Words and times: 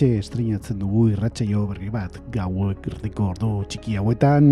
Hementxe 0.00 0.24
estreinatzen 0.24 0.78
dugu 0.80 1.10
irratsaio 1.12 1.66
berri 1.68 1.90
bat 1.92 2.14
gauek 2.32 2.86
erdiko 2.88 3.26
ordu 3.34 3.48
txiki 3.68 3.98
hauetan. 4.00 4.46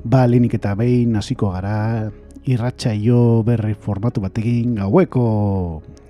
Ba, 0.00 0.22
lehenik 0.24 0.54
eta 0.56 0.72
behin 0.78 1.18
hasiko 1.20 1.50
gara 1.52 2.08
irratsaio 2.48 3.42
berri 3.44 3.74
formatu 3.74 4.22
batekin 4.24 4.78
gaueko 4.78 5.26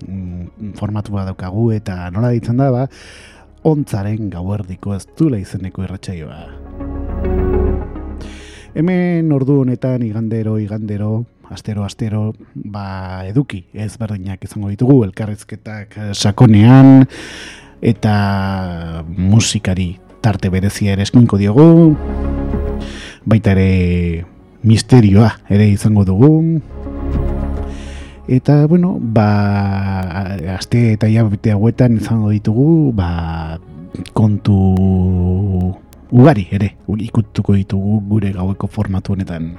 mm, 0.07 0.71
formatu 0.79 1.17
bat 1.17 1.27
daukagu 1.27 1.73
eta 1.75 2.07
nola 2.15 2.31
ditzen 2.31 2.63
da 2.63 2.71
ba, 2.71 2.87
ontzaren 3.67 4.31
gauerdiko 4.31 4.95
ez 4.95 5.03
dula 5.19 5.43
izeneko 5.43 5.83
irratsaioa. 5.83 6.41
Hemen 8.79 9.35
ordu 9.35 9.59
honetan 9.65 10.07
igandero, 10.07 10.55
igandero, 10.55 11.25
astero 11.51 11.83
astero 11.83 12.29
ba 12.55 13.23
eduki 13.27 13.65
ezberdinak 13.75 14.47
izango 14.47 14.71
ditugu 14.71 15.01
elkarrizketak 15.03 15.99
sakonean 16.15 17.09
eta 17.81 19.03
musikari 19.07 19.99
tarte 20.21 20.49
berezia 20.49 20.93
ere 20.93 21.03
eskinko 21.03 21.37
diogu. 21.37 21.95
Baita 23.25 23.53
ere 23.53 24.25
misterioa 24.63 25.31
ere 25.49 25.69
izango 25.69 26.05
dugu. 26.05 26.61
Eta 28.27 28.67
bueno 28.67 28.97
ba 28.99 30.27
aste 30.57 30.93
eta 30.93 31.07
bete 31.07 31.51
hauetan 31.51 31.97
izango 31.97 32.29
ditugu 32.29 32.91
ba 32.91 33.57
kontu 34.13 34.55
ugari 36.11 36.47
ere 36.51 36.75
ikutuko 36.87 37.53
ditugu 37.53 38.01
gure 38.07 38.31
gaueko 38.31 38.67
formatu 38.67 39.13
honetan. 39.13 39.57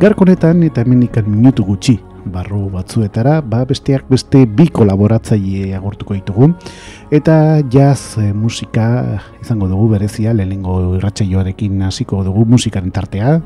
Garkonetan 0.00 0.62
eta 0.66 0.82
hemen 0.82 1.04
ikan 1.06 1.30
minutu 1.30 1.64
gutxi 1.64 2.11
barru 2.24 2.68
batzuetara, 2.72 3.40
ba 3.40 3.64
besteak 3.68 4.06
beste 4.10 4.44
bi 4.46 4.68
kolaboratzaile 4.72 5.74
agurtuko 5.76 6.14
ditugu. 6.14 6.52
Eta 7.12 7.60
jazz 7.72 8.18
e, 8.18 8.32
musika 8.32 9.18
izango 9.40 9.68
dugu 9.68 9.88
berezia 9.94 10.34
lehenengo 10.34 10.96
irratsaioarekin 10.98 11.82
hasiko 11.88 12.22
dugu 12.24 12.44
musikaren 12.48 12.92
tartea. 12.92 13.40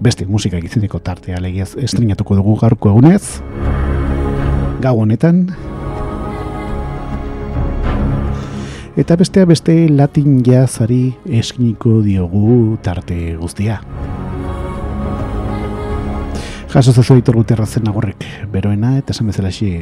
Beste 0.00 0.26
musika 0.26 0.58
izeneko 0.58 1.00
tartea 1.00 1.40
legiaz 1.40 1.74
estrenatuko 1.76 2.38
dugu 2.38 2.56
gaurko 2.60 2.94
egunez. 2.94 3.40
Gau 4.80 4.96
honetan. 5.00 5.48
Eta 9.00 9.16
bestea 9.16 9.46
beste 9.48 9.74
latin 9.88 10.40
jazzari 10.44 11.14
eskiniko 11.40 12.00
diogu 12.04 12.76
tarte 12.84 13.36
guztia 13.40 13.80
Jaso 16.70 16.92
zazu 16.92 17.16
ditor 17.18 17.34
guterra 17.34 17.64
zen 17.66 17.88
agurrek 17.90 18.22
beroena, 18.52 18.92
eta 19.00 19.10
esan 19.10 19.26
bezala 19.26 19.50
xi, 19.50 19.72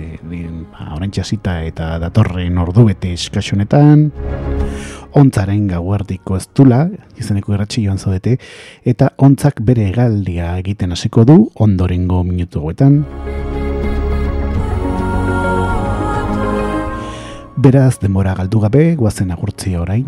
ba, 0.73 0.87
orain 0.97 1.11
txasita 1.13 1.59
eta 1.69 1.89
datorren 2.01 2.57
ordu 2.63 2.87
bete 2.87 3.11
eskaxonetan, 3.13 4.07
ontzaren 5.21 5.67
gauardiko 5.69 6.39
ez 6.41 6.47
dula, 6.57 6.87
izeneko 7.21 7.53
erratxe 7.59 7.85
joan 7.85 8.01
zaudete, 8.01 8.39
eta 8.89 9.11
ontzak 9.21 9.61
bere 9.69 9.91
egaldia 9.91 10.55
egiten 10.63 10.97
hasiko 10.97 11.27
du 11.29 11.37
ondorengo 11.61 12.23
minutu 12.25 12.65
guetan. 12.65 13.03
Beraz, 17.59 17.99
denbora 17.99 18.37
galdu 18.39 18.61
gabe, 18.63 18.95
guazen 18.95 19.33
agurtzi 19.35 19.73
orain, 19.75 20.05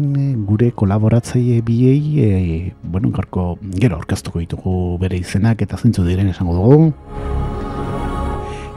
gure 0.46 0.68
kolaboratzaile 0.70 1.56
biei, 1.66 2.20
e, 2.22 2.74
bueno, 2.84 3.10
garko, 3.10 3.56
gero 3.74 3.96
orkestuko 3.98 4.38
ditugu 4.38 4.74
bere 5.02 5.18
izenak 5.18 5.64
eta 5.66 5.74
zintzu 5.80 6.04
diren 6.06 6.30
esango 6.30 6.54
dugu. 6.54 6.92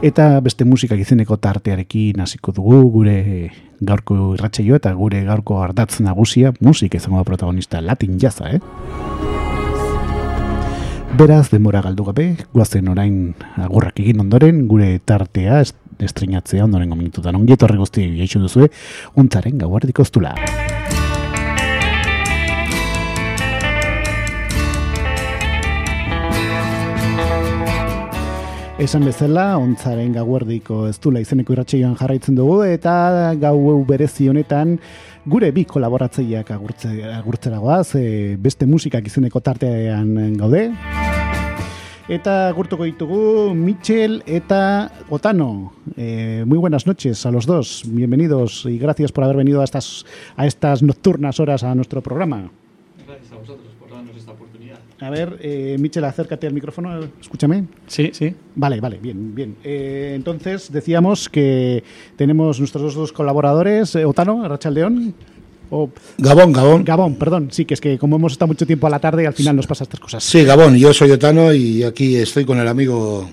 Eta 0.02 0.26
beste 0.42 0.66
musikak 0.66 1.04
izeneko 1.06 1.38
tartearekin 1.38 2.26
hasiko 2.26 2.50
dugu 2.58 2.80
gure 2.96 3.20
gaurko 3.78 4.34
irratsaio 4.40 4.82
eta 4.82 4.96
gure 4.98 5.22
gaurko 5.30 5.62
ardatz 5.62 6.00
nagusia 6.02 6.56
musika 6.60 6.98
izango 6.98 7.22
da 7.22 7.30
protagonista 7.30 7.80
latin 7.80 8.18
jaza, 8.18 8.56
eh? 8.58 8.60
Beraz, 11.14 11.52
denbora 11.54 11.84
galdu 11.86 12.10
gabe, 12.10 12.24
guazen 12.58 12.90
orain 12.90 13.36
agurrak 13.54 14.00
egin 14.02 14.26
ondoren, 14.26 14.64
gure 14.66 14.96
tartea, 14.98 15.62
estreinatzea 16.10 16.66
ondorengo 16.66 17.00
minututan. 17.00 17.36
Ongi 17.40 17.58
etorri 17.58 17.80
guzti 17.82 18.08
gaixo 18.20 18.44
duzue, 18.44 18.70
untzaren 19.20 19.58
gauardik 19.62 20.04
oztula. 20.04 20.36
Esan 28.84 29.06
bezala, 29.08 29.54
ontzaren 29.62 30.12
gauardiko 30.12 30.88
ez 30.90 30.98
dula 31.00 31.22
izeneko 31.24 31.54
irratxeioan 31.54 31.94
jarraitzen 31.96 32.36
dugu, 32.36 32.58
eta 32.68 32.96
gau 33.40 33.78
berezi 33.88 34.28
honetan 34.28 34.76
gure 35.30 35.54
bi 35.56 35.64
kolaboratzeiak 35.70 36.52
agurtzera 36.58 37.62
goaz, 37.64 37.94
e, 37.96 38.36
beste 38.36 38.68
musikak 38.68 39.08
izeneko 39.08 39.40
tartean 39.46 40.36
gaude. 40.42 40.68
Eta 42.12 42.52
gurtuko 42.52 42.84
ditugu 42.84 43.54
Michel 43.56 44.24
eta 44.28 44.92
Otano. 45.10 45.72
Eh, 45.96 46.44
muy 46.46 46.58
buenas 46.58 46.86
noches 46.86 47.26
a 47.26 47.32
los 47.32 47.46
dos. 47.46 47.84
Bienvenidos 47.88 48.66
y 48.66 48.78
gracias 48.78 49.14
por 49.14 49.24
haber 49.24 49.38
venido 49.38 49.62
a 49.62 49.64
estas, 49.64 50.06
a 50.36 50.46
estas 50.46 50.84
nocturnas 50.84 51.40
horas 51.40 51.64
a 51.64 51.74
nuestro 51.74 52.02
programa. 52.02 52.52
Gracias 53.08 53.32
a 53.32 53.36
vosotros 53.38 53.74
por 53.80 53.90
darnos 53.90 54.18
esta 54.18 54.34
oportunidad. 54.34 54.80
A 55.00 55.10
ver, 55.10 55.38
eh, 55.40 55.78
Michel, 55.80 56.04
acércate 56.04 56.46
al 56.46 56.54
micrófono. 56.54 57.00
Escúchame. 57.22 57.68
Sí, 57.88 58.10
sí. 58.12 58.36
Vale, 58.54 58.82
vale, 58.82 58.98
bien, 59.02 59.34
bien. 59.34 59.56
Eh, 59.64 60.12
entonces 60.14 60.74
decíamos 60.74 61.30
que 61.30 61.86
tenemos 62.18 62.60
nuestros 62.60 62.96
dos 62.96 63.14
colaboradores, 63.14 63.96
eh, 63.96 64.04
Otano, 64.04 64.46
Rachel 64.50 64.74
León. 64.74 65.16
Gabón, 66.18 66.54
Gabón. 66.54 66.84
Gabón, 66.84 67.16
perdón. 67.16 67.50
Sí, 67.52 67.66
que 67.66 67.74
es 67.74 67.82
que 67.82 67.98
como 67.98 68.16
hemos 68.18 68.34
estado 68.34 68.48
mucho 68.48 68.66
tiempo 68.66 68.88
a 68.88 68.90
la 68.90 69.00
tarde, 69.00 69.26
al 69.26 69.34
final 69.34 69.56
nos 69.56 69.68
pasa 69.68 69.84
estas 69.84 70.00
cosas. 70.00 70.24
Sí, 70.24 70.44
Gabón, 70.44 70.76
yo 70.78 70.94
soy 70.94 71.12
Otano 71.12 71.54
y 71.54 71.84
aquí 71.84 72.16
estoy 72.16 72.46
con 72.46 72.60
el 72.60 72.68
amigo 72.68 73.30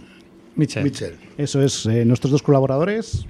Michel. 0.57 1.17
Eso 1.39 1.63
es, 1.63 1.87
eh, 1.87 2.05
nuestros 2.05 2.31
dos 2.31 2.43
colaboradores. 2.43 3.25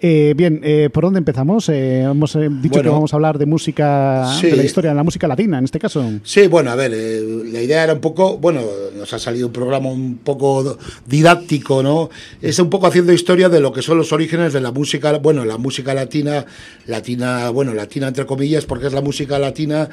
Eh, 0.00 0.32
bien, 0.36 0.60
eh, 0.62 0.90
¿por 0.92 1.02
dónde 1.04 1.18
empezamos? 1.18 1.68
Eh, 1.68 2.02
hemos 2.02 2.36
eh, 2.36 2.48
dicho 2.48 2.74
Bueno. 2.74 2.82
que 2.82 2.88
vamos 2.90 3.12
a 3.12 3.16
hablar 3.16 3.36
de 3.36 3.46
música, 3.46 4.32
Sí. 4.40 4.46
de 4.46 4.56
la 4.56 4.62
historia 4.64 4.90
de 4.90 4.96
la 4.96 5.02
música 5.02 5.26
latina, 5.26 5.58
en 5.58 5.64
este 5.64 5.80
caso. 5.80 6.08
Sí, 6.22 6.46
bueno, 6.46 6.70
a 6.70 6.76
ver, 6.76 6.92
eh, 6.94 7.20
la 7.50 7.60
idea 7.60 7.82
era 7.82 7.94
un 7.94 8.00
poco, 8.00 8.38
bueno, 8.38 8.60
nos 8.96 9.12
ha 9.12 9.18
salido 9.18 9.48
un 9.48 9.52
programa 9.52 9.88
un 9.90 10.18
poco 10.18 10.78
didáctico, 11.06 11.82
¿no? 11.82 12.10
Es 12.40 12.60
un 12.60 12.70
poco 12.70 12.86
haciendo 12.86 13.12
historia 13.12 13.48
de 13.48 13.58
lo 13.60 13.72
que 13.72 13.82
son 13.82 13.98
los 13.98 14.12
orígenes 14.12 14.52
de 14.52 14.60
la 14.60 14.70
música, 14.70 15.18
bueno, 15.18 15.44
la 15.44 15.58
música 15.58 15.92
latina, 15.94 16.46
latina, 16.86 17.50
bueno, 17.50 17.74
latina 17.74 18.06
entre 18.08 18.24
comillas, 18.24 18.66
porque 18.66 18.86
es 18.86 18.92
la 18.92 19.00
música 19.02 19.38
latina 19.40 19.88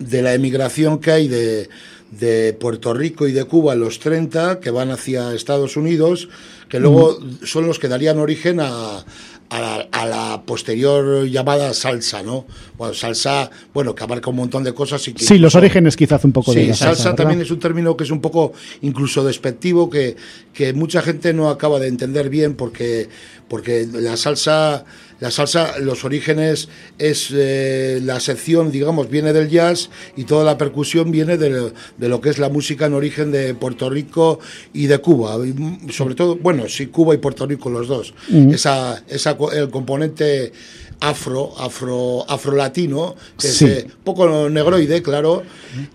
de 0.00 0.22
la 0.22 0.34
emigración 0.34 0.98
que 0.98 1.10
hay 1.12 1.28
de, 1.28 1.68
de 2.10 2.52
Puerto 2.52 2.92
Rico 2.94 3.26
y 3.28 3.32
de 3.32 3.44
Cuba 3.44 3.74
en 3.74 3.80
los 3.80 3.98
30, 4.00 4.58
que 4.60 4.70
van 4.70 4.90
hacia 4.90 5.32
Estados 5.34 5.76
Unidos, 5.76 6.28
que 6.68 6.80
luego 6.80 7.18
son 7.44 7.66
los 7.66 7.78
que 7.78 7.86
darían 7.88 8.18
origen 8.18 8.58
a, 8.60 9.04
a 9.50 9.60
la, 9.60 9.88
a 9.92 10.06
la 10.06 10.42
posterior 10.44 11.26
llamada 11.26 11.72
salsa, 11.72 12.22
¿no? 12.22 12.46
Bueno, 12.76 12.94
salsa, 12.94 13.50
bueno, 13.72 13.94
que 13.94 14.02
abarca 14.04 14.30
un 14.30 14.36
montón 14.36 14.64
de 14.64 14.74
cosas. 14.74 15.06
Y 15.08 15.12
que 15.12 15.24
sí, 15.24 15.38
los 15.38 15.54
orígenes 15.54 15.96
quizás 15.96 16.24
un 16.24 16.32
poco 16.32 16.52
sí, 16.52 16.60
de 16.60 16.66
la 16.68 16.74
salsa, 16.74 17.02
salsa, 17.02 17.16
también 17.16 17.40
es 17.40 17.50
un 17.50 17.60
término 17.60 17.96
que 17.96 18.04
es 18.04 18.10
un 18.10 18.20
poco 18.20 18.52
incluso 18.82 19.24
despectivo, 19.24 19.88
que, 19.88 20.16
que 20.52 20.72
mucha 20.72 21.02
gente 21.02 21.32
no 21.32 21.48
acaba 21.48 21.78
de 21.78 21.88
entender 21.88 22.28
bien 22.28 22.54
porque, 22.54 23.08
porque 23.48 23.86
la 23.92 24.16
salsa 24.16 24.84
la 25.20 25.30
salsa, 25.30 25.78
los 25.78 26.04
orígenes 26.04 26.68
es 26.98 27.28
eh, 27.32 28.00
la 28.02 28.20
sección, 28.20 28.70
digamos, 28.70 29.08
viene 29.08 29.32
del 29.32 29.48
jazz 29.48 29.88
y 30.16 30.24
toda 30.24 30.44
la 30.44 30.58
percusión 30.58 31.10
viene 31.10 31.38
de, 31.38 31.72
de, 31.96 32.08
lo 32.08 32.20
que 32.20 32.28
es 32.28 32.38
la 32.38 32.48
música 32.50 32.86
en 32.86 32.92
origen 32.94 33.32
de 33.32 33.54
Puerto 33.54 33.88
Rico 33.88 34.40
y 34.74 34.86
de 34.86 34.98
Cuba. 34.98 35.36
Y 35.46 35.90
sobre 35.92 36.14
todo, 36.14 36.36
bueno, 36.36 36.68
sí, 36.68 36.88
Cuba 36.88 37.14
y 37.14 37.18
Puerto 37.18 37.46
Rico 37.46 37.70
los 37.70 37.88
dos. 37.88 38.12
Mm. 38.28 38.50
Esa, 38.50 39.02
esa, 39.08 39.36
el 39.54 39.70
componente 39.70 40.52
afro, 41.00 41.52
afro, 41.58 42.24
afrolatino, 42.30 43.16
que 43.38 43.48
Sí. 43.48 43.64
es 43.66 43.70
eh, 43.70 43.86
poco 44.04 44.48
negroide, 44.50 45.02
claro. 45.02 45.42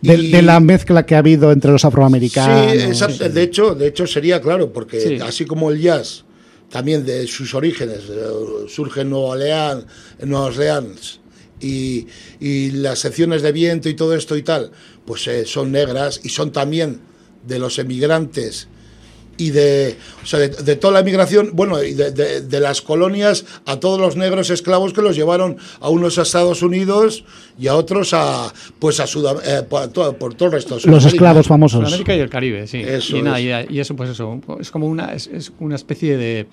de, 0.02 0.16
y- 0.16 0.32
de 0.32 0.42
la 0.42 0.60
mezcla 0.60 1.06
que 1.06 1.16
ha 1.16 1.20
habido 1.20 1.52
entre 1.52 1.72
los 1.72 1.86
afroamericanos. 1.86 2.72
Sí, 2.72 2.78
exacto. 2.80 3.30
De 3.30 3.44
hecho, 3.44 3.76
de 3.76 3.88
hecho 3.88 4.06
sería 4.08 4.42
claro, 4.42 4.72
porque 4.74 5.00
Sí. 5.00 5.18
así 5.22 5.46
como 5.46 5.72
el 5.72 5.80
jazz 5.82 6.24
también 6.72 7.06
de 7.06 7.28
sus 7.28 7.54
orígenes 7.54 8.06
eh, 8.10 8.66
surge 8.68 9.02
en 9.02 9.10
Nueva 9.10 9.36
Orleans, 10.46 11.20
y, 11.60 12.08
y 12.40 12.72
las 12.72 13.00
secciones 13.00 13.44
de 13.44 13.52
viento 13.52 13.88
y 13.88 13.94
todo 13.94 14.16
esto 14.16 14.36
y 14.36 14.42
tal, 14.42 14.72
pues 15.06 15.28
eh, 15.28 15.46
son 15.46 15.72
negras 15.72 16.20
y 16.24 16.30
son 16.30 16.52
también 16.52 17.02
de 17.46 17.60
los 17.60 17.78
emigrantes 17.80 18.68
y 19.42 19.50
de, 19.52 19.96
o 20.24 20.26
sea, 20.26 20.40
de, 20.40 20.50
de 20.50 20.76
toda 20.76 20.94
la 20.94 21.00
emigración, 21.00 21.52
bueno, 21.54 21.82
y 21.84 21.94
de, 21.94 22.12
de- 22.12 22.42
de 22.42 22.60
las 22.60 22.82
colonias 22.82 23.46
a 23.66 23.80
todos 23.80 24.00
los 24.00 24.16
negros 24.16 24.50
esclavos 24.50 24.94
que 24.94 25.02
los 25.02 25.16
llevaron 25.16 25.58
a 25.80 25.90
unos 25.90 26.18
a 26.20 26.24
Estados 26.24 26.62
Unidos 26.62 27.24
y 27.60 27.68
a 27.68 27.76
otros 27.76 28.14
a, 28.14 28.54
pues 28.80 29.00
a 29.00 29.06
Sudam- 29.06 29.42
eh, 29.46 29.64
por, 29.68 29.88
todo, 29.90 30.14
por 30.18 30.34
todo 30.34 30.48
el 30.48 30.54
resto. 30.54 30.78
de 30.78 30.90
Los 30.92 31.06
esclavos 31.06 31.48
famosos. 31.48 31.80
Sudamérica 31.80 32.16
y 32.16 32.20
el 32.20 32.30
Caribe, 32.30 32.68
sí. 32.68 32.82
Eso 32.82 33.18
y, 33.18 33.22
nada, 33.22 33.40
es. 33.40 33.70
y, 33.72 33.76
y 33.76 33.80
eso, 33.80 33.96
pues 33.96 34.10
eso, 34.12 34.40
es 34.60 34.70
como 34.72 34.88
una, 34.88 35.14
es, 35.14 35.28
es 35.28 35.52
una 35.60 35.76
especie 35.76 36.18
de, 36.18 36.46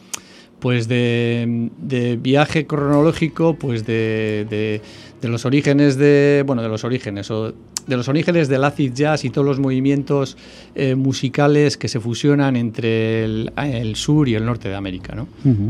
pues 0.61 0.89
de, 0.89 1.71
de 1.79 2.17
viaje 2.17 2.67
cronológico, 2.67 3.55
pues 3.55 3.87
de, 3.87 4.47
de, 4.49 4.81
de 5.21 5.29
los 5.29 5.45
orígenes 5.45 5.97
de, 5.97 6.43
bueno, 6.47 6.63
de 6.63 6.69
los 6.69 6.85
orígenes, 6.85 7.31
o 7.31 7.53
de 7.87 7.97
los 7.97 8.09
orígenes 8.09 8.49
del 8.49 8.65
acid 8.65 8.93
jazz 8.93 9.25
y 9.25 9.31
todos 9.31 9.47
los 9.47 9.59
movimientos 9.59 10.37
eh, 10.75 10.95
musicales 10.95 11.77
que 11.77 11.89
se 11.89 12.01
fusionan 12.01 12.57
entre 12.57 13.25
el, 13.25 13.53
el 13.57 13.97
sur 13.97 14.29
y 14.29 14.35
el 14.35 14.45
norte 14.45 14.69
de 14.69 14.75
América, 14.75 15.15
¿no? 15.15 15.29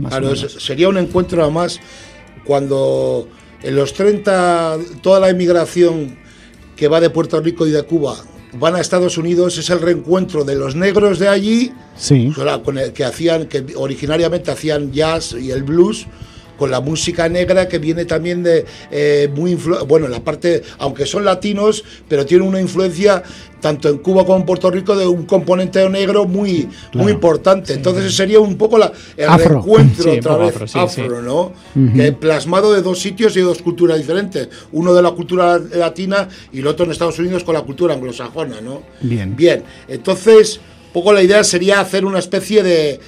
Claro, 0.09 0.35
sería 0.35 0.89
un 0.89 0.99
encuentro 0.99 1.43
además 1.43 1.81
cuando 2.45 3.29
en 3.63 3.77
los 3.77 3.93
30 3.93 4.79
toda 5.03 5.21
la 5.21 5.31
inmigración 5.31 6.17
que 6.77 6.89
va 6.89 7.01
de 7.01 7.11
Puerto 7.11 7.41
Rico 7.41 7.67
y 7.67 7.71
de 7.71 7.83
Cuba 7.83 8.17
van 8.55 8.77
a 8.77 8.81
Estados 8.81 9.19
Unidos 9.19 9.59
es 9.59 9.69
el 9.71 9.81
reencuentro 9.81 10.45
de 10.45 10.55
los 10.55 10.75
negros 10.75 11.19
de 11.19 11.29
allí 11.29 11.73
Sí. 11.97 12.29
o 12.37 12.43
sea, 12.43 12.59
con 12.63 12.79
el 12.79 12.93
que 12.93 13.05
hacían 13.05 13.47
que 13.47 13.65
originariamente 13.77 14.51
hacían 14.51 14.93
jazz 14.93 15.35
y 15.39 15.51
el 15.51 15.63
blues 15.65 16.07
con 16.59 16.71
la 16.71 16.81
música 16.81 17.29
negra 17.29 17.69
que 17.69 17.79
viene 17.79 18.05
también 18.05 18.43
de 18.43 18.67
eh, 18.91 19.31
muy 19.35 19.55
influ- 19.57 19.87
bueno 19.87 20.09
la 20.09 20.21
parte 20.21 20.63
aunque 20.79 21.07
son 21.07 21.25
latinos 21.25 21.85
pero 22.09 22.27
tiene 22.27 22.45
una 22.45 22.61
influencia 22.61 23.23
tanto 23.61 23.89
en 23.89 23.99
Cuba 23.99 24.25
como 24.25 24.39
en 24.39 24.45
Puerto 24.47 24.71
Rico 24.71 24.95
de 24.97 25.07
un 25.07 25.25
componente 25.25 25.89
negro 25.89 26.27
muy 26.27 26.69
Claro. 26.91 27.05
muy 27.05 27.13
importante 27.13 27.73
entonces 27.75 28.15
sería 28.15 28.41
un 28.41 28.57
poco 28.57 28.77
la, 28.79 28.93
el 29.17 29.29
Afro. 29.29 29.49
reencuentro 29.63 30.13
Sí, 30.13 30.19
otra 30.19 30.37
vez 30.37 30.49
afro, 30.55 30.67
sí, 30.69 30.79
afro, 30.79 31.21
sí. 31.21 31.25
¿no? 31.25 31.53
Que 31.95 32.13
plasmado 32.13 32.73
de 32.73 32.83
dos 32.83 32.99
sitios 33.01 33.35
y 33.37 33.41
de 33.41 33.45
dos 33.47 33.63
culturas 33.63 33.99
diferentes 33.99 34.49
uno 34.73 34.93
de 34.95 35.03
la 35.03 35.11
cultura 35.13 35.59
latina 35.59 36.29
y 36.53 36.59
el 36.61 36.67
otro 36.67 36.85
en 36.85 36.93
Estados 36.93 37.19
Unidos 37.19 37.45
con 37.45 37.55
la 37.55 37.63
cultura 37.63 37.95
anglosajona 37.95 38.61
¿no? 38.61 38.83
Bien. 39.01 39.35
Bien, 39.37 39.63
entonces, 39.89 40.61
un 40.87 40.93
poco 40.93 41.13
la 41.13 41.23
idea 41.23 41.45
sería 41.45 41.81
hacer 41.81 42.05
una 42.05 42.19
especie 42.19 42.63
de, 42.63 42.99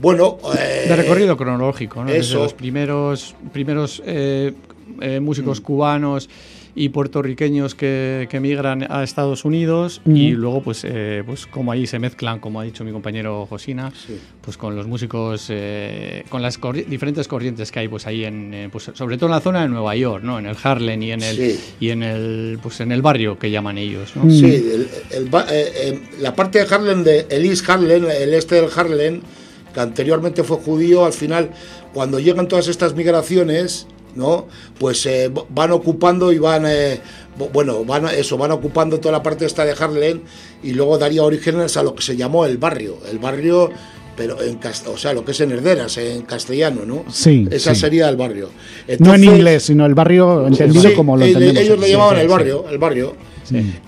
bueno, 0.00 0.38
eh, 0.58 0.86
de 0.88 0.96
recorrido 0.96 1.36
cronológico, 1.36 2.04
¿no? 2.04 2.10
Desde 2.10 2.34
los 2.34 2.54
primeros, 2.54 3.34
primeros 3.52 4.02
eh, 4.06 4.52
eh, 5.00 5.20
Mm. 5.20 5.24
músicos 5.24 5.60
cubanos 5.60 6.28
y 6.74 6.88
puertorriqueños 6.90 7.74
que, 7.74 8.28
que 8.30 8.36
emigran 8.36 8.86
a 8.90 9.02
Estados 9.02 9.44
Unidos 9.44 10.00
y 10.06 10.30
luego 10.30 10.62
pues 10.62 10.84
eh, 10.84 11.22
pues 11.26 11.46
como 11.46 11.72
ahí 11.72 11.86
se 11.86 11.98
mezclan 11.98 12.38
como 12.38 12.60
ha 12.60 12.64
dicho 12.64 12.84
mi 12.84 12.92
compañero 12.92 13.44
Josina 13.46 13.92
pues 14.40 14.56
con 14.56 14.76
los 14.76 14.86
músicos 14.86 15.46
eh, 15.48 16.24
con 16.28 16.42
las 16.42 16.60
corri- 16.60 16.86
diferentes 16.86 17.26
corrientes 17.26 17.72
que 17.72 17.80
hay 17.80 17.88
pues 17.88 18.06
ahí 18.06 18.24
en 18.24 18.54
eh, 18.54 18.68
pues 18.70 18.90
sobre 18.94 19.16
todo 19.16 19.26
en 19.26 19.32
la 19.32 19.40
zona 19.40 19.62
de 19.62 19.68
Nueva 19.68 19.96
York 19.96 20.22
no 20.22 20.38
en 20.38 20.46
el 20.46 20.56
Harlem 20.62 21.02
y 21.02 21.10
en 21.12 21.22
el 21.22 21.36
Sí. 21.36 21.60
y 21.80 21.90
en 21.90 22.02
el 22.04 22.58
pues 22.62 22.80
en 22.80 22.92
el 22.92 23.02
barrio 23.02 23.36
que 23.38 23.50
llaman 23.50 23.76
ellos 23.76 24.12
¿no? 24.14 24.30
Sí, 24.30 24.44
el- 24.44 24.88
el 25.10 25.28
ba- 25.28 25.46
eh, 25.50 25.72
eh, 25.74 26.00
la 26.20 26.34
parte 26.36 26.64
de 26.64 26.72
Harlem, 26.72 27.02
de 27.02 27.26
el 27.30 27.46
East 27.46 27.68
Harlem, 27.68 28.04
el 28.08 28.32
este 28.34 28.54
del 28.56 28.70
Harlem, 28.74 29.20
que 29.74 29.80
anteriormente 29.80 30.42
fue 30.44 30.56
judío, 30.58 31.04
al 31.04 31.12
final, 31.12 31.50
cuando 31.94 32.18
llegan 32.18 32.48
todas 32.48 32.68
estas 32.68 32.94
migraciones, 32.94 33.86
¿no? 34.14 34.46
Pues 34.78 35.06
eh, 35.06 35.30
van 35.50 35.70
ocupando 35.72 36.32
y 36.32 36.38
van, 36.38 36.64
eh, 36.66 36.98
bu- 37.38 37.50
bueno, 37.52 37.84
van 37.84 38.06
a- 38.06 38.12
eso, 38.12 38.36
van 38.36 38.50
ocupando 38.50 38.98
toda 38.98 39.12
la 39.12 39.22
parte 39.22 39.46
esta 39.46 39.64
de 39.64 39.72
Harlem 39.78 40.20
y 40.62 40.72
luego 40.72 40.98
daría 40.98 41.22
orígenes 41.22 41.76
a 41.76 41.82
lo 41.82 41.94
que 41.94 42.02
se 42.02 42.16
llamó 42.16 42.44
el 42.44 42.58
barrio, 42.58 42.96
el 43.10 43.18
barrio, 43.20 43.70
pero 44.16 44.42
en 44.42 44.58
o 44.92 44.96
sea, 44.98 45.12
lo 45.14 45.24
que 45.24 45.30
es 45.30 45.40
en 45.40 45.52
Herderas, 45.52 45.96
en 45.96 46.22
castellano, 46.22 46.82
¿no? 46.84 47.04
Sí, 47.10 47.46
Esa 47.50 47.74
sí. 47.74 47.80
sería 47.82 48.08
el 48.08 48.16
barrio. 48.16 48.50
no 48.98 49.14
en 49.14 49.24
inglés, 49.24 49.62
sino 49.62 49.86
el 49.86 49.94
barrio 49.94 50.46
entendido 50.48 50.90
Sí, 50.90 50.94
como 50.96 51.16
lo 51.16 51.24
entendemos. 51.24 51.62
Ellos 51.62 51.78
le 51.78 51.90
llamaban 51.90 52.18
el 52.18 52.28
barrio, 52.28 52.64
el 52.68 52.78
barrio. 52.78 53.14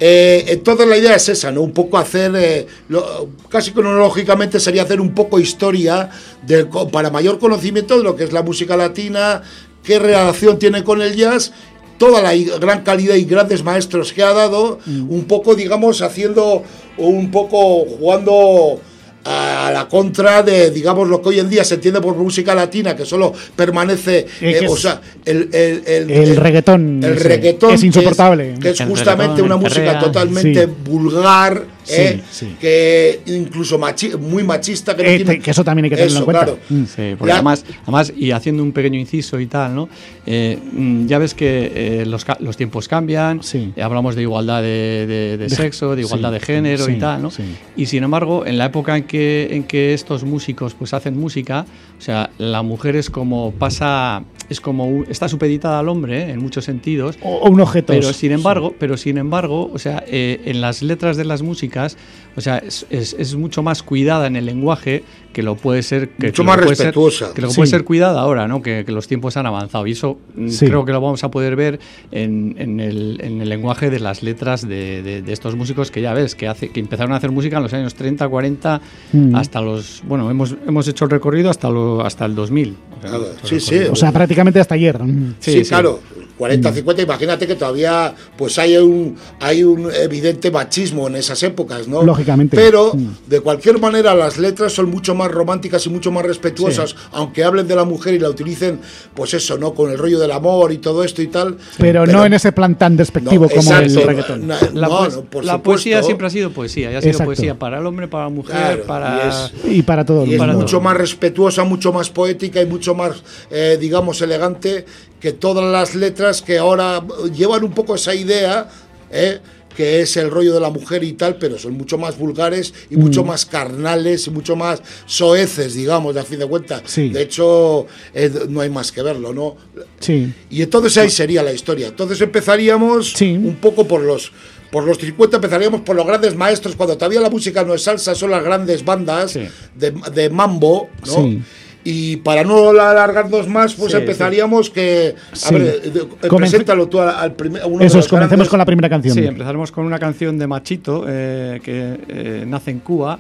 Eh, 0.00 0.44
entonces 0.48 0.86
la 0.86 0.96
idea 0.96 1.14
es 1.14 1.28
esa, 1.28 1.50
¿no? 1.52 1.62
Un 1.62 1.72
poco 1.72 1.98
hacer, 1.98 2.32
eh, 2.36 2.66
lo- 2.88 3.28
casi 3.48 3.70
cronológicamente 3.72 4.58
sería 4.60 4.82
hacer 4.82 5.00
un 5.00 5.14
poco 5.14 5.38
historia 5.38 6.10
de, 6.46 6.64
para 6.90 7.10
mayor 7.10 7.38
conocimiento 7.38 7.96
de 7.96 8.04
lo 8.04 8.16
que 8.16 8.24
es 8.24 8.32
la 8.32 8.42
música 8.42 8.76
latina, 8.76 9.42
qué 9.82 9.98
relación 9.98 10.58
tiene 10.58 10.82
con 10.84 11.00
el 11.02 11.14
jazz, 11.14 11.52
toda 11.98 12.20
la 12.22 12.34
gran 12.58 12.82
calidad 12.82 13.14
y 13.14 13.24
grandes 13.24 13.62
maestros 13.62 14.12
que 14.12 14.22
ha 14.22 14.32
dado, 14.32 14.78
un 14.86 15.24
poco, 15.28 15.54
digamos, 15.54 16.02
haciendo 16.02 16.62
un 16.96 17.30
poco, 17.30 17.84
jugando 17.84 18.80
a 19.24 19.70
la 19.72 19.88
contra 19.88 20.42
de, 20.42 20.70
digamos, 20.70 21.08
lo 21.08 21.22
que 21.22 21.28
hoy 21.28 21.38
en 21.38 21.48
día 21.48 21.62
se 21.64 21.74
entiende 21.74 22.00
por 22.00 22.16
música 22.16 22.54
latina, 22.54 22.96
que 22.96 23.04
solo 23.04 23.32
permanece, 23.54 24.26
Eh, 24.40 24.66
o 24.68 24.76
sea, 24.76 25.00
el, 25.24 25.48
el, 25.52 25.82
el- 25.86 26.10
El 26.10 26.36
reggaetón 26.36 27.00
el 27.04 27.16
reggaetón 27.16 27.74
es 27.74 27.84
insoportable. 27.84 28.54
que 28.60 28.70
es, 28.70 28.80
justamente 28.80 29.40
una 29.42 29.56
música 29.56 29.98
totalmente 30.00 30.64
Sí. 30.66 30.72
vulgar, 30.84 31.62
eh, 31.88 32.20
sí. 32.30 32.56
que 32.60 33.20
incluso 33.26 33.78
machi- 33.78 34.16
muy 34.18 34.42
machista 34.44 34.94
que, 34.96 35.02
no 35.02 35.08
Eh, 35.08 35.16
tiene- 35.16 35.34
te- 35.34 35.40
que 35.40 35.50
eso 35.50 35.64
también 35.64 35.84
hay 35.84 35.90
que 35.90 35.96
tenerlo 35.96 36.18
en 36.20 36.24
cuenta. 36.24 36.44
claro. 36.44 36.58
Mm. 36.68 36.84
Sí, 36.84 37.14
porque 37.18 37.28
Ya- 37.30 37.34
además, 37.34 37.64
además, 37.82 38.12
y 38.16 38.30
haciendo 38.30 38.62
un 38.62 38.72
pequeño 38.72 38.98
inciso 38.98 39.40
y 39.40 39.46
tal, 39.46 39.74
¿no? 39.74 39.88
Eh, 40.26 40.58
mm, 40.72 41.06
ya 41.06 41.18
ves 41.18 41.34
que 41.34 41.72
eh, 41.74 42.06
los, 42.06 42.24
los 42.40 42.56
tiempos 42.56 42.88
cambian, 42.88 43.42
Sí. 43.42 43.72
eh, 43.76 43.82
hablamos 43.82 44.14
de 44.14 44.22
igualdad 44.22 44.62
de, 44.62 45.06
de- 45.06 45.36
de 45.36 45.38
De- 45.38 45.50
sexo, 45.50 45.94
de 45.96 46.02
igualdad 46.02 46.28
sí, 46.30 46.34
de 46.34 46.40
género 46.40 46.84
sí, 46.86 46.92
y 46.92 46.98
tal, 46.98 47.22
¿no? 47.22 47.30
sí. 47.30 47.42
Y 47.76 47.86
sin 47.86 48.04
embargo, 48.04 48.46
en 48.46 48.58
la 48.58 48.66
época 48.66 48.96
en 48.96 49.04
que, 49.04 49.48
en 49.50 49.64
que 49.64 49.94
estos 49.94 50.24
músicos 50.24 50.74
pues 50.74 50.94
hacen 50.94 51.18
música, 51.18 51.64
o 52.02 52.04
sea, 52.04 52.30
la 52.38 52.62
mujer 52.62 52.96
es 52.96 53.10
como 53.10 53.52
pasa, 53.52 54.24
es 54.48 54.60
como 54.60 54.86
un- 54.88 55.06
está 55.08 55.28
supeditada 55.28 55.78
al 55.78 55.88
hombre 55.88 56.22
¿eh? 56.24 56.30
en 56.32 56.40
muchos 56.40 56.64
sentidos, 56.64 57.16
O, 57.22 57.36
o 57.36 57.48
un 57.48 57.60
objeto. 57.60 57.92
pero 57.92 58.12
sin 58.12 58.32
embargo, 58.32 58.74
pero 58.76 58.96
sin 58.96 59.18
embargo, 59.18 59.70
o 59.72 59.78
sea, 59.78 60.02
eh, 60.08 60.40
en 60.46 60.60
las 60.60 60.82
letras 60.82 61.16
de 61.16 61.24
las 61.24 61.42
músicas, 61.42 61.96
o 62.36 62.40
sea, 62.40 62.58
es, 62.58 62.86
es- 62.90 63.14
es 63.16 63.36
mucho 63.36 63.62
más 63.62 63.84
cuidada 63.84 64.26
en 64.26 64.34
el 64.34 64.46
lenguaje 64.46 65.04
que 65.32 65.42
lo 65.44 65.54
puede 65.54 65.82
ser 65.84 66.08
que 66.10 66.26
Mucho 66.26 66.42
que 66.42 66.46
lo 66.46 66.50
más 66.50 66.56
que 66.58 66.62
puede 66.64 66.76
ser- 66.76 66.86
respetuosa. 66.86 67.32
que 67.34 67.40
lo 67.40 67.50
Sí. 67.50 67.56
puede 67.56 67.70
ser 67.70 67.84
cuidada 67.84 68.20
ahora, 68.20 68.48
¿no? 68.48 68.60
Que, 68.62 68.84
que 68.84 68.90
los 68.92 69.06
tiempos 69.06 69.36
han 69.36 69.46
avanzado 69.46 69.86
y 69.86 69.92
eso 69.92 70.18
mm, 70.34 70.48
Sí. 70.48 70.66
creo 70.66 70.84
que 70.84 70.92
lo 70.92 71.00
vamos 71.00 71.22
a 71.24 71.30
poder 71.30 71.54
ver 71.56 71.78
en, 72.10 72.56
en 72.58 72.80
el, 72.80 73.18
en 73.22 73.40
el 73.40 73.48
lenguaje 73.48 73.90
de 73.90 74.00
las 74.00 74.22
letras 74.24 74.66
de, 74.66 75.02
de- 75.02 75.22
de 75.22 75.32
estos 75.32 75.54
músicos 75.56 75.90
que 75.92 76.02
ya 76.02 76.12
ves 76.14 76.34
que 76.34 76.48
hace 76.48 76.68
que 76.70 76.80
empezaron 76.80 77.12
a 77.12 77.16
hacer 77.16 77.30
música 77.30 77.58
en 77.58 77.62
los 77.62 77.72
años 77.72 77.94
30, 77.94 78.28
40 78.28 78.80
Mm. 79.12 79.34
hasta 79.36 79.60
los 79.60 80.02
bueno 80.06 80.30
hemos 80.30 80.56
hemos 80.66 80.88
hecho 80.88 81.04
el 81.04 81.10
recorrido 81.10 81.48
hasta 81.50 81.68
lo, 81.70 81.91
hasta 82.00 82.24
el 82.24 82.34
2000. 82.34 82.68
O 82.70 83.00
sea, 83.00 83.10
Claro, 83.10 83.24
hemos 83.26 83.36
hecho 83.38 83.46
sí, 83.48 83.60
sí. 83.60 83.76
O 83.90 83.96
sea, 83.96 84.12
prácticamente 84.12 84.60
hasta 84.60 84.74
ayer. 84.74 84.98
Sí, 85.40 85.52
Sí, 85.52 85.64
sí. 85.64 85.68
claro. 85.70 86.00
40, 86.42 86.72
50, 86.72 87.02
imagínate 87.02 87.46
que 87.46 87.54
todavía 87.54 88.12
pues 88.36 88.58
hay 88.58 88.76
un, 88.76 89.16
hay 89.38 89.62
un 89.62 89.88
evidente 89.94 90.50
machismo 90.50 91.06
en 91.06 91.14
esas 91.14 91.40
épocas, 91.44 91.86
¿no? 91.86 92.02
Lógicamente. 92.02 92.56
Pero, 92.56 92.90
de 93.28 93.40
cualquier 93.40 93.78
manera, 93.78 94.12
las 94.16 94.38
letras 94.38 94.72
son 94.72 94.90
mucho 94.90 95.14
más 95.14 95.30
románticas 95.30 95.86
y 95.86 95.90
mucho 95.90 96.10
más 96.10 96.24
respetuosas, 96.26 96.96
aunque 97.12 97.44
hablen 97.44 97.68
de 97.68 97.76
la 97.76 97.84
mujer 97.84 98.14
y 98.14 98.18
la 98.18 98.28
utilicen, 98.28 98.80
pues 99.14 99.34
eso, 99.34 99.56
¿no? 99.56 99.72
Con 99.72 99.92
el 99.92 99.98
rollo 99.98 100.18
del 100.18 100.32
amor 100.32 100.72
y 100.72 100.78
todo 100.78 101.04
esto 101.04 101.22
y 101.22 101.28
tal. 101.28 101.58
Pero, 101.78 102.06
no 102.06 102.26
en 102.26 102.32
ese 102.34 102.50
plan 102.50 102.76
tan 102.76 102.96
despectivo 102.96 103.44
No, 103.44 103.48
como 103.50 103.60
exacto. 103.62 104.00
el 104.00 104.06
reggaetón. 104.08 104.46
Na- 104.48 104.58
La, 104.74 104.88
no, 104.88 104.98
poes- 104.98 105.14
no, 105.14 105.22
por 105.22 105.44
la 105.44 105.62
poesía 105.62 106.02
siempre 106.02 106.26
ha 106.26 106.30
sido 106.30 106.50
poesía, 106.50 106.90
y 106.90 106.96
ha 106.96 107.00
sido 107.00 107.10
Exacto. 107.12 107.28
poesía 107.28 107.56
para 107.56 107.78
el 107.78 107.86
hombre, 107.86 108.08
para 108.08 108.24
la 108.24 108.30
mujer, 108.30 108.56
Claro, 108.56 108.82
para... 108.84 109.52
y 109.64 109.68
es- 109.68 109.76
y 109.78 109.82
para 109.82 110.04
todo 110.04 110.24
el 110.24 110.30
Y 110.30 110.34
es 110.34 110.40
mundo. 110.40 110.54
mucho 110.58 110.80
más 110.80 110.96
respetuosa, 110.96 111.62
mucho 111.62 111.92
más 111.92 112.10
poética 112.10 112.60
y 112.60 112.66
mucho 112.66 112.96
más, 112.96 113.22
eh, 113.48 113.78
digamos, 113.80 114.20
elegante 114.22 114.84
que 115.22 115.32
todas 115.32 115.64
las 115.64 115.94
letras 115.94 116.42
que 116.42 116.58
ahora 116.58 117.02
llevan 117.34 117.62
un 117.64 117.72
poco 117.72 117.94
esa 117.94 118.14
idea, 118.14 118.68
eh, 119.10 119.38
que 119.76 120.00
es 120.02 120.18
el 120.18 120.30
rollo 120.30 120.52
de 120.52 120.60
la 120.60 120.68
mujer 120.68 121.02
y 121.02 121.14
tal, 121.14 121.36
pero 121.36 121.56
son 121.58 121.72
mucho 121.74 121.96
más 121.96 122.18
vulgares 122.18 122.74
y 122.90 122.96
Mm. 122.96 123.00
mucho 123.00 123.24
más 123.24 123.46
carnales 123.46 124.26
y 124.26 124.30
mucho 124.30 124.54
más 124.56 124.82
soeces, 125.06 125.74
digamos, 125.74 126.12
de 126.14 126.20
a 126.20 126.24
fin 126.24 126.40
de 126.40 126.46
cuentas. 126.46 126.82
Sí. 126.86 127.08
De 127.08 127.22
hecho, 127.22 127.86
eh, 128.12 128.30
no 128.50 128.60
hay 128.60 128.68
más 128.68 128.92
que 128.92 129.00
verlo, 129.02 129.32
¿no? 129.32 129.56
Sí. 130.00 130.30
Y 130.50 130.60
entonces 130.60 130.98
ahí 130.98 131.08
sería 131.08 131.42
la 131.42 131.52
historia. 131.52 131.86
Entonces 131.86 132.20
empezaríamos 132.20 133.12
Sí. 133.14 133.32
un 133.32 133.56
poco 133.56 133.86
por 133.86 134.02
los 134.02 134.32
por 134.70 134.84
los 134.84 134.96
50 134.96 135.36
empezaríamos 135.36 135.82
por 135.82 135.94
los 135.94 136.06
grandes 136.06 136.34
maestros, 136.34 136.76
cuando 136.76 136.96
todavía 136.96 137.20
la 137.20 137.28
música 137.28 137.62
no 137.62 137.74
es 137.74 137.82
salsa, 137.82 138.14
son 138.14 138.30
las 138.30 138.42
grandes 138.42 138.82
bandas 138.82 139.32
Sí. 139.32 139.40
de, 139.74 139.90
de 140.14 140.30
mambo, 140.30 140.88
¿no? 141.06 141.12
Sí. 141.14 141.42
Y 141.84 142.16
para 142.18 142.44
no 142.44 142.70
alargarnos 142.70 143.48
más, 143.48 143.74
pues 143.74 143.92
Sí, 143.92 143.98
empezaríamos 143.98 144.70
que... 144.70 145.14
A 145.32 145.36
Sí. 145.36 145.54
ver, 145.54 145.62
eh, 145.84 145.92
eh, 146.22 146.28
preséntalo 146.36 146.88
tú 146.88 147.00
al, 147.00 147.08
al 147.10 147.32
primer... 147.34 147.62
uno 147.66 147.78
de 147.78 147.86
Eso 147.86 147.96
los 147.96 148.06
es, 148.06 148.10
comencemos 148.10 148.46
grandes- 148.46 148.48
con 148.50 148.58
la 148.58 148.64
primera 148.66 148.88
canción. 148.88 149.14
Sí, 149.14 149.24
empezaremos 149.24 149.72
con 149.72 149.84
una 149.84 149.98
canción 149.98 150.38
de 150.38 150.46
Machito 150.46 151.04
eh, 151.08 151.60
que 151.64 151.98
eh, 152.08 152.44
nace 152.46 152.70
en 152.70 152.78
Cuba, 152.80 153.18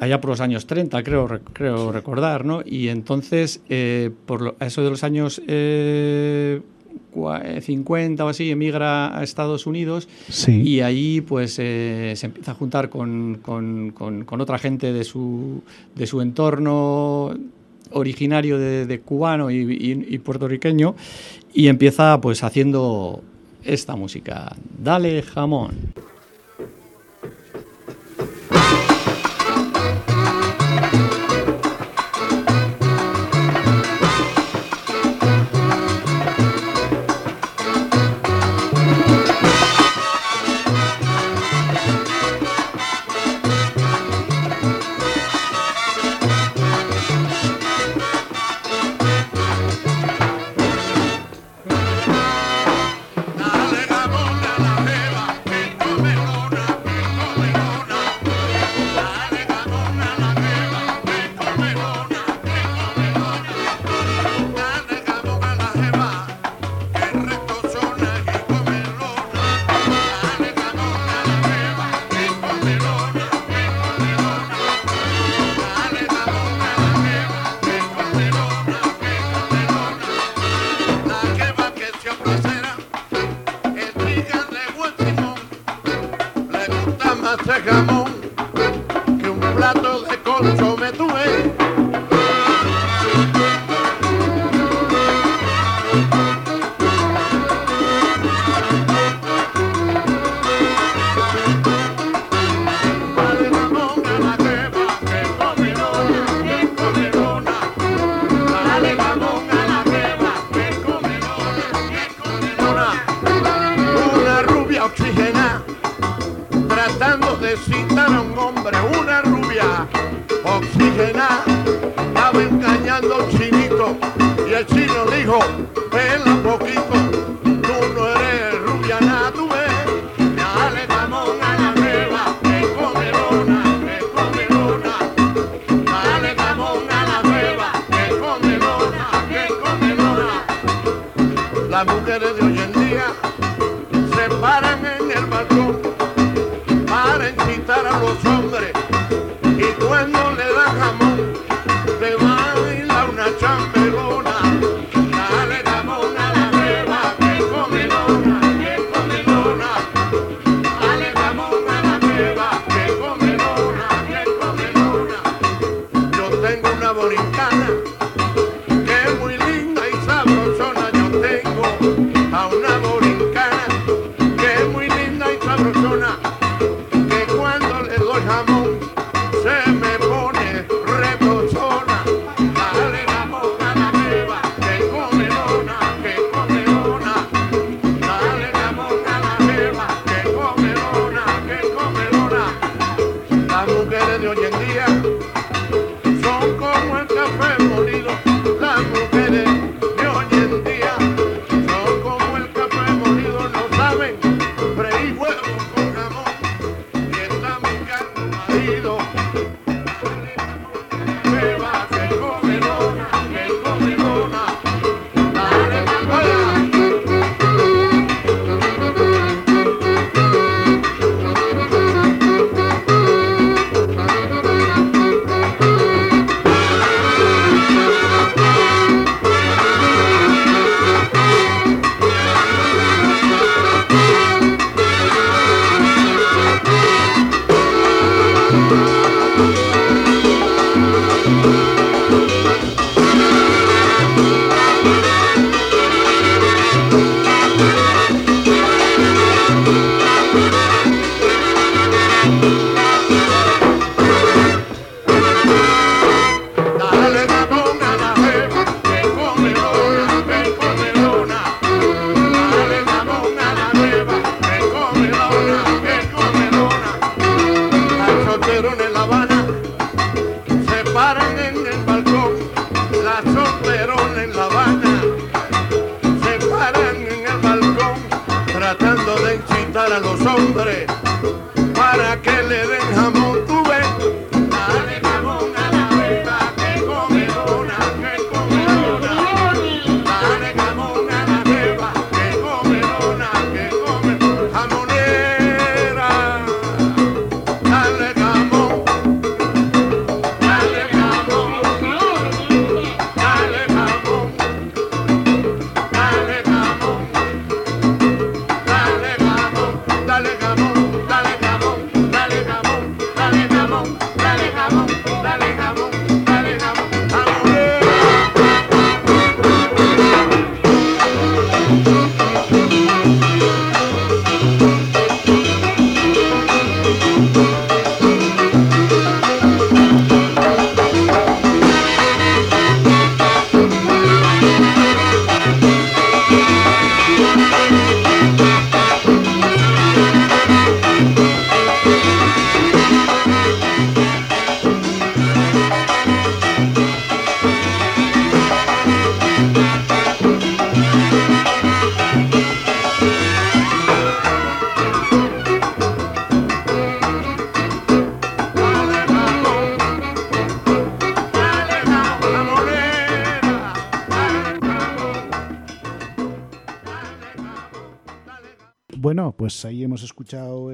allá 0.00 0.20
por 0.20 0.30
los 0.30 0.40
años 0.40 0.66
30, 0.66 1.02
creo, 1.02 1.28
creo 1.52 1.92
recordar, 1.92 2.44
¿no? 2.44 2.62
Y 2.64 2.88
entonces, 2.88 3.60
eh, 3.68 4.10
por 4.26 4.40
lo- 4.40 4.56
eso 4.60 4.82
de 4.82 4.90
los 4.90 5.04
años 5.04 5.42
eh, 5.46 6.62
cua- 7.14 7.42
eh, 7.44 7.60
50 7.60 8.24
o 8.24 8.28
así, 8.28 8.50
emigra 8.50 9.16
a 9.18 9.22
Estados 9.22 9.66
Unidos 9.66 10.08
Sí. 10.30 10.62
y 10.62 10.80
ahí 10.80 11.20
pues 11.20 11.58
eh, 11.58 12.14
se 12.16 12.26
empieza 12.26 12.52
a 12.52 12.54
juntar 12.54 12.88
con, 12.88 13.40
con- 13.42 13.90
con- 13.90 14.24
con 14.24 14.40
otra 14.40 14.58
gente 14.58 14.92
de 14.92 15.04
su, 15.04 15.62
de 15.94 16.06
su 16.06 16.20
entorno 16.22 17.34
originario 17.94 18.58
de, 18.58 19.00
cubano 19.00 19.50
y- 19.50 20.06
y 20.08 20.18
puertorriqueño 20.18 20.94
y 21.52 21.68
empieza 21.68 22.20
pues 22.20 22.42
haciendo 22.44 23.22
esta 23.64 23.96
música. 23.96 24.54
Dale 24.78 25.22
jamón. 25.22 25.94
Gusta 87.36 87.46
más 87.46 87.56
el 87.56 87.64
jamón 87.64 88.13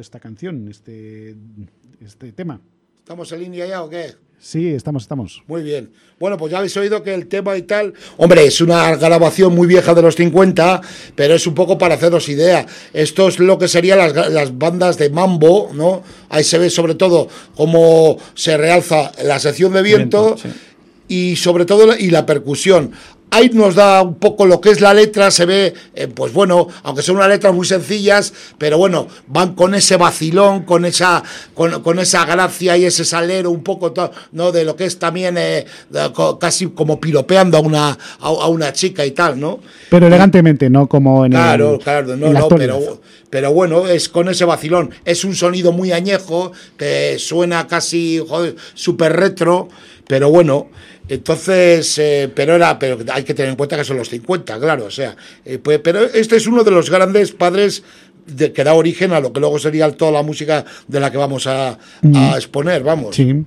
esta 0.00 0.18
canción, 0.20 0.68
este, 0.68 1.34
este 2.04 2.32
tema. 2.32 2.60
¿Estamos 2.98 3.30
en 3.32 3.40
línea 3.40 3.66
ya 3.66 3.82
o 3.82 3.88
qué? 3.88 4.14
Sí, 4.42 4.68
estamos, 4.68 5.02
estamos. 5.02 5.42
Muy 5.46 5.62
bien. 5.62 5.90
Bueno, 6.18 6.38
pues 6.38 6.50
ya 6.50 6.58
habéis 6.58 6.74
oído 6.78 7.02
que 7.02 7.12
el 7.12 7.26
tema 7.26 7.58
y 7.58 7.62
tal. 7.62 7.92
Hombre, 8.16 8.46
es 8.46 8.62
una 8.62 8.96
grabación 8.96 9.54
muy 9.54 9.66
vieja 9.66 9.92
de 9.92 10.00
los 10.00 10.16
50, 10.16 10.80
pero 11.14 11.34
es 11.34 11.46
un 11.46 11.54
poco 11.54 11.76
para 11.76 11.96
haceros 11.96 12.26
idea. 12.30 12.64
Esto 12.94 13.28
es 13.28 13.38
lo 13.38 13.58
que 13.58 13.68
serían 13.68 13.98
las, 13.98 14.30
las 14.30 14.56
bandas 14.56 14.96
de 14.96 15.10
mambo, 15.10 15.70
¿no? 15.74 16.02
Ahí 16.30 16.42
se 16.42 16.56
ve 16.56 16.70
sobre 16.70 16.94
todo 16.94 17.28
cómo 17.54 18.16
se 18.34 18.56
realza 18.56 19.12
la 19.22 19.38
sección 19.38 19.74
de 19.74 19.82
viento. 19.82 20.36
Viento, 20.36 20.42
sí. 20.42 20.48
y 21.08 21.36
sobre 21.36 21.66
todo 21.66 21.94
y 21.94 22.10
la 22.10 22.24
percusión. 22.24 22.92
Ahí 23.32 23.50
nos 23.52 23.76
da 23.76 24.02
un 24.02 24.16
poco 24.16 24.44
lo 24.44 24.60
que 24.60 24.70
es 24.70 24.80
la 24.80 24.92
letra, 24.92 25.30
se 25.30 25.46
ve, 25.46 25.72
eh, 25.94 26.08
pues 26.08 26.32
bueno, 26.32 26.66
aunque 26.82 27.02
son 27.02 27.16
unas 27.16 27.28
letras 27.28 27.54
muy 27.54 27.64
sencillas, 27.64 28.32
pero 28.58 28.76
bueno, 28.76 29.06
van 29.28 29.54
con 29.54 29.74
ese 29.74 29.96
vacilón, 29.96 30.64
con 30.64 30.84
esa, 30.84 31.22
con, 31.54 31.80
con 31.82 31.98
esa 32.00 32.24
gracia 32.24 32.76
y 32.76 32.84
ese 32.86 33.04
salero 33.04 33.50
un 33.50 33.62
poco, 33.62 33.92
to- 33.92 34.10
¿no? 34.32 34.50
De 34.50 34.64
lo 34.64 34.74
que 34.74 34.84
es 34.86 34.98
también 34.98 35.36
eh, 35.38 35.64
de- 35.90 36.12
co- 36.12 36.38
casi 36.38 36.66
como 36.70 36.98
piropeando 37.00 37.56
a 37.56 37.60
una, 37.60 37.90
a, 37.90 37.96
a 38.20 38.48
una 38.48 38.72
chica 38.72 39.06
y 39.06 39.12
tal, 39.12 39.38
¿no? 39.38 39.60
Pero 39.90 40.08
elegantemente, 40.08 40.68
no 40.68 40.88
como 40.88 41.24
en 41.24 41.32
Claro, 41.32 41.74
el, 41.74 41.78
claro, 41.80 42.16
no, 42.16 42.32
no, 42.32 42.48
pero, 42.48 43.00
pero 43.30 43.52
bueno, 43.52 43.86
es 43.86 44.08
con 44.08 44.28
ese 44.28 44.44
vacilón. 44.44 44.90
Es 45.04 45.24
un 45.24 45.36
sonido 45.36 45.70
muy 45.72 45.92
añejo, 45.92 46.50
que 46.76 47.16
suena 47.20 47.66
casi 47.68 48.20
súper 48.74 49.14
retro, 49.14 49.68
pero 50.08 50.30
bueno, 50.30 50.68
entonces, 51.10 51.98
eh, 51.98 52.30
pero 52.32 52.54
era, 52.54 52.78
pero 52.78 52.98
hay 53.12 53.24
que 53.24 53.34
tener 53.34 53.50
en 53.50 53.56
cuenta 53.56 53.76
que 53.76 53.82
son 53.82 53.96
los 53.96 54.08
50, 54.08 54.60
claro, 54.60 54.84
o 54.84 54.90
sea, 54.92 55.16
eh, 55.44 55.58
pues, 55.58 55.80
pero 55.80 56.04
este 56.04 56.36
es 56.36 56.46
uno 56.46 56.62
de 56.62 56.70
los 56.70 56.88
grandes 56.88 57.32
padres 57.32 57.82
de, 58.26 58.52
que 58.52 58.62
da 58.62 58.74
origen 58.74 59.12
a 59.12 59.18
lo 59.18 59.32
que 59.32 59.40
luego 59.40 59.58
sería 59.58 59.90
toda 59.90 60.12
la 60.12 60.22
música 60.22 60.64
de 60.86 61.00
la 61.00 61.10
que 61.10 61.18
vamos 61.18 61.48
a, 61.48 61.76
a 62.14 62.36
exponer, 62.36 62.84
vamos. 62.84 63.16
Sí, 63.16 63.44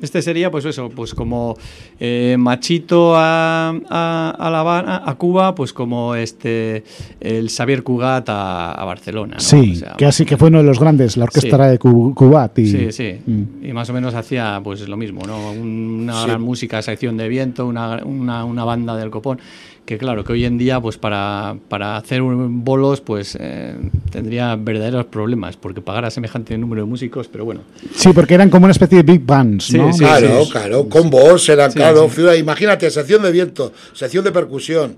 Este 0.00 0.22
sería, 0.22 0.50
pues 0.50 0.64
eso, 0.64 0.88
pues 0.90 1.12
como 1.12 1.56
eh, 1.98 2.36
machito 2.38 3.16
a, 3.16 3.70
a, 3.90 4.30
a 4.38 4.50
La 4.50 4.60
Habana, 4.60 5.02
a 5.04 5.14
Cuba, 5.16 5.54
pues 5.56 5.72
como 5.72 6.14
este 6.14 6.84
el 7.20 7.50
Xavier 7.50 7.82
Cugat 7.82 8.28
a, 8.28 8.72
a 8.72 8.84
Barcelona. 8.84 9.34
¿no? 9.34 9.40
sí, 9.40 9.72
O 9.72 9.74
sea, 9.74 9.94
que 9.96 10.06
así 10.06 10.24
que 10.24 10.36
fue 10.36 10.48
uno 10.48 10.58
de 10.58 10.64
los 10.64 10.78
grandes, 10.78 11.16
la 11.16 11.24
orquesta 11.24 11.56
Sí. 11.64 11.70
de 11.70 11.78
Cu- 11.78 12.14
Cubat. 12.14 12.58
Y, 12.60 12.66
Sí, 12.66 12.92
sí. 12.92 13.18
Mm. 13.26 13.64
Y 13.66 13.72
más 13.72 13.90
o 13.90 13.92
menos 13.92 14.14
hacía 14.14 14.60
pues 14.62 14.88
lo 14.88 14.96
mismo, 14.96 15.22
¿no? 15.26 15.50
Un- 15.50 15.88
Una 16.08 16.22
Sí. 16.22 16.28
gran 16.28 16.42
música, 16.42 16.80
sección 16.80 17.16
de 17.16 17.28
viento, 17.28 17.66
una, 17.66 18.00
una, 18.04 18.44
una 18.44 18.64
banda 18.64 18.96
del 18.96 19.10
copón. 19.10 19.40
Que 19.88 19.96
claro, 19.96 20.22
que 20.22 20.34
hoy 20.34 20.44
en 20.44 20.58
día, 20.58 20.78
pues 20.82 20.98
para, 20.98 21.56
para 21.70 21.96
hacer 21.96 22.20
un 22.20 22.62
bolos, 22.62 23.00
pues 23.00 23.38
eh, 23.40 23.74
tendría 24.10 24.54
verdaderos 24.54 25.06
problemas, 25.06 25.56
porque 25.56 25.80
pagar 25.80 26.04
a 26.04 26.10
semejante 26.10 26.58
número 26.58 26.82
de 26.82 26.86
músicos, 26.86 27.26
pero 27.26 27.46
bueno. 27.46 27.62
Sí, 27.94 28.10
porque 28.12 28.34
eran 28.34 28.50
como 28.50 28.66
una 28.66 28.72
especie 28.72 28.98
de 29.02 29.10
big 29.10 29.24
bands, 29.24 29.64
Sí, 29.64 29.78
¿no? 29.78 29.90
sí. 29.90 30.00
Claro, 30.00 30.44
sí. 30.44 30.50
claro, 30.50 30.88
con 30.90 31.08
voz, 31.08 31.48
era 31.48 31.70
Sí, 31.70 31.78
claro, 31.78 32.06
imagínate, 32.36 32.90
sección 32.90 33.22
de 33.22 33.32
viento, 33.32 33.72
sección 33.94 34.24
de 34.24 34.30
percusión, 34.30 34.96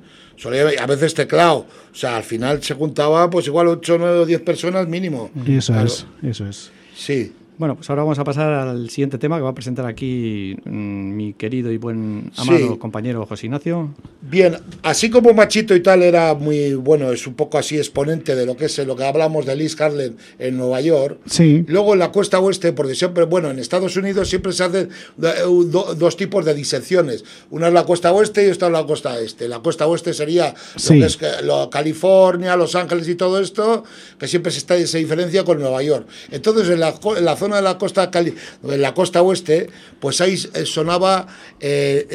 a 0.81 0.87
veces 0.87 1.15
teclado, 1.15 1.67
o 1.93 1.95
sea, 1.95 2.17
al 2.17 2.25
final 2.25 2.61
se 2.61 2.75
juntaba 2.75 3.31
pues 3.31 3.47
igual 3.47 3.69
8, 3.69 3.97
9 3.97 4.19
o 4.19 4.27
10 4.27 4.41
personas 4.41 4.89
mínimo. 4.89 5.31
Eso 5.47 5.73
Claro, 5.73 5.87
es, 5.87 6.05
eso 6.25 6.47
es. 6.49 6.73
Sí, 6.97 7.33
Bueno, 7.61 7.77
pues 7.77 7.91
ahora 7.91 8.05
vamos 8.05 8.19
a 8.19 8.25
pasar 8.25 8.51
al 8.55 8.89
siguiente 8.89 9.19
tema 9.19 9.37
que 9.37 9.43
va 9.43 9.51
a 9.51 9.55
presentar 9.55 9.85
aquí 9.85 10.57
mm, 10.65 10.71
mi 11.15 11.35
querido 11.35 11.71
y 11.71 11.77
buen 11.77 12.33
amado 12.39 12.59
Sí. 12.59 12.79
compañero 12.79 13.27
José 13.27 13.49
Ignacio. 13.49 13.91
bien, 14.23 14.57
así 14.83 15.11
como 15.11 15.35
Machito 15.35 15.75
y 15.77 15.83
tal 15.83 16.03
era 16.03 16.33
muy, 16.33 16.73
bueno, 16.73 17.13
es 17.13 17.27
un 17.27 17.35
poco 17.35 17.59
así 17.59 17.77
exponente 17.77 18.35
de 18.35 18.47
lo 18.47 18.57
que 18.57 18.65
es 18.65 18.79
lo 18.87 18.97
que 18.97 19.05
hablamos 19.05 19.45
de 19.45 19.57
Liz 19.57 19.79
Harlem 19.79 20.15
en 20.39 20.57
Nueva 20.57 20.81
York. 20.81 21.19
Sí, 21.27 21.63
Luego 21.69 21.93
en 21.93 21.99
la 21.99 22.11
costa 22.11 22.41
oeste, 22.41 22.73
porque 22.73 22.95
siempre, 22.95 23.25
bueno, 23.27 23.51
en 23.51 23.59
Estados 23.59 23.95
Unidos 23.95 24.31
siempre 24.31 24.55
se 24.55 24.65
hacen 24.65 24.89
eh, 25.23 25.29
do- 25.67 25.95
dos 25.95 26.17
tipos 26.17 26.47
de 26.47 26.55
disecciones. 26.55 27.27
Una 27.51 27.69
es 27.69 27.75
la 27.75 27.85
costa 27.85 28.11
oeste 28.11 28.47
y 28.49 28.51
otra 28.51 28.69
es 28.69 28.73
la 28.73 28.87
costa 28.87 29.21
este. 29.21 29.49
La 29.49 29.59
costa 29.61 29.87
oeste 29.87 30.15
sería 30.15 30.55
Sí. 30.77 30.95
lo 30.95 31.01
que 31.01 31.07
es 31.27 31.43
lo- 31.45 31.69
California, 31.69 32.57
Los 32.57 32.75
Ángeles 32.75 33.07
y 33.07 33.17
todo 33.17 33.39
esto, 33.39 33.85
que 34.19 34.27
siempre 34.29 34.51
se, 34.51 34.59
está, 34.61 34.79
se 34.87 34.97
diferencia 34.97 35.45
con 35.45 35.59
Nueva 35.61 35.83
York. 35.83 36.07
Entonces 36.31 36.71
en 36.71 36.81
la, 36.81 36.95
en 37.19 37.25
la 37.27 37.37
zona 37.37 37.50
de 37.57 37.63
la 37.63 37.79
costa 37.79 38.11
cali- 38.11 38.35
en 38.63 38.81
la 38.83 38.95
costa 38.95 39.23
oeste, 39.23 39.69
pues 40.01 40.21
ahí 40.21 40.37
sonaba 40.37 41.27
eh, 41.61 42.07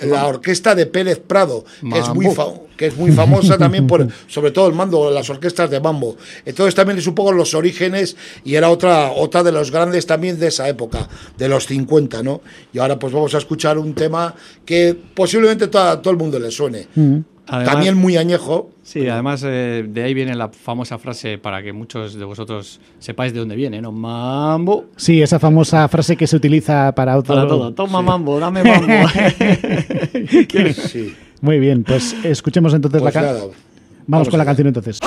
el- 0.00 0.10
la 0.10 0.26
orquesta 0.26 0.74
de 0.74 0.86
Pérez 0.86 1.20
Prado, 1.26 1.64
que 1.80 1.98
es 1.98 2.08
muy 2.14 2.24
que 2.76 2.86
es 2.86 2.96
muy 2.96 3.10
famosa 3.12 3.56
también 3.56 3.86
por, 3.86 4.06
sobre 4.28 4.50
todo 4.50 4.68
el 4.68 4.74
mando 4.74 5.08
de 5.08 5.14
las 5.14 5.30
orquestas 5.30 5.70
de 5.70 5.80
mambo. 5.80 6.16
Entonces 6.44 6.74
también 6.74 6.98
es 6.98 7.06
un 7.06 7.14
poco 7.14 7.32
los 7.32 7.54
orígenes 7.54 8.16
y 8.44 8.54
era 8.54 8.68
otra, 8.70 9.12
otra 9.12 9.42
de 9.42 9.50
los 9.52 9.70
grandes 9.70 10.04
también 10.06 10.38
de 10.38 10.48
esa 10.48 10.68
época, 10.68 11.08
de 11.38 11.48
los 11.48 11.66
50, 11.66 12.22
¿no? 12.22 12.42
Y 12.72 12.78
ahora 12.78 12.98
pues 12.98 13.12
vamos 13.12 13.34
a 13.34 13.38
escuchar 13.38 13.78
un 13.78 13.94
tema 13.94 14.34
que 14.66 14.94
posiblemente 15.14 15.64
a 15.78 16.00
todo 16.02 16.10
el 16.10 16.16
mundo 16.18 16.38
le 16.38 16.50
suene. 16.50 16.86
Además- 17.48 17.74
también 17.74 17.96
muy 17.96 18.16
añejo. 18.16 18.70
Sí, 18.82 19.08
además 19.08 19.42
eh, 19.46 19.84
de 19.88 20.02
ahí 20.02 20.14
viene 20.14 20.34
la 20.34 20.48
famosa 20.48 20.98
frase 20.98 21.38
para 21.38 21.62
que 21.62 21.72
muchos 21.72 22.14
de 22.14 22.24
vosotros 22.24 22.80
sepáis 22.98 23.32
de 23.32 23.40
dónde 23.40 23.56
viene, 23.56 23.80
¿no? 23.80 23.92
Mambo. 23.92 24.86
sí, 24.96 25.22
esa 25.22 25.38
famosa 25.38 25.86
frase 25.88 26.16
que 26.16 26.26
se 26.26 26.36
utiliza 26.36 26.92
para 26.94 27.14
todo. 27.22 27.36
Para 27.36 27.48
todo. 27.48 27.74
Toma 27.74 28.02
mambo, 28.02 28.38
dame 28.40 28.62
mambo. 28.64 28.92
Sí. 30.74 31.14
Muy 31.40 31.58
bien, 31.58 31.84
pues 31.84 32.14
escuchemos 32.24 32.72
entonces 32.74 33.00
Pues 33.02 33.14
la 33.14 33.20
canción. 33.20 33.40
Vamos, 33.50 33.56
vamos 34.06 34.28
con 34.28 34.38
la 34.38 34.44
canción 34.44 34.68
entonces. 34.68 34.98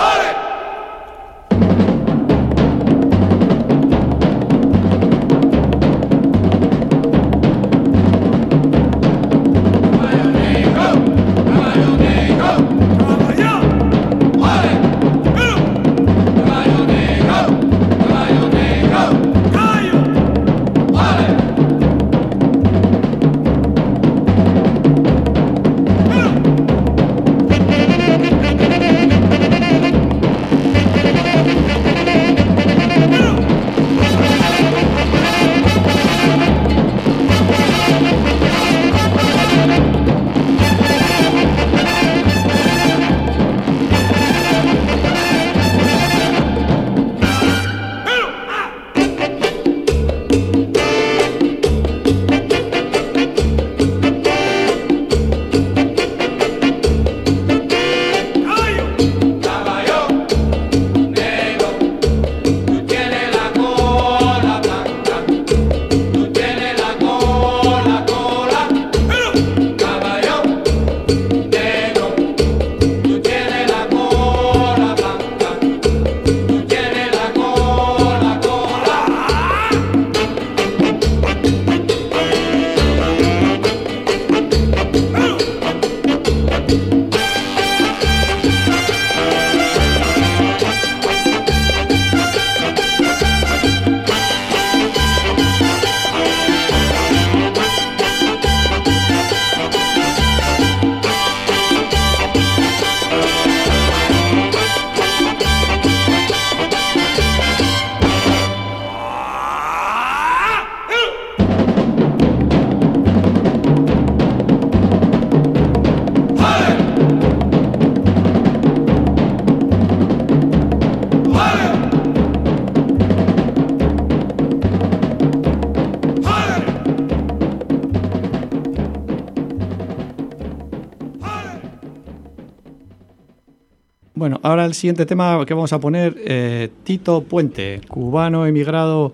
Ahora 134.49 134.65
el 134.65 134.73
siguiente 134.73 135.05
tema 135.05 135.45
que 135.45 135.53
vamos 135.53 135.73
a 135.73 135.79
poner, 135.79 136.15
eh, 136.25 136.69
Tito 136.83 137.21
Puente, 137.21 137.81
cubano 137.87 138.45
emigrado 138.45 139.13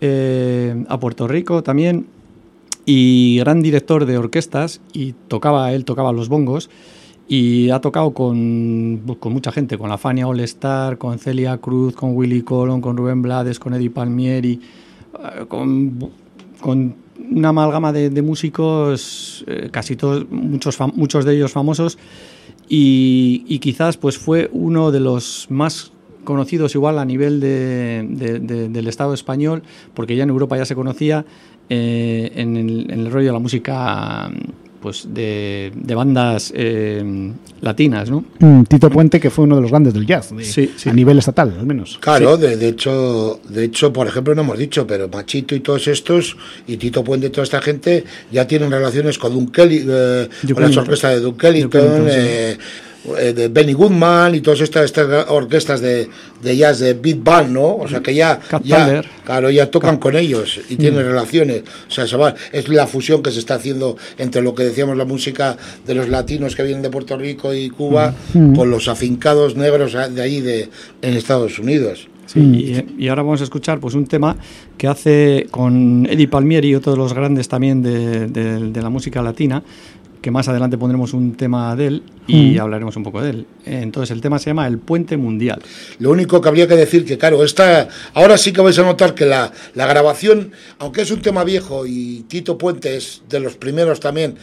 eh, 0.00 0.84
a 0.88 0.98
Puerto 0.98 1.28
Rico 1.28 1.62
también 1.62 2.06
y 2.84 3.38
gran 3.38 3.62
director 3.62 4.06
de 4.06 4.18
orquestas 4.18 4.80
y 4.92 5.12
tocaba, 5.28 5.72
él 5.72 5.84
tocaba 5.84 6.12
los 6.12 6.28
bongos 6.28 6.70
y 7.28 7.70
ha 7.70 7.80
tocado 7.80 8.12
con, 8.12 9.02
con 9.20 9.32
mucha 9.32 9.52
gente, 9.52 9.76
con 9.76 9.90
la 9.90 9.98
Fania 9.98 10.26
All 10.26 10.40
Star, 10.40 10.98
con 10.98 11.18
Celia 11.18 11.58
Cruz, 11.58 11.94
con 11.94 12.16
Willy 12.16 12.42
Colon, 12.42 12.80
con 12.80 12.96
Rubén 12.96 13.22
Blades, 13.22 13.58
con 13.58 13.74
Eddie 13.74 13.90
Palmieri, 13.90 14.60
eh, 15.14 15.44
con, 15.46 16.10
con 16.60 16.94
una 17.30 17.50
amalgama 17.50 17.92
de, 17.92 18.10
de 18.10 18.22
músicos, 18.22 19.44
eh, 19.46 19.68
casi 19.70 19.94
todos, 19.94 20.28
muchos, 20.30 20.78
muchos 20.94 21.24
de 21.24 21.36
ellos 21.36 21.52
famosos 21.52 21.98
y, 22.68 23.58
quizás 23.60 23.96
pues 23.96 24.18
fue 24.18 24.48
uno 24.52 24.90
de 24.90 25.00
los 25.00 25.46
más 25.50 25.92
conocidos 26.24 26.74
igual 26.74 26.98
a 26.98 27.04
nivel 27.04 27.40
de- 27.40 28.06
de- 28.10 28.38
de- 28.40 28.68
del 28.68 28.86
Estado 28.86 29.14
español, 29.14 29.62
porque 29.94 30.14
ya 30.16 30.24
en 30.24 30.28
Europa 30.30 30.56
ya 30.58 30.64
se 30.66 30.74
conocía 30.74 31.24
eh, 31.70 32.32
en 32.36 32.56
el 32.90 33.10
rollo 33.10 33.26
de 33.26 33.32
la 33.32 33.38
música 33.38 34.30
pues 34.88 35.06
de, 35.12 35.70
de 35.74 35.94
bandas 35.94 36.50
eh, 36.56 37.30
latinas, 37.60 38.10
¿no? 38.10 38.24
Mm, 38.38 38.62
Tito 38.62 38.88
Puente, 38.88 39.20
que 39.20 39.28
fue 39.28 39.44
uno 39.44 39.56
de 39.56 39.60
los 39.62 39.70
grandes 39.70 39.92
del 39.92 40.06
jazz, 40.06 40.34
de- 40.34 40.44
Sí, 40.44 40.72
sí. 40.76 40.88
a 40.88 40.94
nivel 40.94 41.18
estatal, 41.18 41.54
al 41.58 41.66
menos. 41.66 41.98
Claro, 42.00 42.38
de, 42.38 42.56
de 42.56 42.68
hecho, 42.68 43.38
de 43.50 43.64
hecho, 43.64 43.92
por 43.92 44.06
ejemplo, 44.06 44.34
no 44.34 44.40
hemos 44.40 44.56
dicho, 44.56 44.86
pero 44.86 45.08
Machito 45.08 45.54
y 45.54 45.60
todos 45.60 45.86
estos, 45.88 46.38
y 46.66 46.78
Tito 46.78 47.04
Puente 47.04 47.26
y 47.26 47.30
toda 47.30 47.44
esta 47.44 47.60
gente, 47.60 48.04
ya 48.32 48.46
tienen 48.46 48.70
relaciones 48.70 49.18
con 49.18 49.34
Duke 49.34 49.52
Kelly, 49.52 49.84
eh, 49.86 50.28
con 50.54 50.62
Ellington. 50.64 50.84
orquestas 50.84 51.14
de 51.16 51.20
Duke 51.20 51.68
Eh, 53.16 53.32
de 53.32 53.48
Benny 53.48 53.72
Goodman 53.72 54.34
y 54.34 54.40
todas 54.40 54.60
estas, 54.60 54.84
estas 54.86 55.26
orquestas 55.28 55.80
de, 55.80 56.08
de 56.42 56.56
jazz 56.56 56.78
de 56.80 56.94
Big 56.94 57.22
Band, 57.22 57.50
¿no? 57.52 57.76
O 57.76 57.86
sea 57.88 58.00
que 58.00 58.14
ya, 58.14 58.40
ya 58.64 58.86
claro, 59.24 59.50
ya 59.50 59.70
tocan 59.70 59.96
con 59.98 60.16
ellos 60.16 60.60
y 60.68 60.76
tienen 60.76 61.04
relaciones. 61.04 61.62
O 61.88 61.90
sea, 61.90 62.06
se 62.06 62.16
va- 62.16 62.34
es 62.52 62.68
la 62.68 62.86
fusión 62.86 63.22
que 63.22 63.30
se 63.30 63.38
está 63.38 63.54
haciendo 63.54 63.96
entre 64.18 64.42
lo 64.42 64.54
que 64.54 64.64
decíamos 64.64 64.96
la 64.96 65.04
música 65.04 65.56
de 65.86 65.94
los 65.94 66.08
latinos 66.08 66.54
que 66.56 66.62
vienen 66.64 66.82
de 66.82 66.90
Puerto 66.90 67.16
Rico 67.16 67.54
y 67.54 67.70
Cuba 67.70 68.14
con 68.54 68.70
los 68.70 68.88
afincados 68.88 69.56
negros 69.56 69.92
de 70.14 70.20
ahí 70.22 70.40
de 70.40 70.68
en 71.02 71.14
Estados 71.14 71.58
Unidos. 71.58 72.08
Sí, 72.26 72.40
y, 72.98 73.04
y 73.04 73.08
ahora 73.08 73.22
vamos 73.22 73.40
a 73.40 73.44
escuchar 73.44 73.80
pues 73.80 73.94
un 73.94 74.06
tema 74.06 74.36
que 74.76 74.86
hace 74.86 75.46
con 75.50 76.06
Eddie 76.10 76.28
Palmieri 76.28 76.68
y 76.68 76.74
otros 76.74 76.94
de 76.94 76.98
los 76.98 77.14
grandes 77.14 77.48
también 77.48 77.80
de, 77.82 78.26
de- 78.26 78.70
de 78.70 78.82
la 78.82 78.90
música 78.90 79.22
latina, 79.22 79.62
que 80.20 80.30
más 80.30 80.48
adelante 80.48 80.76
pondremos 80.76 81.12
un 81.14 81.34
tema 81.34 81.74
de 81.76 81.86
él 81.86 82.02
y 82.26 82.58
hablaremos 82.58 82.96
un 82.96 83.04
poco 83.04 83.22
de 83.22 83.30
él. 83.30 83.46
Eh, 83.64 83.80
Entonces 83.82 84.10
el 84.10 84.20
tema 84.20 84.38
se 84.38 84.50
llama 84.50 84.66
El 84.66 84.78
Puente 84.78 85.16
Mundial. 85.16 85.62
Lo 85.98 86.10
único 86.10 86.40
que 86.40 86.48
habría 86.48 86.66
que 86.66 86.76
decir 86.76 87.04
que, 87.04 87.16
claro, 87.16 87.42
esta, 87.44 87.88
ahora 88.14 88.36
sí 88.36 88.52
que 88.52 88.60
vais 88.60 88.78
a 88.78 88.82
notar 88.82 89.14
que 89.14 89.24
la, 89.24 89.52
la 89.74 89.86
grabación, 89.86 90.52
aunque 90.78 91.02
es 91.02 91.10
un 91.10 91.22
tema 91.22 91.44
viejo 91.44 91.86
y 91.86 92.24
Tito 92.28 92.58
Puente 92.58 92.96
es 92.96 93.22
de 93.28 93.40
los 93.40 93.56
primeros 93.56 94.00
también, 94.00 94.36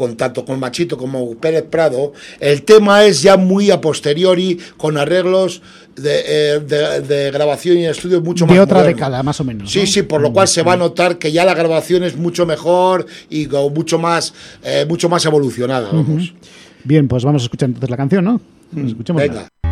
con 0.00 0.16
tanto 0.16 0.44
con 0.46 0.58
Machito 0.58 0.96
como 0.96 1.34
Pérez 1.36 1.64
Prado, 1.70 2.12
el 2.40 2.62
tema 2.62 3.04
es 3.04 3.20
ya 3.20 3.36
muy 3.36 3.70
a 3.70 3.80
posteriori, 3.82 4.58
con 4.78 4.96
arreglos 4.96 5.60
de, 5.94 6.22
eh, 6.54 6.60
de- 6.60 7.00
de 7.02 7.30
grabación 7.30 7.76
y 7.76 7.84
estudio 7.84 8.22
mucho 8.22 8.46
más 8.46 8.54
De 8.56 8.60
otra 8.60 8.82
década, 8.82 9.22
más 9.22 9.38
o 9.40 9.44
menos. 9.44 9.70
Sí, 9.70 9.80
¿no? 9.80 9.86
sí, 9.86 10.02
por 10.02 10.22
lo 10.22 10.32
cual 10.32 10.48
se 10.48 10.62
va 10.62 10.72
a 10.72 10.76
notar 10.78 11.18
que 11.18 11.30
ya 11.32 11.44
la 11.44 11.52
grabación 11.54 12.02
es 12.04 12.16
mucho 12.16 12.46
mejor 12.46 13.04
y 13.28 13.46
mucho 13.74 13.98
más, 13.98 14.32
eh, 14.64 14.86
mucho 14.88 15.10
más 15.10 15.24
evolucionada, 15.26 15.90
vamos. 15.92 16.32
Bien, 16.82 17.06
pues 17.06 17.22
vamos 17.24 17.42
a 17.42 17.44
escuchar 17.44 17.68
entonces 17.68 17.90
la 17.90 17.96
canción, 17.98 18.24
¿no? 18.24 18.40
Escuchemos. 18.74 19.20
Venga. 19.20 19.42
Tito 19.44 19.69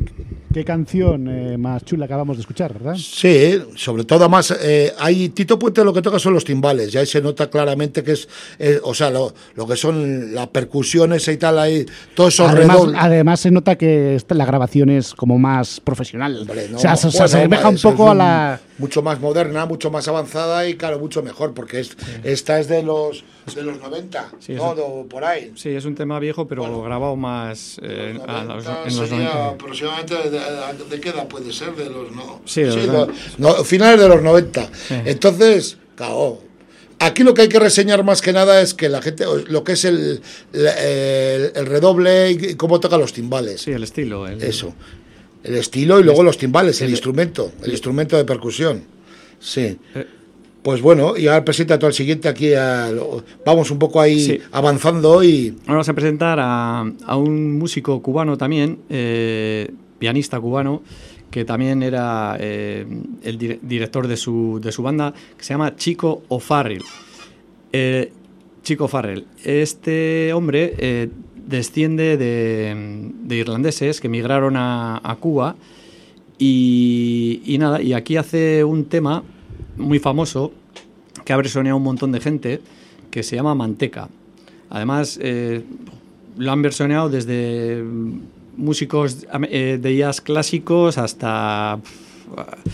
qué, 0.00 0.04
qué 0.54 0.64
canción 0.64 1.28
eh, 1.28 1.58
más 1.58 1.84
chula 1.84 2.06
acabamos 2.06 2.38
de 2.38 2.40
escuchar, 2.40 2.72
¿verdad? 2.72 2.96
Sí, 2.96 3.60
sobre 3.76 4.04
todo 4.04 4.20
además, 4.20 4.54
eh, 4.62 4.90
hay 4.98 5.28
Tito 5.28 5.58
Puente 5.58 5.84
lo 5.84 5.92
que 5.92 6.00
toca 6.00 6.18
son 6.18 6.32
los 6.32 6.44
timbales, 6.44 6.90
ya 6.90 7.00
ahí 7.00 7.06
se 7.06 7.20
nota 7.20 7.50
claramente 7.50 8.02
que 8.02 8.12
es, 8.12 8.26
eh, 8.58 8.80
o 8.82 8.94
sea, 8.94 9.10
lo, 9.10 9.34
lo 9.54 9.66
que 9.66 9.76
son 9.76 10.34
las 10.34 10.46
percusiones 10.48 11.28
y 11.28 11.36
tal, 11.36 11.58
ahí, 11.58 11.84
todos 12.14 12.32
esos 12.34 12.48
Además, 12.50 12.78
además 12.96 13.40
se 13.40 13.50
nota 13.50 13.76
que 13.76 14.14
esta- 14.14 14.34
la 14.34 14.46
grabación 14.46 14.88
es 14.88 15.12
como 15.14 15.38
más 15.38 15.78
profesional. 15.80 16.38
Hombre, 16.40 16.68
no, 16.70 16.78
o 16.78 16.80
sea, 16.80 16.96
se, 16.96 17.10
se 17.10 17.18
bueno, 17.18 17.24
asemeja 17.26 17.68
un 17.68 17.74
eso 17.74 17.90
poco 17.90 18.10
a 18.10 18.14
la... 18.14 18.60
Mucho 18.82 19.00
más 19.00 19.20
moderna, 19.20 19.64
mucho 19.64 19.92
más 19.92 20.08
avanzada 20.08 20.68
y 20.68 20.74
claro, 20.74 20.98
mucho 20.98 21.22
mejor, 21.22 21.54
porque 21.54 21.78
es- 21.78 21.96
esta 22.24 22.58
es 22.58 22.66
de 22.66 22.82
los 22.82 23.22
de 23.54 23.62
los 23.62 23.78
90, 23.80 24.28
Sí, 24.40 24.54
¿no? 24.54 24.74
por 25.08 25.24
ahí. 25.24 25.52
Sí, 25.54 25.68
es 25.70 25.84
un 25.84 25.94
tema 25.94 26.18
viejo, 26.18 26.48
pero 26.48 26.62
Bueno. 26.62 26.82
grabado 26.82 27.14
más 27.14 27.78
eh, 27.80 28.14
los- 28.16 28.26
90 28.26 28.42
en 28.88 28.96
los 28.96 29.08
sería 29.08 29.24
90. 29.24 29.48
aproximadamente 29.50 30.14
de, 30.16 30.30
de- 30.30 30.84
de 30.90 31.00
qué 31.00 31.08
edad 31.10 31.28
puede 31.28 31.52
ser 31.52 31.76
de 31.76 31.88
los 31.90 32.10
no 32.10 32.40
Sí, 32.44 32.62
de 32.62 32.74
los 32.76 32.86
lo- 32.88 33.08
no, 33.38 33.54
finales 33.64 34.00
de 34.00 34.08
los 34.08 34.20
90 34.20 34.68
Sí. 34.88 34.94
entonces 35.04 35.76
cao 35.96 36.40
aquí 36.98 37.22
lo 37.22 37.34
que 37.34 37.42
hay 37.42 37.48
que 37.48 37.58
reseñar 37.60 38.02
más 38.04 38.20
que 38.20 38.32
nada 38.32 38.60
es 38.60 38.74
que 38.74 38.88
la 38.88 39.00
gente 39.02 39.24
lo 39.46 39.62
que 39.64 39.72
es 39.72 39.84
el, 39.84 40.20
el, 40.52 41.52
el 41.54 41.66
redoble 41.66 42.32
y 42.32 42.44
y 42.50 42.54
cómo 42.56 42.80
toca 42.80 42.96
los 42.98 43.12
timbales 43.12 43.60
Sí, 43.62 43.70
el 43.72 43.82
estilo. 43.84 44.26
el- 44.26 44.42
eso 44.42 44.72
el 45.44 45.54
estilo 45.56 45.98
y 46.00 46.04
luego 46.04 46.22
los 46.22 46.38
timbales 46.38 46.80
el 46.80 46.86
el- 46.86 46.90
instrumento 46.92 47.52
el 47.62 47.70
instrumento 47.72 48.16
de 48.16 48.24
percusión 48.24 48.82
sí 49.40 49.76
Eh. 49.94 50.06
pues 50.62 50.80
bueno, 50.80 51.16
y 51.16 51.26
ahora 51.26 51.44
presenta 51.44 51.76
todo 51.78 51.88
el 51.88 51.94
siguiente 51.94 52.28
aquí. 52.28 52.54
a 52.54 52.90
vamos 53.44 53.70
un 53.72 53.78
poco 53.80 54.00
ahí 54.00 54.20
Sí. 54.20 54.38
avanzando 54.52 55.22
y 55.24 55.48
Ahora 55.62 55.72
vamos 55.74 55.88
a 55.88 55.94
presentar 55.94 56.38
a, 56.40 56.80
a 57.06 57.16
un 57.16 57.58
músico 57.58 58.00
cubano 58.00 58.36
también, 58.38 58.78
eh, 58.88 59.68
pianista 59.98 60.38
cubano, 60.38 60.82
que 61.32 61.44
también 61.44 61.82
era 61.82 62.36
eh, 62.38 62.86
el 63.24 63.38
dire- 63.38 63.58
director 63.62 64.06
de 64.06 64.16
su, 64.16 64.60
de 64.62 64.70
su 64.70 64.82
banda, 64.84 65.12
que 65.36 65.42
se 65.42 65.54
llama 65.54 65.74
Chico 65.74 66.22
O'Farrell. 66.28 66.84
Eh, 67.72 68.12
Chico 68.62 68.86
Farrell. 68.86 69.24
Este 69.42 70.32
hombre 70.32 70.74
desciende 71.46 72.16
de, 72.16 73.10
de 73.22 73.36
irlandeses 73.36 74.00
que 74.00 74.06
emigraron 74.06 74.54
a, 74.56 75.16
Cuba 75.20 75.56
y, 76.38 77.56
nada, 77.58 77.80
y 77.82 77.92
aquí 77.92 78.16
hace 78.16 78.64
un 78.64 78.86
tema 78.86 79.22
muy 79.76 79.98
famoso 79.98 80.52
que 81.24 81.32
ha 81.32 81.36
versioneado 81.36 81.76
un 81.76 81.84
montón 81.84 82.12
de 82.12 82.20
gente 82.20 82.60
que 83.10 83.22
se 83.22 83.36
llama 83.36 83.54
Manteca. 83.54 84.08
Además, 84.70 85.18
eh, 85.22 85.62
lo 86.36 86.50
han 86.50 86.62
versioneado 86.62 87.10
desde 87.10 87.84
músicos 88.56 89.26
eh, 89.50 89.78
de 89.80 89.96
jazz 89.96 90.20
clásicos 90.20 90.98
hasta... 90.98 91.78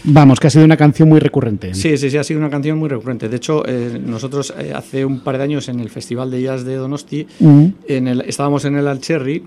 Vamos, 0.04 0.38
que 0.40 0.46
ha 0.46 0.50
sido 0.50 0.64
una 0.64 0.76
canción 0.76 1.08
muy 1.08 1.20
recurrente. 1.20 1.74
Sí, 1.74 1.96
sí, 1.96 2.10
sí, 2.10 2.16
ha 2.16 2.24
sido 2.24 2.40
una 2.40 2.50
canción 2.50 2.78
muy 2.78 2.88
recurrente. 2.88 3.28
De 3.28 3.36
hecho, 3.36 3.62
eh, 3.66 4.00
nosotros 4.04 4.52
eh, 4.58 4.72
hace 4.74 5.04
un 5.04 5.20
par 5.20 5.38
de 5.38 5.44
años 5.44 5.68
en 5.68 5.80
el 5.80 5.90
Festival 5.90 6.30
de 6.30 6.42
Jazz 6.42 6.64
de 6.64 6.76
Donosti, 6.76 7.26
Mm. 7.40 7.64
en 7.88 8.08
el, 8.08 8.20
estábamos 8.22 8.64
en 8.64 8.76
el 8.76 8.86
Alcherry 8.86 9.42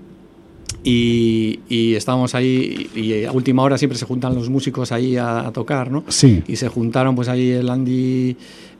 y, 0.84 1.60
y 1.68 1.94
estábamos 1.94 2.34
ahí 2.34 2.88
y, 2.94 3.00
y 3.00 3.24
a 3.24 3.32
última 3.32 3.62
hora 3.62 3.78
siempre 3.78 3.98
se 3.98 4.04
juntan 4.04 4.34
los 4.34 4.48
músicos 4.50 4.90
ahí 4.92 5.16
a, 5.16 5.46
a 5.46 5.52
tocar, 5.52 5.90
¿no? 5.90 6.04
Sí. 6.08 6.42
Y 6.48 6.56
se 6.56 6.68
juntaron 6.68 7.14
pues 7.14 7.28
ahí 7.28 7.50
el 7.50 7.68
Andy, 7.70 8.36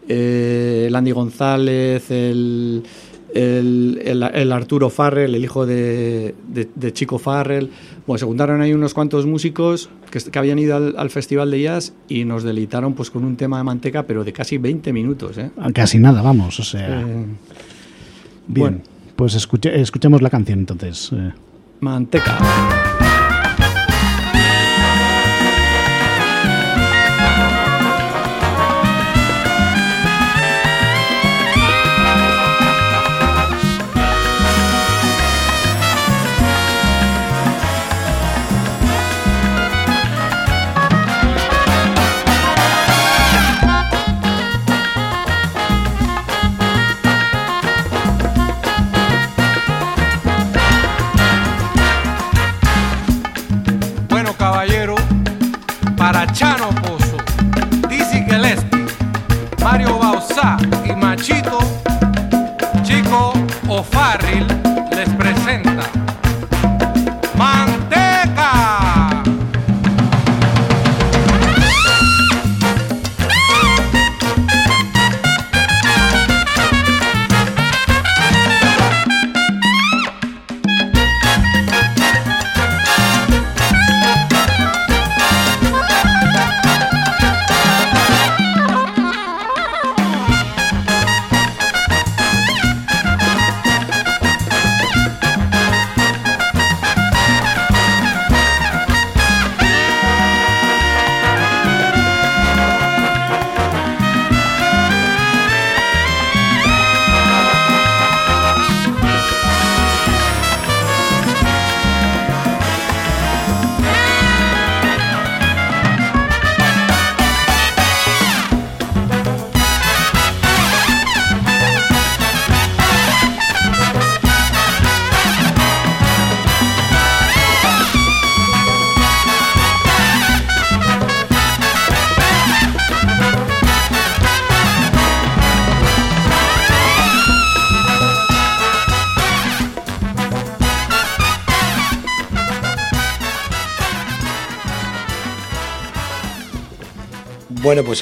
eh, 0.09 0.85
el 0.89 0.97
Andy 0.97 1.11
González, 1.13 2.11
el, 2.11 2.83
el, 3.35 4.01
el- 4.05 4.23
el 4.23 4.53
Arturo 4.53 4.91
Farrell, 4.91 5.35
el 5.35 5.45
hijo 5.45 5.67
de, 5.67 6.35
de- 6.49 6.69
de 6.75 6.93
Chico 6.93 7.19
Farrell. 7.19 7.71
Bueno, 8.07 8.19
se 8.19 8.25
juntaron 8.27 8.61
ahí 8.61 8.73
unos 8.73 8.95
cuantos 8.95 9.27
músicos 9.27 9.91
que, 10.11 10.19
que 10.21 10.39
habían 10.39 10.59
ido 10.59 10.77
al, 10.77 10.95
al 10.99 11.11
Festival 11.11 11.51
de 11.51 11.63
Jazz 11.63 11.95
y 12.09 12.25
nos 12.25 12.43
deleitaron 12.43 12.95
pues 12.95 13.11
con 13.11 13.25
un 13.25 13.37
tema 13.37 13.59
de 13.59 13.65
manteca, 13.65 14.05
pero 14.05 14.25
de 14.25 14.33
casi 14.33 14.59
20 14.59 14.93
minutos, 14.93 15.39
¿eh? 15.39 15.51
Casi 15.75 15.99
nada, 15.99 16.21
vamos, 16.23 16.59
o 16.61 16.65
sea... 16.65 17.01
Eh, 17.01 17.05
bien, 17.05 17.27
bueno. 18.47 18.79
pues 19.17 19.35
escuche- 19.37 19.75
escuchemos 19.75 20.21
la 20.23 20.31
canción 20.31 20.59
entonces. 20.61 21.11
eh. 21.13 21.33
manteca. 21.81 22.39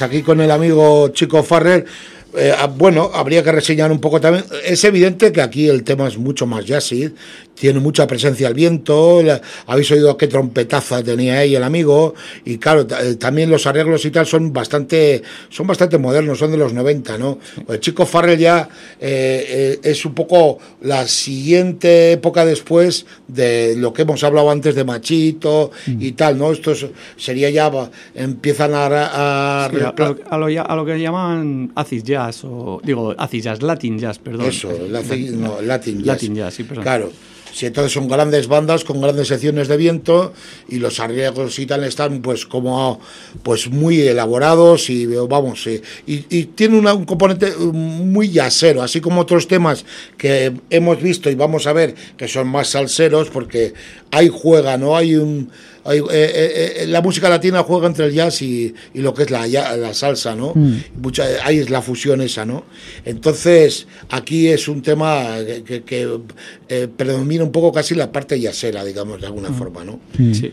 Pues 0.01 0.09
aquí 0.09 0.23
con 0.23 0.41
el 0.41 0.49
amigo 0.49 1.09
Chico 1.09 1.43
Farrer, 1.43 1.85
eh, 2.35 2.51
ah, 2.57 2.65
bueno, 2.65 3.11
habría 3.13 3.43
que 3.43 3.51
reseñar 3.51 3.91
un 3.91 3.99
poco 3.99 4.19
también. 4.19 4.45
Es 4.65 4.83
evidente 4.83 5.31
que 5.31 5.41
aquí 5.41 5.67
el 5.67 5.83
tema 5.83 6.07
es 6.07 6.17
mucho 6.17 6.47
más 6.47 6.65
jazzy, 6.65 7.13
tiene 7.61 7.79
mucha 7.79 8.07
presencia 8.07 8.47
al 8.47 8.55
viento, 8.55 9.21
la- 9.21 9.39
habéis 9.67 9.91
oído 9.91 10.17
qué 10.17 10.25
trompetaza 10.25 11.03
tenía 11.03 11.37
ahí 11.37 11.55
el 11.55 11.61
amigo, 11.61 12.15
y 12.43 12.57
claro, 12.57 12.87
eh, 12.99 13.15
también 13.19 13.51
los 13.51 13.67
arreglos 13.67 14.03
y 14.03 14.09
tal 14.09 14.25
son 14.25 14.51
bastante, 14.51 15.21
son 15.47 15.67
bastante 15.67 15.99
modernos, 15.99 16.39
son 16.39 16.49
de 16.49 16.57
los 16.57 16.73
90, 16.73 17.19
¿no? 17.19 17.37
El 17.69 17.79
Chico 17.79 18.07
Farrell 18.07 18.39
ya 18.39 18.67
eh, 18.99 19.77
eh, 19.79 19.79
es 19.83 20.03
un 20.05 20.15
poco 20.15 20.57
la 20.81 21.07
siguiente 21.07 22.13
época 22.13 22.45
después 22.45 23.05
de 23.27 23.75
lo 23.77 23.93
que 23.93 24.01
hemos 24.01 24.23
hablado 24.23 24.49
antes 24.49 24.73
de 24.73 24.83
Machito 24.83 25.69
y 25.85 26.13
tal, 26.13 26.39
¿no? 26.39 26.51
Esto 26.51 26.71
es- 26.71 26.87
sería 27.15 27.51
ya, 27.51 27.69
empiezan 28.15 28.73
a... 28.73 28.87
a- 28.87 29.65
a 29.65 29.69
Sí, 29.69 29.75
lo, 29.75 29.87
a 30.29 30.37
lo 30.39 30.63
a 30.63 30.75
lo 30.75 30.85
que 30.85 30.99
llaman 30.99 31.71
acid 31.75 32.03
jazz, 32.03 32.43
o 32.43 32.81
digo, 32.83 33.13
acid 33.15 33.43
jazz, 33.43 33.61
latin 33.61 33.99
jazz, 33.99 34.17
perdón. 34.17 34.47
Eso, 34.47 34.71
Latin, 34.89 35.39
no, 35.39 35.61
Latin 35.61 35.97
Jazz. 35.99 36.05
Latin 36.07 36.35
jazz, 36.35 36.53
sí, 36.55 36.63
perdón. 36.63 36.83
Claro. 36.83 37.11
Sí, 37.53 37.65
entonces 37.65 37.91
son 37.91 38.07
grandes 38.07 38.47
bandas 38.47 38.83
con 38.85 39.01
grandes 39.01 39.27
secciones 39.27 39.67
de 39.67 39.75
viento 39.75 40.33
y 40.69 40.77
los 40.77 40.99
arreglos 40.99 41.59
y 41.59 41.65
tal 41.65 41.83
están 41.83 42.21
pues 42.21 42.45
como 42.45 42.99
pues 43.43 43.69
muy 43.69 44.01
elaborados 44.01 44.89
y 44.89 45.05
vamos 45.05 45.67
eh, 45.67 45.81
y, 46.07 46.25
y 46.29 46.45
tiene 46.45 46.79
un 46.79 47.05
componente 47.05 47.51
mm, 47.51 48.11
muy 48.11 48.29
yacero, 48.29 48.81
así 48.81 49.01
como 49.01 49.21
otros 49.21 49.47
temas 49.47 49.85
que 50.17 50.53
hemos 50.69 51.01
visto 51.01 51.29
y 51.29 51.35
vamos 51.35 51.67
a 51.67 51.73
ver 51.73 51.93
que 52.15 52.27
son 52.27 52.47
más 52.47 52.69
salseros 52.69 53.29
porque 53.29 53.73
ahí 54.11 54.29
juega, 54.31 54.77
no 54.77 54.95
hay 54.95 55.15
un 55.15 55.49
hay, 55.83 55.99
eh, 55.99 56.03
eh, 56.11 56.73
eh, 56.83 56.87
la 56.87 57.01
música 57.01 57.29
latina 57.29 57.63
juega 57.63 57.87
entre 57.87 58.05
el 58.05 58.13
jazz 58.13 58.41
y, 58.41 58.73
y 58.93 58.99
lo 59.01 59.13
que 59.13 59.23
es 59.23 59.31
la, 59.31 59.93
salsa, 59.93 60.35
¿no? 60.35 60.53
Mucha, 61.01 61.23
ahí 61.43 61.59
es 61.59 61.69
la 61.69 61.81
fusión 61.81 62.21
esa, 62.21 62.45
¿no? 62.45 62.63
Entonces, 63.05 63.87
aquí 64.09 64.47
es 64.47 64.67
un 64.67 64.81
tema 64.81 65.37
que, 65.45 65.63
que- 65.63 65.83
que, 65.83 66.19
eh, 66.69 66.87
predomina 66.95 67.43
un 67.43 67.51
poco 67.51 67.71
casi 67.71 67.95
la 67.95 68.11
parte 68.11 68.39
yacera, 68.39 68.83
digamos, 68.83 69.19
de 69.21 69.27
alguna 69.27 69.49
forma, 69.49 69.83
¿no? 69.83 69.99
Sí. 70.33 70.51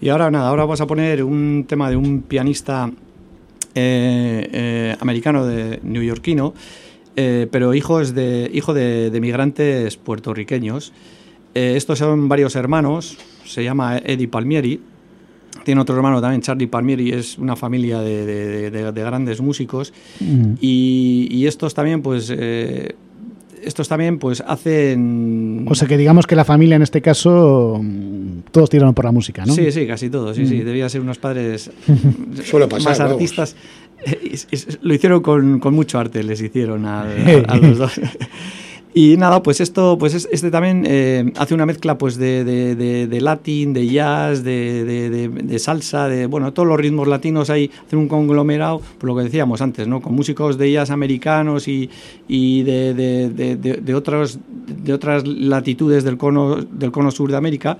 Y 0.00 0.08
ahora 0.08 0.30
nada, 0.30 0.48
ahora 0.48 0.64
vamos 0.64 0.80
a 0.80 0.86
poner 0.86 1.22
un 1.24 1.64
tema 1.68 1.88
de 1.88 1.96
un 1.96 2.22
pianista 2.22 2.90
eh, 3.74 4.48
eh, 4.52 4.96
americano 5.00 5.46
de 5.46 5.80
neoyorquino, 5.82 6.54
eh, 7.16 7.46
pero 7.50 7.74
hijo, 7.74 8.00
es 8.00 8.14
de, 8.14 8.50
hijo 8.52 8.74
de, 8.74 9.10
de 9.10 9.20
migrantes 9.20 9.96
puertorriqueños. 9.96 10.92
Eh, 11.54 11.74
estos 11.76 11.98
son 12.00 12.28
varios 12.28 12.56
hermanos, 12.56 13.16
se 13.44 13.62
llama 13.64 13.98
Eddie 13.98 14.28
Palmieri. 14.28 14.80
Tiene 15.64 15.80
otro 15.80 15.94
hermano 15.96 16.20
también, 16.20 16.42
Charlie 16.42 16.66
Palmieri, 16.66 17.12
es 17.12 17.38
una 17.38 17.56
familia 17.56 18.00
de, 18.00 18.26
de- 18.26 18.70
de- 18.70 18.92
de 18.92 19.02
grandes 19.02 19.40
músicos. 19.40 19.92
Y, 20.60 21.28
y 21.30 21.46
estos 21.46 21.72
también, 21.74 22.02
pues, 22.02 22.30
eh, 22.36 22.94
estos 23.62 23.88
también, 23.88 24.18
pues, 24.18 24.42
hacen... 24.46 25.64
O 25.68 25.74
sea 25.74 25.88
que 25.88 25.96
digamos 25.96 26.26
que 26.26 26.36
la 26.36 26.44
familia 26.44 26.76
en 26.76 26.82
este 26.82 27.00
caso 27.00 27.78
mm, 27.82 28.40
todos 28.50 28.68
tiraron 28.68 28.92
por 28.94 29.06
la 29.06 29.12
música, 29.12 29.46
¿no? 29.46 29.54
Sí, 29.54 29.70
sí, 29.72 29.86
casi 29.86 30.10
todos. 30.10 30.36
Sí, 30.36 30.46
sí, 30.46 30.58
debía 30.58 30.88
ser 30.90 31.00
unos 31.00 31.18
padres 31.18 31.70
Suele 32.44 32.66
pasar, 32.66 32.90
más 32.90 33.00
artistas. 33.00 33.56
Lo 34.82 34.92
hicieron 34.92 35.22
con, 35.22 35.60
con 35.60 35.72
mucho 35.72 35.98
arte, 35.98 36.22
les 36.24 36.42
hicieron 36.42 36.84
a, 36.84 37.02
a- 37.02 37.04
a 37.48 37.56
los 37.56 37.78
dos. 37.78 37.98
Y 38.96 39.16
nada, 39.16 39.42
pues 39.42 39.60
esto, 39.60 39.98
pues 39.98 40.14
es- 40.14 40.28
este 40.30 40.52
también 40.52 40.84
eh, 40.86 41.32
hace 41.36 41.52
una 41.52 41.66
mezcla 41.66 41.98
pues 41.98 42.16
de, 42.16 42.44
de, 42.44 42.76
de- 42.76 43.08
de 43.08 43.20
latín, 43.20 43.72
de 43.72 43.88
jazz, 43.88 44.44
de, 44.44 44.84
de- 44.84 45.10
de- 45.10 45.28
de 45.28 45.58
salsa, 45.58 46.06
de 46.06 46.26
bueno, 46.26 46.52
todos 46.52 46.68
los 46.68 46.78
ritmos 46.78 47.08
latinos 47.08 47.50
ahí, 47.50 47.72
hacen 47.86 47.98
un 47.98 48.06
conglomerado, 48.06 48.80
por 48.98 49.08
lo 49.08 49.16
que 49.16 49.24
decíamos 49.24 49.60
antes, 49.62 49.88
¿no? 49.88 50.00
Con 50.00 50.14
músicos 50.14 50.58
de 50.58 50.70
jazz 50.70 50.90
americanos 50.90 51.66
y, 51.66 51.90
y 52.28 52.62
de, 52.62 52.94
de, 52.94 53.30
de- 53.30 53.56
de- 53.56 53.76
de 53.78 53.94
otros, 53.96 54.38
de 54.48 54.92
otras 54.92 55.26
latitudes 55.26 56.04
del 56.04 56.16
cono, 56.16 56.54
del 56.56 56.92
cono 56.92 57.10
sur 57.10 57.32
de 57.32 57.36
América. 57.36 57.78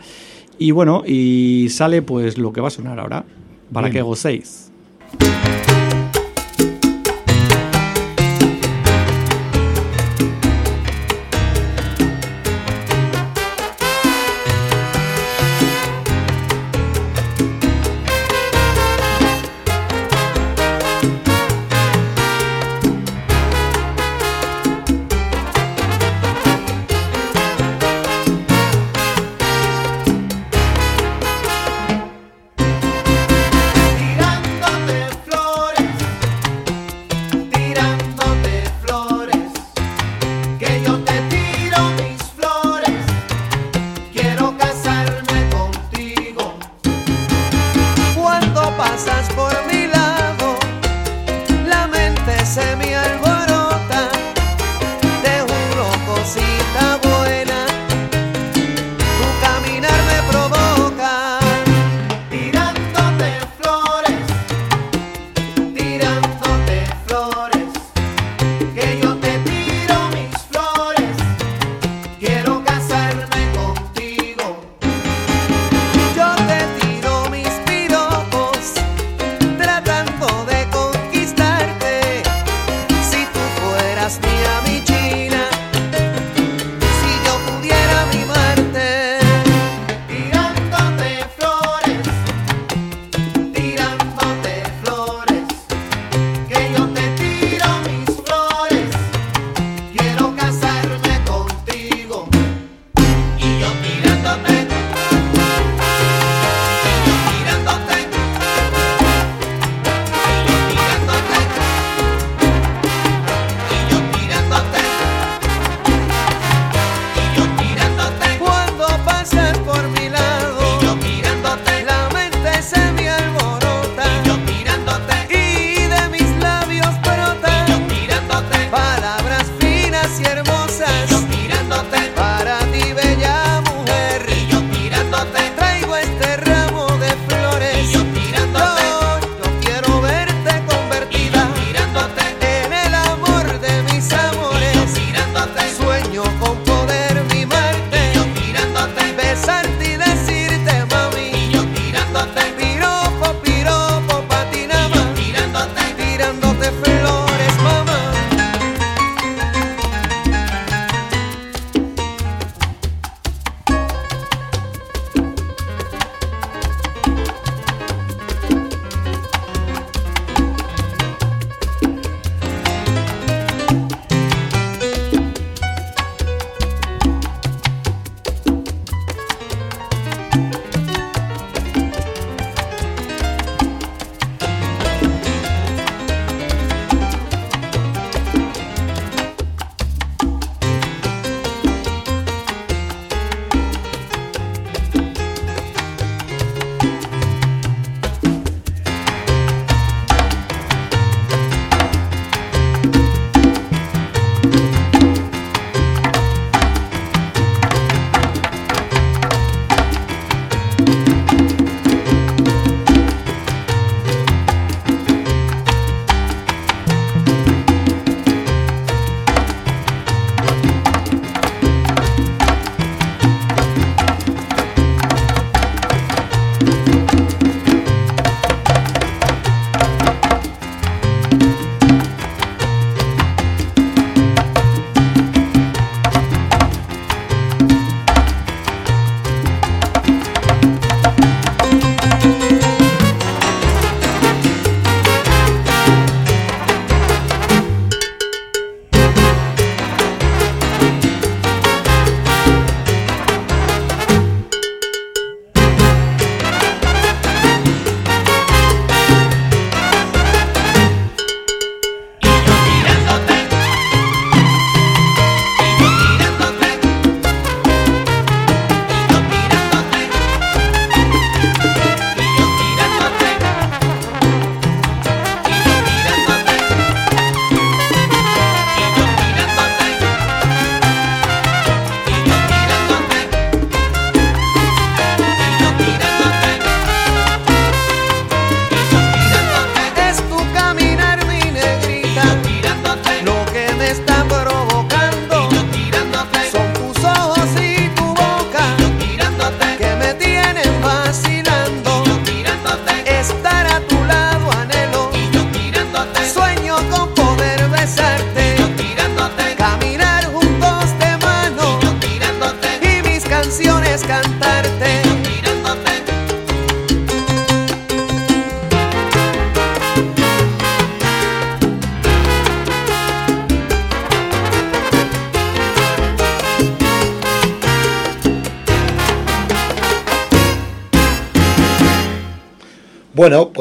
Y 0.59 0.73
bueno, 0.73 1.05
y 1.07 1.69
sale 1.71 2.03
pues 2.03 2.39
lo 2.39 2.53
que 2.53 2.61
va 2.61 2.69
a 2.69 2.71
sonar 2.73 2.99
ahora, 2.99 3.25
para 3.73 3.89
que 3.93 4.03
gocéis. 4.03 4.64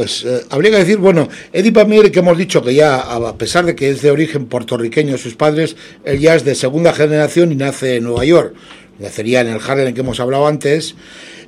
Pues 0.04 0.26
eh, 0.26 0.41
habría 0.49 0.70
que 0.70 0.80
decir, 0.80 0.97
bueno, 0.97 1.30
Eddie 1.54 1.72
Palmieri, 1.72 2.12
que 2.12 2.20
hemos 2.20 2.38
dicho 2.38 2.62
que 2.62 2.76
ya, 2.76 2.97
a 2.97 3.38
pesar 3.38 3.66
de 3.66 3.74
que 3.74 3.89
es 3.89 4.01
de 4.01 4.12
origen 4.12 4.47
puertorriqueño 4.47 5.18
sus 5.18 5.36
padres, 5.36 5.78
él 6.04 6.20
ya 6.20 6.36
es 6.36 6.43
de 6.43 6.56
segunda 6.56 6.91
generación 6.91 7.54
y 7.54 7.56
nace 7.56 7.95
en 7.95 8.04
Nueva 8.04 8.26
York. 8.26 8.54
Nacería 8.99 9.39
en 9.39 9.47
el 9.47 9.62
Harlem 9.66 9.93
que 9.93 10.01
hemos 10.01 10.20
hablado 10.20 10.45
antes. 10.45 10.95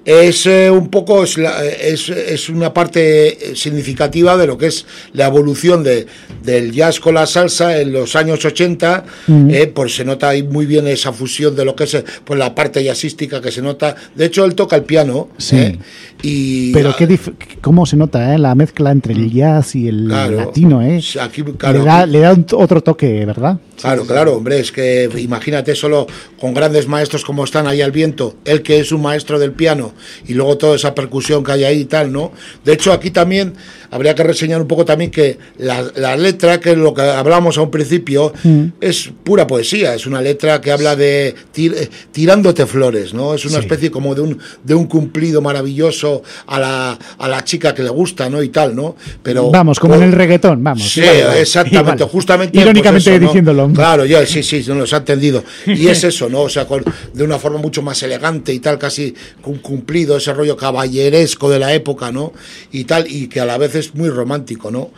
Es 0.05 0.45
eh, 0.45 0.69
un 0.69 0.89
poco, 0.89 1.23
es, 1.23 1.35
la- 1.39 1.65
es, 1.65 2.09
es 2.09 2.47
una 2.49 2.71
parte 2.71 3.51
eh, 3.51 3.55
significativa 3.55 4.37
de 4.37 4.45
lo 4.45 4.55
que 4.55 4.67
es 4.67 4.85
la 5.13 5.25
evolución 5.25 5.83
de, 5.83 6.05
del 6.43 6.71
jazz 6.71 6.99
con 6.99 7.15
la 7.15 7.25
salsa 7.25 7.81
en 7.81 7.91
los 7.91 8.15
años 8.15 8.45
80, 8.45 9.03
eh, 9.49 9.65
pues 9.73 9.95
se 9.95 10.05
nota 10.05 10.29
ahí 10.29 10.43
muy 10.43 10.67
bien 10.67 10.87
esa 10.87 11.11
fusión 11.11 11.55
de 11.55 11.65
lo 11.65 11.75
que 11.75 11.85
es 11.85 11.95
eh, 11.95 12.03
pues 12.23 12.37
la 12.37 12.53
parte 12.53 12.83
jazzística 12.83 13.41
que 13.41 13.51
se 13.51 13.63
nota. 13.63 13.95
De 14.13 14.25
hecho, 14.25 14.45
él 14.45 14.53
toca 14.53 14.75
el 14.75 14.83
piano. 14.83 15.29
Sí. 15.39 15.55
eh, 15.57 15.79
y, 16.21 16.71
Pero 16.71 16.95
qué 16.95 17.07
dif- 17.09 17.33
cómo 17.61 17.87
se 17.87 17.97
nota 17.97 18.35
eh, 18.35 18.37
la 18.37 18.53
mezcla 18.53 18.91
entre 18.91 19.13
el 19.13 19.31
jazz 19.33 19.75
y 19.75 19.87
el 19.87 20.05
Claro. 20.07 20.37
latino, 20.37 20.83
¿eh? 20.83 21.01
Aquí, 21.19 21.41
claro, 21.57 21.79
le 21.79 21.85
da, 21.85 22.05
le 22.05 22.19
da 22.19 22.33
un- 22.33 22.45
otro 22.53 22.81
toque, 22.81 23.25
¿verdad? 23.25 23.57
Claro, 23.81 24.05
claro, 24.05 24.35
hombre, 24.37 24.59
es 24.59 24.71
que 24.71 25.09
imagínate 25.17 25.75
solo 25.75 26.05
con 26.39 26.53
grandes 26.53 26.87
maestros 26.87 27.25
como 27.25 27.43
están 27.43 27.65
ahí 27.67 27.81
al 27.81 27.91
viento, 27.91 28.35
él 28.45 28.61
que 28.61 28.79
es 28.79 28.91
un 28.93 29.01
maestro 29.01 29.37
del 29.39 29.51
piano 29.51 29.93
y 30.27 30.33
luego 30.33 30.57
toda 30.57 30.75
esa 30.75 30.95
percusión 30.95 31.43
que 31.43 31.51
hay 31.51 31.63
ahí 31.63 31.79
y 31.81 31.85
tal, 31.85 32.11
¿no? 32.11 32.31
De 32.63 32.73
hecho, 32.73 32.91
aquí 32.91 33.11
también 33.11 33.55
habría 33.95 34.13
que 34.13 34.23
reseñar 34.23 34.61
un 34.61 34.67
poco 34.67 34.83
también 34.83 35.09
que 35.09 35.37
la, 35.57 35.83
la 35.95 36.17
letra, 36.17 36.59
que 36.59 36.71
es 36.71 36.77
lo 36.77 36.93
que 36.93 37.01
hablábamos 37.01 37.57
a 37.57 37.61
un 37.61 37.71
principio, 37.71 38.33
es 38.81 39.09
pura 39.23 39.47
poesía, 39.47 39.95
es 39.95 40.05
una 40.05 40.21
letra 40.21 40.59
que 40.59 40.71
habla 40.71 40.95
de 40.95 41.33
tir- 41.55 41.73
eh, 41.75 41.89
tirándote 42.11 42.65
flores, 42.65 43.13
¿no? 43.13 43.33
Es 43.33 43.45
una 43.45 43.55
Sí. 43.55 43.59
especie 43.61 43.89
como 43.91 44.13
de 44.13 44.21
un, 44.21 44.37
de 44.63 44.73
un 44.75 44.85
cumplido 44.87 45.41
maravilloso 45.41 46.23
a 46.47 46.59
la, 46.59 46.99
a 47.17 47.27
la 47.29 47.43
chica 47.43 47.73
que 47.73 47.83
le 47.83 47.89
gusta, 47.89 48.29
¿no? 48.29 48.43
Y 48.43 48.49
tal, 48.49 48.75
¿no? 48.75 48.95
Pero 49.23 49.49
vamos, 49.51 49.79
como 49.79 49.95
en 49.95 50.03
el 50.03 50.11
reggaetón, 50.11 50.63
vamos. 50.63 50.83
Sí, 50.89 51.01
Vale, 51.01 51.23
vale. 51.23 51.41
exactamente, 51.41 52.03
Igual. 52.03 52.09
justamente. 52.09 52.59
Irónicamente 52.59 53.09
pues 53.09 53.15
eso, 53.15 53.21
¿no? 53.21 53.27
diciéndolo. 53.29 53.69
Claro, 53.73 54.05
ya, 54.05 54.25
sí, 54.25 54.43
sí, 54.43 54.63
no 54.67 54.75
los 54.75 54.91
ha 54.93 54.97
entendido. 54.97 55.43
Y 55.65 55.87
es 55.87 56.03
eso, 56.03 56.27
¿no? 56.29 56.41
O 56.41 56.49
sea, 56.49 56.67
con, 56.67 56.83
de 57.13 57.23
una 57.23 57.39
forma 57.39 57.59
mucho 57.59 57.81
más 57.81 58.03
elegante 58.03 58.53
y 58.53 58.59
tal, 58.59 58.77
casi 58.77 59.13
cumplido, 59.61 60.17
ese 60.17 60.33
rollo 60.33 60.57
caballeresco 60.57 61.49
de 61.49 61.59
la 61.59 61.73
época, 61.73 62.11
¿no? 62.11 62.33
Y 62.71 62.83
tal, 62.85 63.05
y 63.09 63.27
que 63.27 63.39
a 63.39 63.45
la 63.45 63.57
vez 63.57 63.75
es 63.75 63.84
muy 63.93 64.09
romántico, 64.09 64.71
¿no? 64.71 64.91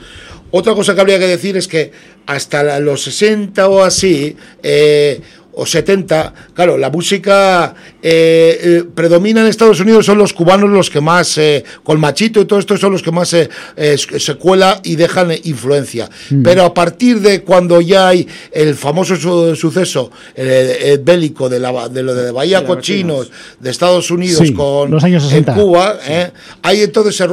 Otra 0.52 0.74
cosa 0.74 0.96
que 0.96 1.02
habría 1.02 1.20
que 1.20 1.28
decir 1.28 1.58
es 1.58 1.68
que 1.68 1.92
hasta 2.26 2.80
los 2.80 3.04
60 3.04 3.68
o 3.68 3.84
así, 3.84 4.38
eh, 4.64 5.20
o 5.60 5.66
70, 5.66 6.34
claro, 6.54 6.78
la 6.78 6.90
música 6.92 7.74
eh, 8.02 8.60
eh, 8.62 8.84
predomina 8.94 9.42
en 9.42 9.48
Estados 9.48 9.80
Unidos, 9.80 10.06
son 10.06 10.20
los 10.20 10.32
cubanos 10.34 10.70
los 10.70 10.90
que 10.90 11.02
más, 11.02 11.38
eh, 11.40 11.64
con 11.84 12.00
Machito 12.00 12.40
y 12.40 12.46
todo 12.46 12.60
esto, 12.60 12.78
son 12.78 12.92
los 12.92 13.02
que 13.02 13.12
más 13.12 13.34
eh, 13.34 13.50
eh, 13.76 13.98
se 13.98 14.36
cuela 14.36 14.80
y 14.84 14.96
dejan 14.96 15.32
influencia. 15.44 16.10
Pero 16.44 16.64
a 16.64 16.74
partir 16.74 17.20
de 17.22 17.42
cuando 17.42 17.82
ya 17.82 18.10
hay 18.10 18.28
el 18.52 18.76
famoso 18.76 19.16
su- 19.16 19.56
suceso 19.56 20.12
bélico 21.02 21.50
de, 21.50 21.60
la, 21.60 21.90
de 21.90 22.04
lo 22.04 22.14
de 22.14 22.32
Bahía 22.32 22.62
la 22.62 22.68
Cochinos, 22.68 23.32
de 23.60 23.70
Estados 23.72 24.12
Unidos 24.12 24.48
Sí, 24.48 24.54
con 24.54 24.92
los 24.92 25.04
años 25.04 25.24
60. 25.24 25.54
en 25.54 25.60
Cuba, 25.60 25.98
ahí 26.62 26.82
entonces 26.82 27.16
se 27.16 27.28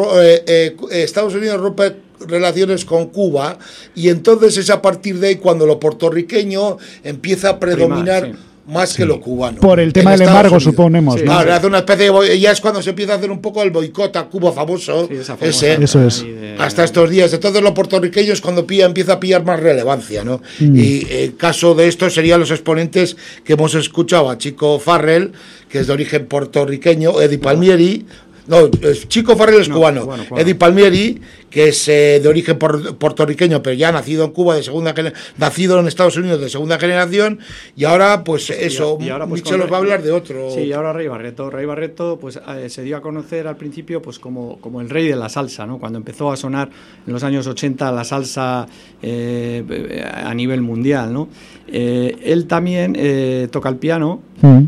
Estados 1.04 1.34
Unidos 1.34 1.60
rompe 1.60 2.03
relaciones 2.28 2.84
con 2.84 3.06
Cuba 3.06 3.58
y 3.94 4.08
entonces 4.08 4.56
es 4.56 4.70
a 4.70 4.80
partir 4.82 5.18
de 5.18 5.28
ahí 5.28 5.36
cuando 5.36 5.66
lo 5.66 5.78
puertorriqueño 5.80 6.78
empieza 7.02 7.50
a 7.50 7.58
predominar 7.60 8.22
Primar, 8.22 8.38
sí. 8.38 8.72
más 8.72 8.94
que 8.94 9.04
lo 9.04 9.20
cubano. 9.20 9.60
Por 9.60 9.78
el 9.80 9.92
tema 9.92 10.12
del 10.12 10.22
Estados 10.22 10.36
embargo, 10.38 10.56
Unidos. 10.56 10.62
suponemos, 10.64 11.14
Sí. 11.16 11.20
¿no? 11.26 11.32
Claro, 11.32 11.54
hace 11.54 11.66
una 11.66 11.78
especie 11.78 12.10
de 12.10 12.40
ya 12.40 12.50
es 12.52 12.60
cuando 12.60 12.80
se 12.82 12.90
empieza 12.90 13.12
a 13.12 13.16
hacer 13.16 13.30
un 13.30 13.40
poco 13.42 13.62
el 13.62 13.70
boicot 13.70 14.16
a 14.16 14.24
Cuba 14.24 14.52
famoso, 14.52 15.06
Sí, 15.08 15.16
esa 15.16 15.36
ese, 15.40 15.74
Eso 15.82 16.02
es. 16.06 16.24
hasta 16.58 16.84
estos 16.84 17.10
días. 17.10 17.32
Entonces 17.32 17.60
los 17.62 17.72
puertorriqueños 17.72 18.40
cuando 18.40 18.66
pilla, 18.66 18.86
empieza 18.86 19.14
a 19.14 19.20
pillar 19.20 19.44
más 19.44 19.60
relevancia, 19.60 20.24
¿no? 20.24 20.40
Mm. 20.60 20.76
Y 20.78 21.06
el 21.10 21.36
caso 21.36 21.74
de 21.74 21.88
esto 21.88 22.08
serían 22.08 22.40
los 22.40 22.50
exponentes 22.50 23.16
que 23.44 23.52
hemos 23.54 23.74
escuchado 23.74 24.30
a 24.30 24.38
Chico 24.38 24.78
Farrell, 24.78 25.32
que 25.68 25.80
es 25.80 25.86
de 25.88 25.92
origen 25.92 26.26
puertorriqueño, 26.26 27.20
Eddie 27.20 27.38
Palmieri. 27.38 28.06
No, 28.46 28.68
Chico 29.08 29.36
Farrell 29.36 29.60
es 29.60 29.68
No, 29.68 29.76
cubano. 29.76 30.02
cubano, 30.02 30.24
cubano. 30.24 30.42
Eddie 30.42 30.54
Palmieri, 30.54 31.20
que 31.48 31.68
es 31.68 31.88
eh, 31.88 32.20
de 32.22 32.28
origen 32.28 32.58
por- 32.58 32.96
puertorriqueño, 32.96 33.62
pero 33.62 33.74
ya 33.74 33.90
nacido 33.92 34.24
en 34.24 34.32
Cuba 34.32 34.54
de 34.56 34.62
segunda 34.62 34.94
nacido 35.38 35.80
en 35.80 35.86
Estados 35.88 36.16
Unidos 36.16 36.40
de 36.40 36.48
segunda 36.50 36.78
generación, 36.78 37.38
y 37.76 37.84
ahora, 37.84 38.22
pues 38.24 38.50
eso, 38.50 38.98
Y 39.00 39.08
ahora, 39.08 39.26
pues, 39.26 39.42
Michel 39.42 39.58
nos 39.60 39.70
va 39.72 39.76
a 39.76 39.78
hablar 39.80 40.02
de 40.02 40.10
otro. 40.12 40.50
Sí, 40.50 40.60
y 40.62 40.72
ahora 40.72 40.92
Rey 40.92 41.08
Barreto. 41.08 41.48
Rey 41.48 41.64
Barreto 41.64 42.18
pues, 42.20 42.38
eh, 42.56 42.68
se 42.68 42.82
dio 42.82 42.96
a 42.96 43.00
conocer 43.00 43.46
al 43.46 43.56
principio 43.56 44.02
pues, 44.02 44.18
como, 44.18 44.58
como 44.60 44.80
el 44.80 44.90
rey 44.90 45.06
de 45.08 45.16
la 45.16 45.28
salsa, 45.28 45.64
¿no? 45.66 45.78
cuando 45.78 45.98
empezó 45.98 46.30
a 46.30 46.36
sonar 46.36 46.68
en 47.06 47.12
los 47.12 47.22
años 47.24 47.46
80 47.46 47.90
la 47.92 48.04
salsa 48.04 48.66
eh, 49.02 50.04
a 50.14 50.34
nivel 50.34 50.60
mundial. 50.60 51.12
¿no? 51.12 51.28
Eh, 51.68 52.16
él 52.24 52.46
también 52.46 52.94
eh, 52.98 53.48
toca 53.50 53.68
el 53.68 53.76
piano 53.76 54.20
Mm. 54.42 54.64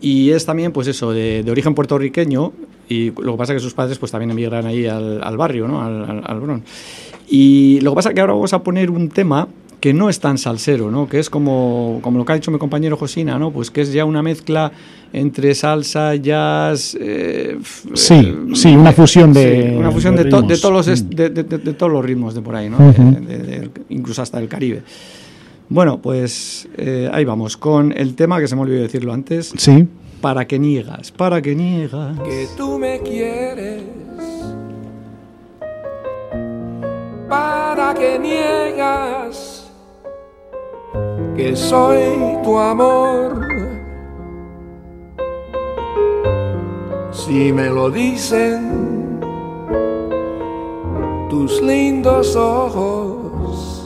Y 0.00 0.30
es 0.30 0.44
también 0.46 0.72
pues 0.72 0.86
eso, 0.88 1.12
de, 1.12 1.42
de 1.42 1.50
origen 1.50 1.74
puertorriqueño. 1.74 2.52
Y 2.88 3.10
lo 3.20 3.32
que 3.32 3.38
pasa 3.38 3.52
es 3.52 3.58
que 3.58 3.62
sus 3.64 3.74
padres 3.74 3.98
pues 3.98 4.10
también 4.12 4.30
emigran 4.30 4.64
ahí 4.66 4.86
al, 4.86 5.22
al 5.22 5.36
barrio, 5.36 5.68
¿no? 5.68 5.82
al, 5.82 6.04
al- 6.08 6.22
al 6.24 6.40
Bronx. 6.40 6.64
Y 7.28 7.80
lo 7.82 7.90
que 7.92 7.96
pasa 7.96 8.08
es 8.10 8.14
que 8.14 8.20
ahora 8.20 8.32
vamos 8.32 8.52
a 8.54 8.62
poner 8.62 8.90
un 8.90 9.08
tema 9.10 9.48
que 9.80 9.92
no 9.94 10.08
es 10.08 10.18
tan 10.18 10.38
salsero, 10.38 10.90
¿no? 10.90 11.08
Que 11.08 11.20
es 11.20 11.30
como, 11.30 12.00
como 12.02 12.18
lo 12.18 12.24
que 12.24 12.32
ha 12.32 12.34
dicho 12.34 12.50
mi 12.50 12.58
compañero 12.58 12.96
Josina, 12.96 13.38
¿no? 13.38 13.52
Pues 13.52 13.70
que 13.70 13.82
es 13.82 13.92
ya 13.92 14.04
una 14.04 14.22
mezcla 14.22 14.72
entre 15.12 15.54
salsa, 15.54 16.16
jazz... 16.16 16.96
eh, 17.00 17.58
Sí, 17.94 18.14
eh, 18.14 18.36
sí, 18.54 18.74
una 18.74 18.92
fusión 18.92 19.32
de- 19.32 19.68
sí, 19.70 19.76
una 19.76 19.90
fusión 19.92 20.16
de 20.16 20.24
de, 20.24 20.30
to- 20.30 20.42
de 20.42 20.56
todos 20.58 20.86
los 20.88 21.10
de, 21.10 21.30
de- 21.30 21.44
todos 21.74 21.92
los 21.92 22.04
ritmos 22.04 22.34
de 22.34 22.40
por 22.40 22.56
ahí, 22.56 22.68
¿no? 22.68 22.78
De- 22.78 23.38
de- 23.38 23.70
incluso 23.90 24.20
hasta 24.22 24.40
el 24.40 24.48
Caribe. 24.48 24.82
Bueno, 25.70 26.00
pues 26.00 26.68
eh, 26.76 27.10
ahí 27.12 27.24
vamos, 27.24 27.56
con 27.56 27.92
el 27.92 28.14
tema 28.14 28.40
que 28.40 28.48
se 28.48 28.56
me 28.56 28.62
olvidó 28.62 28.80
decirlo 28.82 29.12
antes, 29.12 29.52
Sí. 29.56 29.86
para 30.20 30.46
que 30.46 30.58
niegas, 30.58 31.12
para 31.12 31.42
que 31.42 31.54
niegas. 31.54 32.18
que 32.20 32.48
tú 32.56 32.78
me 32.78 33.00
quieres. 33.00 33.82
Para 37.28 37.92
que 37.94 38.18
niegas 38.18 39.70
que 41.36 41.54
soy 41.54 42.16
tu 42.42 42.58
amor. 42.58 43.46
Si 47.12 47.52
me 47.52 47.66
lo 47.68 47.90
dicen 47.90 49.20
tus 51.28 51.60
lindos 51.60 52.34
ojos 52.36 53.77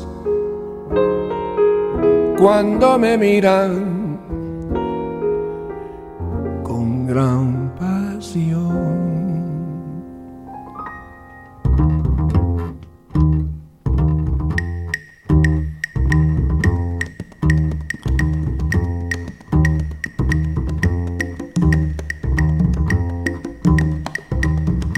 cuando 2.42 2.98
me 2.98 3.16
miran 3.16 4.18
con 6.64 7.06
gran 7.06 7.72
pasión. 7.78 8.82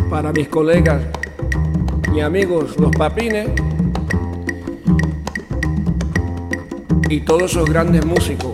Para 0.09 0.33
mis 0.33 0.49
colegas 0.49 1.03
y 2.15 2.21
amigos 2.21 2.81
los 2.81 2.91
papines 2.97 3.51
y 7.09 7.21
todos 7.21 7.51
esos 7.53 7.69
grandes 7.69 8.05
músicos 8.05 8.51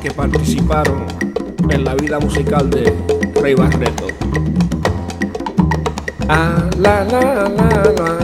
que 0.00 0.10
participaron 0.10 1.06
en 1.70 1.84
la 1.84 1.94
vida 1.94 2.18
musical 2.18 2.68
de 2.70 2.92
Rey 3.40 3.54
Barreto. 3.54 4.06
Ah, 6.28 6.68
la, 6.78 7.04
la, 7.04 7.48
la, 7.48 7.92
la. 7.98 8.18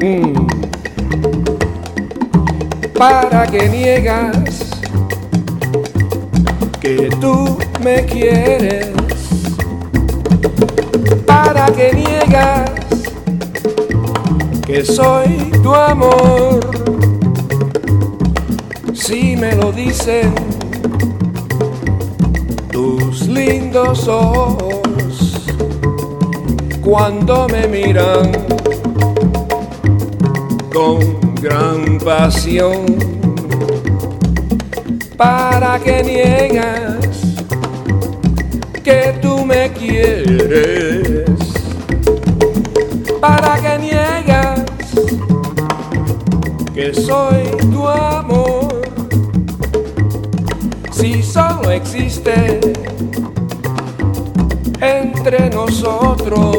Mm. 0.00 0.46
Para 2.96 3.46
que 3.46 3.68
niegas 3.68 4.70
que 6.80 7.08
tú 7.20 7.58
me 7.82 8.04
quieres. 8.04 8.88
Para 11.26 11.66
que 11.66 11.92
niegas 11.92 12.70
que 14.72 14.86
soy 14.86 15.50
tu 15.62 15.74
amor. 15.74 16.60
Si 18.94 19.36
me 19.36 19.54
lo 19.54 19.70
dicen 19.70 20.32
tus 22.70 23.28
lindos 23.28 24.08
ojos 24.08 25.44
cuando 26.80 27.46
me 27.48 27.68
miran 27.68 28.32
con 30.72 31.34
gran 31.34 31.98
pasión. 31.98 32.86
Para 35.18 35.78
que 35.80 36.02
niegas 36.02 37.01
que 46.82 46.92
soy 46.94 47.44
tu 47.70 47.86
amor? 47.86 48.82
Si 50.90 51.22
solo 51.22 51.70
existe 51.70 52.58
entre 54.80 55.48
nosotros 55.50 56.56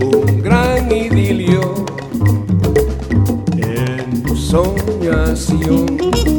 un 0.00 0.42
gran 0.42 0.92
idilio 0.92 1.84
en 3.56 4.36
soñación. 4.36 6.29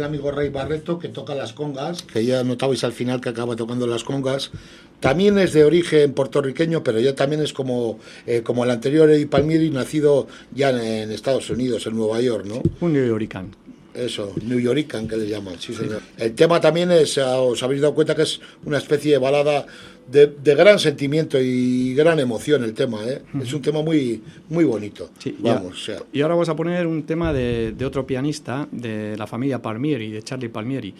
El 0.00 0.04
amigo 0.06 0.30
Rey 0.30 0.48
Barreto 0.48 0.98
que 0.98 1.08
toca 1.08 1.34
las 1.34 1.52
congas, 1.52 2.02
que 2.02 2.24
ya 2.24 2.42
notabais 2.42 2.82
al 2.84 2.92
final 2.92 3.20
que 3.20 3.28
acaba 3.28 3.54
tocando 3.54 3.86
las 3.86 4.02
congas. 4.02 4.50
También 4.98 5.38
es 5.38 5.52
de 5.52 5.64
origen 5.64 6.12
puertorriqueño, 6.12 6.82
pero 6.82 7.00
ya 7.00 7.14
también 7.14 7.42
es 7.42 7.52
como, 7.52 7.98
eh, 8.26 8.42
como 8.42 8.64
el 8.64 8.70
anterior 8.70 9.08
Eddie 9.10 9.26
Palmieri, 9.26 9.70
nacido 9.70 10.26
ya 10.54 10.70
en, 10.70 11.10
Estados 11.10 11.48
Unidos, 11.48 11.86
en 11.86 11.96
Nueva 11.96 12.20
York, 12.20 12.44
¿no? 12.46 12.62
Un 12.80 12.92
New 12.92 13.06
Yorican. 13.06 13.50
Eso, 13.94 14.32
New 14.42 14.60
Yorican 14.60 15.08
que 15.08 15.16
le 15.16 15.26
llaman, 15.26 15.58
sí 15.58 15.74
señor. 15.74 16.00
El 16.16 16.34
tema 16.34 16.60
también 16.60 16.92
es, 16.92 17.18
ah, 17.18 17.40
os 17.40 17.62
habéis 17.62 17.80
dado 17.80 17.94
cuenta 17.94 18.14
que 18.14 18.22
es 18.22 18.40
una 18.64 18.78
especie 18.78 19.12
de 19.12 19.18
balada 19.18 19.66
de, 20.10 20.26
de 20.42 20.54
gran 20.54 20.78
sentimiento 20.78 21.38
y 21.40 21.94
gran 21.94 22.18
emoción 22.18 22.64
el 22.64 22.74
tema, 22.74 22.98
¿eh? 23.06 23.22
Es 23.42 23.52
un 23.52 23.62
tema 23.62 23.82
muy, 23.82 24.22
muy 24.48 24.64
bonito. 24.64 25.10
Sí, 25.18 25.36
y 25.38 25.42
Vamos, 25.42 25.64
a- 25.64 25.68
o 25.68 25.74
sea, 25.74 25.96
Y 26.12 26.20
ahora 26.22 26.34
vamos 26.34 26.48
a 26.48 26.56
poner 26.56 26.86
un 26.86 27.02
tema 27.04 27.32
de, 27.32 27.72
de 27.76 27.84
otro 27.84 28.06
pianista, 28.06 28.66
de 28.72 29.16
la 29.16 29.26
familia 29.26 29.60
Palmieri, 29.62 30.10
de 30.10 30.22
Charlie 30.22 30.48
Palmieri. 30.48 30.94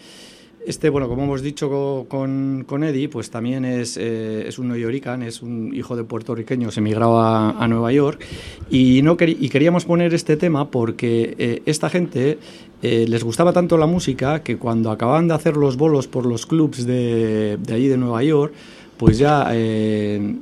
Este, 0.63 0.89
bueno, 0.89 1.07
como 1.09 1.23
hemos 1.23 1.41
dicho 1.41 1.69
co- 1.69 2.05
con, 2.07 2.65
con 2.67 2.83
Eddie, 2.83 3.09
pues 3.09 3.31
también 3.31 3.65
es, 3.65 3.97
eh, 3.99 4.45
es 4.47 4.59
un 4.59 4.67
neoyorican, 4.67 5.23
es 5.23 5.41
un 5.41 5.73
hijo 5.73 5.95
de 5.95 6.03
puertorriqueños 6.03 6.77
emigrado 6.77 7.19
a, 7.19 7.49
a 7.63 7.67
Nueva 7.67 7.91
York. 7.91 8.23
Y, 8.69 9.01
no 9.01 9.17
y 9.19 9.49
queríamos 9.49 9.85
poner 9.85 10.13
este 10.13 10.37
tema 10.37 10.69
porque 10.69 11.33
eh, 11.39 11.61
esta 11.65 11.89
gente 11.89 12.37
eh, 12.83 13.05
les 13.09 13.23
gustaba 13.23 13.53
tanto 13.53 13.75
la 13.79 13.87
música 13.87 14.43
que 14.43 14.57
cuando 14.57 14.91
acababan 14.91 15.27
de 15.27 15.33
hacer 15.33 15.57
los 15.57 15.77
bolos 15.77 16.07
por 16.07 16.27
los 16.27 16.45
clubs 16.45 16.85
de, 16.85 17.57
de 17.59 17.73
allí 17.73 17.87
de 17.87 17.97
Nueva 17.97 18.23
York, 18.23 18.53
pues 19.01 19.17
ya 19.17 19.47
eh, 19.51 20.35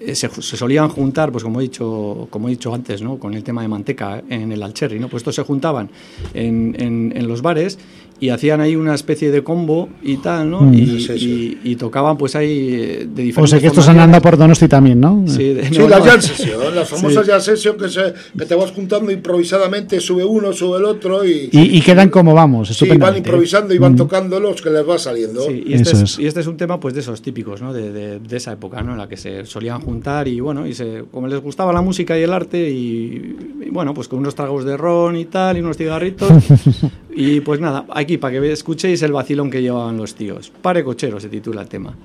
eh, 0.00 0.14
se, 0.16 0.28
se 0.28 0.56
solían 0.56 0.88
juntar, 0.88 1.30
pues 1.30 1.44
como 1.44 1.60
he 1.60 1.62
dicho, 1.62 2.26
como 2.28 2.48
he 2.48 2.50
dicho 2.50 2.74
antes, 2.74 3.02
¿no? 3.02 3.18
con 3.18 3.34
el 3.34 3.44
tema 3.44 3.62
de 3.62 3.68
manteca 3.68 4.20
en 4.28 4.50
el 4.50 4.60
Alcherry, 4.64 4.98
¿no? 4.98 5.06
Pues 5.08 5.20
estos 5.20 5.36
se 5.36 5.42
juntaban 5.44 5.88
en, 6.34 6.74
en- 6.76 7.12
en 7.14 7.28
los 7.28 7.40
bares 7.40 7.78
y 8.20 8.28
hacían 8.28 8.60
ahí 8.60 8.76
una 8.76 8.94
especie 8.94 9.30
de 9.30 9.42
combo 9.42 9.88
y 10.02 10.18
tal, 10.18 10.50
¿no? 10.50 10.60
Mm. 10.60 10.74
Y, 10.74 11.00
sí. 11.00 11.58
y- 11.64 11.70
y 11.72 11.76
tocaban 11.76 12.18
pues 12.18 12.36
ahí 12.36 12.68
eh, 12.72 13.08
de 13.10 13.22
diferentes 13.22 13.38
O 13.38 13.46
sea 13.46 13.60
que 13.60 13.66
estos 13.68 13.88
han 13.88 13.98
andado 13.98 14.22
por 14.22 14.36
Donosti 14.36 14.68
también, 14.68 15.00
¿no? 15.00 15.24
Sí, 15.26 15.54
de- 15.54 15.68
Sí, 15.70 15.78
no, 15.78 15.88
las 15.88 16.00
no. 16.00 16.04
jam 16.04 16.20
session, 16.20 16.74
las 16.74 16.88
famosas 16.88 17.24
Sí. 17.24 17.30
jam 17.32 17.40
session 17.40 17.76
que, 17.78 17.88
se, 17.88 18.14
que 18.38 18.44
te 18.44 18.54
vas 18.54 18.70
juntando 18.72 19.10
improvisadamente, 19.10 20.00
sube 20.00 20.24
uno, 20.24 20.52
sube 20.52 20.78
el 20.78 20.84
otro 20.84 21.24
y, 21.24 21.48
Y, 21.50 21.78
y 21.78 21.80
quedan 21.80 22.10
como 22.10 22.34
vamos, 22.34 22.68
sí, 22.68 22.74
van 22.74 22.74
estupendamente. 22.90 23.28
improvisando 23.30 23.74
y 23.74 23.78
van 23.78 23.94
Mm. 23.94 23.96
tocando 23.96 24.38
los 24.40 24.60
que 24.60 24.70
les 24.70 24.88
va 24.88 24.98
saliendo. 24.98 25.42
Sí, 25.42 25.64
y, 25.66 25.72
este 25.74 25.90
Eso 25.92 25.96
es, 26.04 26.12
es. 26.12 26.18
y 26.18 26.26
este 26.26 26.40
es 26.40 26.46
un 26.46 26.56
tema 26.56 26.78
pues 26.78 26.92
de 26.94 27.00
esos 27.00 27.22
típicos, 27.22 27.62
¿no? 27.62 27.72
De, 27.72 27.90
de- 27.92 28.18
de 28.20 28.36
esa 28.36 28.52
época, 28.52 28.82
¿no? 28.82 28.92
En 28.92 28.98
la 28.98 29.08
que 29.08 29.16
se 29.16 29.46
solían 29.46 29.80
juntar 29.80 30.28
y 30.28 30.40
bueno, 30.40 30.66
y 30.66 30.74
se, 30.74 31.04
como 31.10 31.26
les 31.26 31.40
gustaba 31.40 31.72
la 31.72 31.80
música 31.80 32.18
y 32.18 32.22
el 32.22 32.32
arte 32.32 32.68
y, 32.70 33.36
y, 33.66 33.70
bueno, 33.70 33.94
pues 33.94 34.08
con 34.08 34.18
unos 34.18 34.34
tragos 34.34 34.64
de 34.64 34.76
ron 34.76 35.16
y 35.16 35.24
tal 35.24 35.56
y 35.56 35.60
unos 35.60 35.76
cigarritos 35.78 36.28
y 37.14 37.40
pues 37.40 37.60
nada, 37.60 37.86
aquí 37.94 38.09
para 38.18 38.40
que 38.40 38.52
escuchéis 38.52 39.02
el 39.02 39.12
vacilón 39.12 39.50
que 39.50 39.62
llevaban 39.62 39.96
los 39.96 40.14
tíos. 40.14 40.50
Pare 40.62 40.84
cochero 40.84 41.20
se 41.20 41.28
titula 41.28 41.62
el 41.62 41.68
tema. 41.68 41.96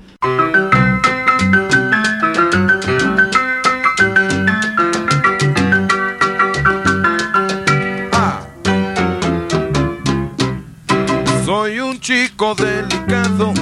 Soy 11.46 11.80
un 11.80 12.00
chico 12.00 12.56
delicado 12.56 13.54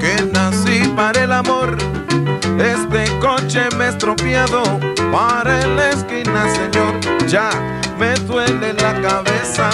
que 0.00 0.24
nací 0.32 0.88
para 0.94 1.24
el 1.24 1.32
amor. 1.32 1.76
Este 2.58 3.04
coche 3.18 3.62
me 3.76 3.88
estropeado. 3.88 4.62
Para 5.10 5.66
la 5.66 5.90
esquina, 5.90 6.48
señor. 6.54 6.94
Ya 7.26 7.50
me 7.98 8.14
duele 8.26 8.72
la 8.74 9.00
cabeza. 9.00 9.70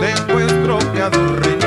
Tengo 0.00 0.40
estropeado 0.40 1.36
riñón. 1.36 1.61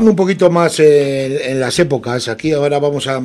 Un 0.00 0.16
poquito 0.16 0.50
más 0.50 0.80
en, 0.80 1.38
en 1.42 1.60
las 1.60 1.78
épocas, 1.78 2.28
aquí 2.28 2.52
ahora 2.52 2.78
vamos 2.78 3.06
a 3.06 3.22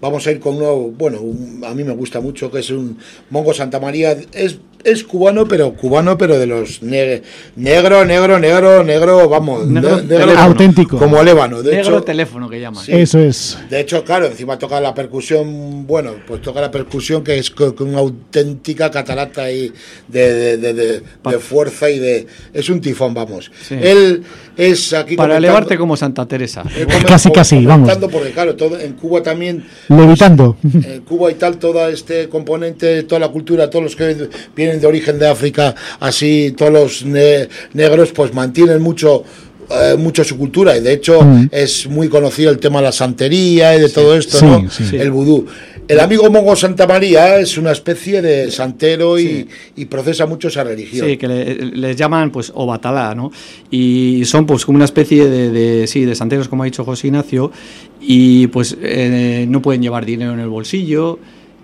vamos 0.00 0.26
a 0.26 0.30
ir 0.30 0.40
con 0.40 0.56
uno, 0.56 0.76
bueno, 0.76 1.18
a 1.66 1.74
mí 1.74 1.84
me 1.84 1.92
gusta 1.92 2.20
mucho, 2.20 2.50
que 2.50 2.60
es 2.60 2.70
un 2.70 2.98
Mongo 3.30 3.52
Santa 3.52 3.80
María, 3.80 4.16
es, 4.32 4.58
es 4.90 5.04
cubano, 5.04 5.46
pero 5.46 5.72
cubano, 5.74 6.16
pero 6.18 6.38
de 6.38 6.46
los 6.46 6.82
ne- 6.82 7.22
negro, 7.56 8.04
negro, 8.04 8.38
negro, 8.38 8.82
negro, 8.84 9.28
vamos, 9.28 9.66
Negro 9.66 9.96
ne- 9.96 10.02
negro 10.02 10.18
teléfono. 10.18 10.40
Auténtico. 10.42 10.98
Como 10.98 11.22
Lébano, 11.22 11.62
de 11.62 11.76
Negro 11.76 11.96
hecho. 11.96 12.02
teléfono 12.04 12.48
que 12.48 12.60
llaman. 12.60 12.84
Sí. 12.84 12.92
Eso 12.92 13.18
es. 13.18 13.58
De 13.70 13.80
hecho, 13.80 14.04
claro, 14.04 14.26
encima 14.26 14.58
toca 14.58 14.80
la 14.80 14.94
percusión, 14.94 15.86
bueno, 15.86 16.12
pues 16.26 16.42
toca 16.42 16.60
la 16.60 16.70
percusión 16.70 17.22
que 17.24 17.38
es 17.38 17.50
co- 17.50 17.74
con 17.74 17.88
una 17.88 17.98
auténtica 17.98 18.90
catarata 18.90 19.50
y 19.50 19.72
de, 20.08 20.32
de, 20.34 20.56
de- 20.56 20.74
de- 20.74 21.02
de 21.30 21.38
fuerza 21.38 21.88
y 21.90 21.98
de... 21.98 22.26
Es 22.52 22.68
un 22.70 22.80
tifón, 22.80 23.14
vamos. 23.14 23.50
Sí. 23.66 23.76
Él 23.80 24.22
es 24.56 24.92
aquí... 24.92 25.16
Para 25.16 25.36
elevarte 25.38 25.76
como 25.76 25.96
Santa 25.96 26.26
Teresa. 26.26 26.62
eh, 26.76 26.86
como- 26.90 27.06
Casi, 27.06 27.30
casi, 27.30 27.64
vamos. 27.64 27.90
Porque 28.10 28.30
claro, 28.30 28.54
todo, 28.56 28.78
en 28.78 28.92
Cuba 28.94 29.22
también 29.22 29.64
Levitando. 29.88 30.56
en 30.62 31.00
Cuba 31.02 31.30
y 31.30 31.34
tal, 31.34 31.58
todo 31.58 31.88
este 31.88 32.28
componente, 32.28 33.02
toda 33.04 33.18
la 33.20 33.28
cultura, 33.28 33.68
todos 33.70 33.84
los 33.84 33.96
que 33.96 34.28
vienen 34.54 34.77
de 34.80 34.86
origen 34.86 35.18
de 35.18 35.26
África, 35.28 35.74
así, 36.00 36.54
todos 36.56 36.72
los 36.72 37.04
ne- 37.04 37.48
negros, 37.74 38.12
pues 38.12 38.32
mantienen 38.34 38.80
mucho. 38.82 39.24
eh, 39.70 39.96
mucho 39.98 40.24
su 40.24 40.38
cultura 40.38 40.74
y 40.78 40.80
de 40.80 40.94
hecho 40.94 41.20
Mm. 41.20 41.48
es 41.52 41.86
muy 41.88 42.08
conocido 42.08 42.50
el 42.50 42.56
tema 42.58 42.78
de 42.78 42.84
la 42.84 42.92
santería 42.92 43.76
y 43.76 43.80
de 43.82 43.90
todo 43.90 44.16
esto, 44.16 44.38
Sí, 44.38 44.46
¿no? 44.46 44.70
sí. 44.70 44.96
El 44.96 45.10
vudú. 45.10 45.44
El 45.86 46.00
amigo 46.00 46.30
Mongo 46.30 46.56
Santa 46.56 46.86
María 46.86 47.38
es 47.38 47.58
una 47.58 47.72
especie 47.72 48.22
de 48.22 48.50
santero 48.50 49.18
y, 49.18 49.46
y 49.76 49.84
procesa 49.84 50.24
mucho 50.24 50.48
esa 50.48 50.64
religión. 50.64 51.06
Sí, 51.06 51.18
que 51.18 51.28
le- 51.28 51.54
les 51.66 51.96
llaman 51.96 52.30
pues 52.32 52.50
obatalá, 52.54 53.14
¿no? 53.14 53.30
Y 53.70 54.22
son 54.24 54.46
pues 54.46 54.64
como 54.64 54.76
una 54.76 54.86
especie 54.86 55.26
de, 55.28 55.50
de- 55.50 55.86
sí, 55.86 56.06
de 56.06 56.14
santeros, 56.14 56.48
como 56.48 56.62
ha 56.62 56.64
dicho 56.64 56.82
José 56.82 57.08
Ignacio, 57.08 57.52
y 58.00 58.46
pues 58.46 58.74
eh, 58.80 59.44
no 59.50 59.60
pueden 59.60 59.82
llevar 59.82 60.06
dinero 60.06 60.32
en 60.32 60.40
el 60.40 60.48
bolsillo. 60.48 61.18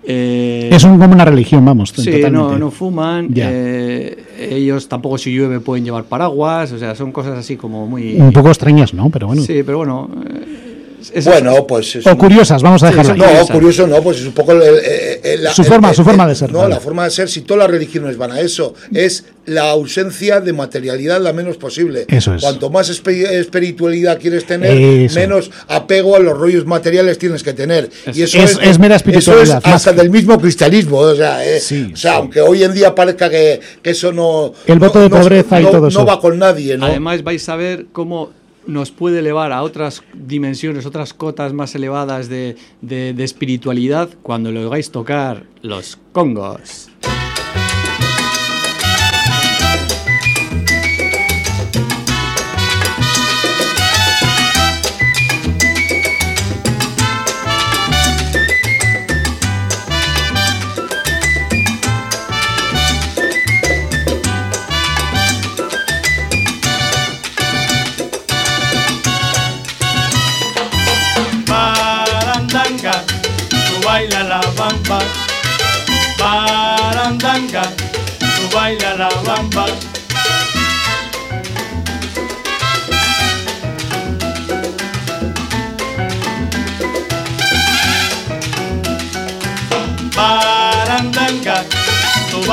Eh, 0.07 0.69
Es 0.71 0.83
un, 0.83 0.99
como 0.99 1.13
una 1.13 1.25
religión, 1.25 1.63
vamos. 1.65 1.89
Sí, 1.89 2.05
totalmente. 2.05 2.31
no, 2.31 2.57
no 2.57 2.71
fuman. 2.71 3.29
Ya. 3.33 3.49
eh, 3.51 4.17
ellos 4.51 4.87
tampoco 4.87 5.17
si 5.17 5.33
llueve 5.35 5.59
pueden 5.59 5.83
llevar 5.85 6.03
paraguas, 6.05 6.71
o 6.71 6.77
sea, 6.79 6.95
son 6.95 7.11
cosas 7.11 7.37
así 7.37 7.55
como 7.55 7.87
muy... 7.87 8.15
Un 8.15 8.31
poco 8.31 8.49
extrañas, 8.49 8.93
¿no? 8.93 9.09
Pero 9.09 9.27
bueno. 9.27 9.41
Sí, 9.41 9.63
pero 9.65 9.77
bueno... 9.79 10.09
eh, 10.29 10.71
es- 11.13 11.25
Bueno, 11.25 11.65
pues 11.67 11.95
es 11.97 12.05
O 12.07 12.11
un- 12.11 12.15
curiosas, 12.17 12.61
vamos 12.61 12.81
a 12.83 12.87
Sí, 12.89 12.95
dejarlo 12.95 13.13
ahí. 13.13 13.19
No, 13.19 13.25
Curiosa. 13.27 13.53
curioso 13.53 13.87
no, 13.87 14.01
pues 14.01 14.17
es 14.19 14.25
un 14.25 14.33
poco 14.33 14.51
el- 14.53 14.61
el- 14.61 15.19
el- 15.23 15.43
la- 15.43 15.53
Su 15.53 15.63
forma- 15.63 15.89
el- 15.89 15.95
su 15.95 16.03
forma 16.03 16.27
de 16.27 16.35
ser, 16.35 16.51
No, 16.51 16.59
vale. 16.59 16.73
la 16.75 16.79
forma 16.79 17.03
de 17.05 17.09
ser, 17.11 17.29
si 17.29 17.41
todas 17.41 17.59
las 17.63 17.71
religiones 17.71 18.17
van 18.17 18.31
a 18.31 18.39
eso, 18.39 18.73
es 18.93 19.25
la 19.45 19.69
ausencia 19.69 20.41
de 20.41 20.53
materialidad 20.53 21.21
la 21.21 21.31
menos 21.31 21.57
posible. 21.57 22.05
Eso 22.07 22.33
es. 22.33 22.41
Cuanto 22.41 22.69
más 22.71 22.89
espe- 22.89 23.29
espiritualidad 23.29 24.19
quieres 24.19 24.45
tener, 24.45 24.71
Eso. 24.75 25.19
menos 25.19 25.51
apego 25.67 26.15
a 26.15 26.19
los 26.19 26.37
rollos 26.37 26.65
materiales 26.65 27.17
tienes 27.19 27.43
que 27.43 27.53
tener. 27.53 27.89
Y 28.13 28.23
eso 28.23 28.37
Es- 28.39 28.57
es 28.61 28.79
mera 28.79 28.95
Eso 28.95 29.05
es 29.05 29.15
espiritualidad, 29.17 29.63
más 29.63 29.75
hasta 29.75 29.91
que- 29.91 29.97
del 30.01 30.09
mismo 30.09 30.39
cristianismo. 30.39 30.97
O 30.97 31.15
sea, 31.15 31.45
eh, 31.45 31.59
Sí, 31.59 31.91
o 31.93 31.95
sea 31.97 32.11
sí. 32.13 32.17
aunque 32.17 32.41
hoy 32.41 32.63
en 32.63 32.73
día 32.73 32.95
parezca 32.95 33.29
que, 33.29 33.59
que 33.83 33.91
eso 33.91 34.11
no. 34.11 34.53
El 34.65 34.79
voto 34.79 34.99
no- 34.99 35.03
de 35.03 35.09
no- 35.09 35.17
pobreza 35.21 35.59
y 35.59 35.63
no- 35.63 35.69
todo 35.69 35.87
eso. 35.89 35.99
No 35.99 36.05
va 36.05 36.19
con 36.19 36.39
nadie, 36.39 36.77
¿no? 36.77 36.87
Además 36.87 37.23
vais 37.23 37.47
a 37.47 37.55
ver 37.55 37.85
cómo 37.91 38.31
nos 38.67 38.91
puede 38.91 39.19
elevar 39.19 39.51
a 39.51 39.61
otras 39.63 40.03
dimensiones, 40.13 40.85
otras 40.85 41.13
cotas 41.13 41.53
más 41.53 41.75
elevadas 41.75 42.29
de, 42.29 42.55
de- 42.81 43.13
de 43.13 43.23
espiritualidad 43.23 44.09
cuando 44.21 44.51
le 44.51 44.65
oigáis 44.65 44.91
tocar 44.91 45.45
los 45.61 45.97
congos. 46.11 46.89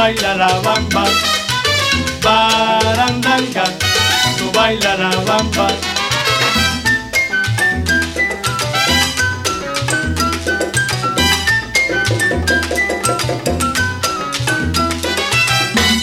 Baila 0.02 0.34
la 0.34 0.48
bamba. 0.64 1.04
Barandanga, 2.24 3.64
tú 4.36 4.50
baila 4.52 4.96
la 4.96 5.10
bamba. 5.28 5.66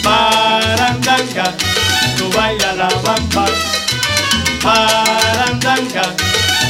Barandanga, 0.02 1.54
tú 2.16 2.30
baila 2.36 2.72
la 2.80 2.88
bamba. 3.04 3.44
Barandanga, 4.64 6.04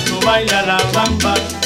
tú 0.06 0.18
baila 0.26 0.62
la 0.62 0.78
bamba. 0.92 1.59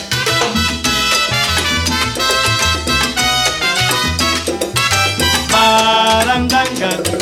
Nation. 6.84 7.13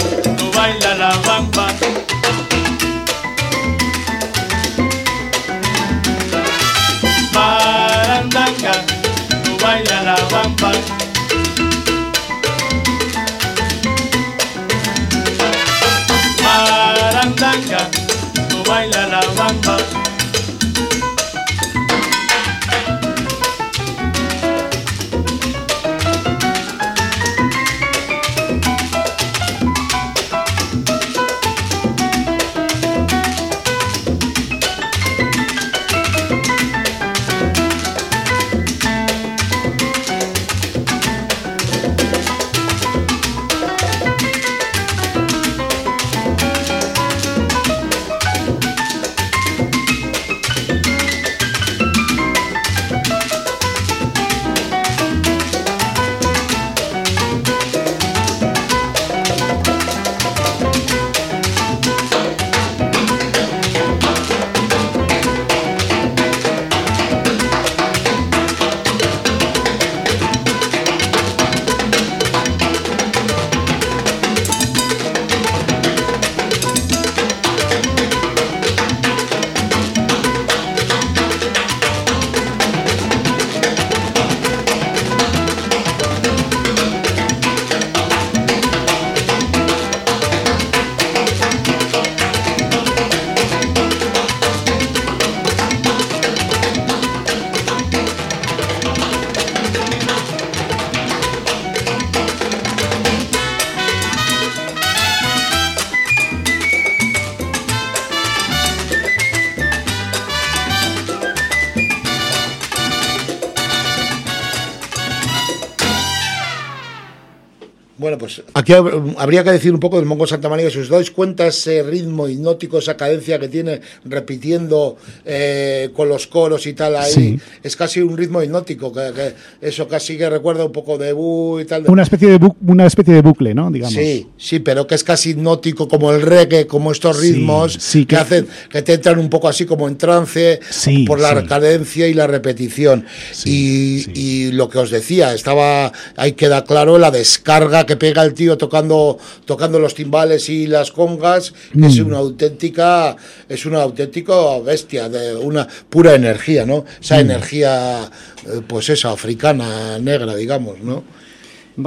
Aquí 118.63 118.73
hab- 118.73 119.15
habría 119.19 119.45
que 119.45 119.51
decir 119.53 119.73
un 119.75 119.81
poco 119.81 119.97
del 119.97 120.07
Mongo 120.07 120.27
Santa 120.27 120.49
María. 120.49 120.71
Si 120.71 120.79
os 120.79 120.89
dais 120.89 121.11
cuenta 121.11 121.47
ese 121.47 121.83
ritmo 121.83 122.29
hipnótico, 122.29 122.79
esa 122.79 122.97
cadencia 122.97 123.39
que 123.39 123.49
tiene 123.49 123.81
repitiendo 124.05 124.97
eh, 125.25 125.91
con 125.95 126.09
los 126.09 126.27
coros 126.27 126.67
y 126.67 126.73
tal 126.73 126.97
ahí, 126.97 127.13
Sí. 127.13 127.39
es 127.63 127.77
casi 127.77 128.01
un 128.01 128.17
ritmo 128.17 128.43
hipnótico. 128.43 128.93
Que, 128.93 129.13
que 129.15 129.35
eso 129.67 129.87
casi 129.89 130.17
que 130.17 130.29
recuerda 130.31 130.65
un 130.65 130.73
poco 130.73 130.97
de 130.99 131.13
Bu 131.13 131.61
y 131.61 131.65
tal. 131.65 131.85
Una 131.89 132.03
especie 132.03 132.29
de, 132.29 132.41
bu- 132.41 132.57
una 132.67 132.87
especie 132.87 133.15
de 133.15 133.21
bucle, 133.23 133.55
¿no? 133.55 133.71
Digamos. 133.71 133.95
Sí, 133.95 134.29
sí, 134.39 134.59
pero 134.61 134.87
que 134.87 134.95
es 134.95 135.05
casi 135.05 135.31
hipnótico 135.31 135.89
como 135.89 136.13
el 136.13 136.23
reggae, 136.23 136.67
como 136.67 136.93
estos 136.93 137.21
ritmos 137.21 137.75
sí, 137.81 138.01
que, 138.07 138.17
que- 138.17 138.23
hacen 138.23 138.49
que 138.71 138.83
te 138.83 138.95
entran 138.95 139.19
un 139.19 139.29
poco 139.29 139.49
así 139.49 139.67
como 139.67 139.89
en 139.89 139.97
trance 139.97 140.61
por 141.07 141.21
la 141.21 141.45
cadencia 141.47 142.07
y 142.09 142.15
la 142.15 142.27
repetición. 142.27 143.05
Y, 143.45 144.07
y 144.19 144.53
lo 144.53 144.69
que 144.69 144.79
os 144.79 144.91
decía, 144.91 145.35
estaba 145.35 145.93
ahí 146.17 146.33
queda 146.33 146.65
claro 146.65 146.99
la 146.99 147.11
descarga 147.11 147.85
que 147.87 147.97
pega 147.97 148.23
el 148.23 148.35
tío 148.35 148.52
tocando 148.57 149.19
tocando 149.45 149.79
los 149.79 149.95
timbales 149.95 150.49
y 150.49 150.67
las 150.67 150.93
congas, 150.93 151.53
es 151.75 152.01
Mm. 152.01 152.07
una 152.07 152.19
auténtica 152.19 153.17
es 153.49 153.67
una 153.67 153.83
auténtica 153.83 154.59
bestia 154.61 155.09
de 155.09 155.37
una 155.37 155.67
pura 155.89 156.15
energía, 156.15 156.65
¿no? 156.67 156.85
Esa 157.01 157.17
Mm. 157.17 157.21
energía 157.21 158.05
eh, 158.47 158.61
pues 158.67 158.89
esa 158.91 159.11
africana 159.13 159.99
negra, 159.99 160.35
digamos, 160.35 160.81
¿no? 160.81 161.03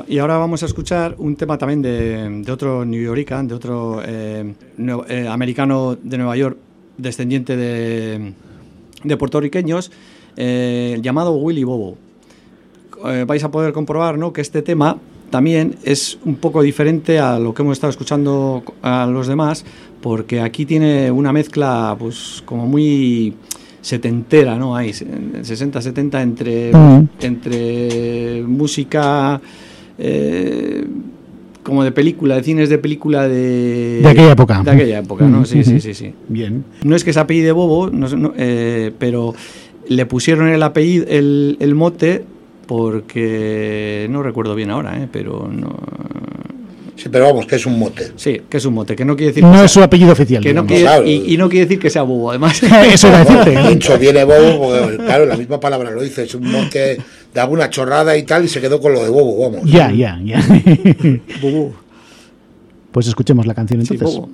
Y 0.08 0.18
ahora 0.18 0.38
vamos 0.38 0.64
a 0.64 0.66
escuchar 0.66 1.14
un 1.20 1.36
tema 1.36 1.60
también 1.60 1.82
de, 1.84 2.42
de 2.44 2.52
otro 2.52 2.84
New 2.86 3.04
Yorican, 3.04 3.48
de 3.48 3.54
otro 3.54 4.02
eh, 4.04 4.54
eh, 5.10 5.28
americano 5.30 5.96
de 6.02 6.18
Nueva 6.18 6.36
York, 6.36 6.58
descendiente 6.98 7.56
de, 7.56 8.34
de 9.04 9.18
puertorriqueños, 9.18 9.92
eh, 10.38 10.98
llamado 11.04 11.34
Willy 11.36 11.64
Bobo. 11.64 11.98
Vais 13.28 13.44
a 13.44 13.52
poder 13.52 13.72
comprobar 13.74 14.18
¿no? 14.18 14.34
que 14.34 14.42
este 14.42 14.64
tema 14.64 14.98
también 15.36 15.76
es 15.84 16.18
un 16.24 16.36
poco 16.36 16.62
diferente 16.62 17.20
a 17.20 17.38
lo 17.40 17.54
que 17.54 17.62
hemos 17.62 17.74
estado 17.74 17.92
escuchando 17.92 18.64
a 18.82 19.06
los 19.06 19.28
demás, 19.28 19.66
porque 20.00 20.40
aquí 20.40 20.66
tiene 20.66 21.12
una 21.12 21.34
mezcla 21.34 21.94
pues 22.00 22.42
como 22.46 22.66
muy 22.68 23.34
setentera, 23.82 24.56
¿no? 24.58 24.78
Hay 24.78 24.94
60, 24.94 25.82
70 25.82 26.22
entre, 26.22 26.72
Mm. 26.74 27.08
entre 27.20 28.44
música 28.48 29.42
eh, 29.98 30.86
como 31.64 31.84
de 31.84 31.92
película, 31.92 32.36
de 32.38 32.44
cines 32.44 32.70
de 32.70 32.78
película 32.78 33.28
de... 33.28 34.00
De 34.02 34.08
aquella 34.08 34.32
época. 34.32 34.64
De 34.64 34.72
aquella 34.72 35.00
época, 35.00 35.26
¿no? 35.28 35.42
Mm, 35.42 35.46
Sí, 35.46 35.66
sí, 35.66 35.82
sí, 35.82 35.94
sí. 35.94 36.14
Bien. 36.30 36.64
No 36.86 36.96
es 36.96 37.04
que 37.04 37.12
se 37.12 37.20
apellide 37.20 37.52
Bobo, 37.52 37.90
no 37.90 38.08
no, 38.08 38.32
eh, 38.38 38.94
pero 38.98 39.34
le 39.90 40.06
pusieron 40.06 40.48
el 40.48 40.64
apellido, 40.64 41.06
el, 41.10 41.58
el 41.60 41.76
mote 41.76 42.24
porque 42.66 44.08
no 44.10 44.22
recuerdo 44.24 44.56
bien 44.56 44.70
ahora, 44.72 44.98
eh, 45.02 45.08
pero 45.12 45.48
no. 45.52 45.78
Sí, 46.98 47.10
pero 47.12 47.26
vamos, 47.26 47.46
que 47.46 47.58
es 47.58 47.66
un 47.66 47.78
mote. 47.78 48.14
Sí, 48.16 48.42
que 48.50 48.56
es 48.58 48.66
un 48.66 48.74
mote, 48.74 48.96
que 48.96 49.04
no 49.04 49.16
quiere 49.18 49.32
decir 49.32 49.44
No 49.44 49.52
que 49.52 49.66
es 49.66 49.72
su 49.72 49.80
sea, 49.80 49.84
apellido 49.86 50.14
oficial. 50.14 50.42
que 50.42 50.54
no 50.54 50.62
digamos. 50.64 50.68
quiere- 50.70 50.84
Claro. 50.84 51.06
y, 51.06 51.34
y 51.34 51.38
no 51.38 51.50
quiere 51.50 51.66
decir 51.66 51.78
que 51.80 51.90
sea 51.90 52.04
Bobo, 52.04 52.30
además. 52.30 52.62
Eso 52.92 53.10
era 53.10 53.24
Bueno, 53.26 53.44
decirte. 53.46 53.98
viene 53.98 54.24
bobo, 54.24 54.74
porque, 54.82 54.98
claro, 54.98 55.26
la 55.26 55.36
misma 55.36 55.60
palabra 55.60 55.92
lo 55.92 56.02
dice, 56.02 56.24
es 56.24 56.34
un 56.36 56.50
mote 56.50 56.98
de 57.34 57.40
alguna 57.42 57.70
chorrada 57.70 58.16
y 58.18 58.24
tal, 58.24 58.46
y 58.46 58.48
se 58.48 58.62
quedó 58.62 58.80
con 58.80 58.94
lo 58.94 59.04
de 59.04 59.10
bobo, 59.10 59.50
vamos. 59.52 59.70
Ya, 59.70 59.92
ya, 59.92 60.18
ya. 60.24 60.42
Bobo. 61.42 61.74
Pues 62.94 63.08
escuchemos 63.08 63.46
la 63.46 63.54
canción 63.54 63.86
Sí, 63.86 63.96
entonces. 63.96 64.16
Bobo, 64.18 64.30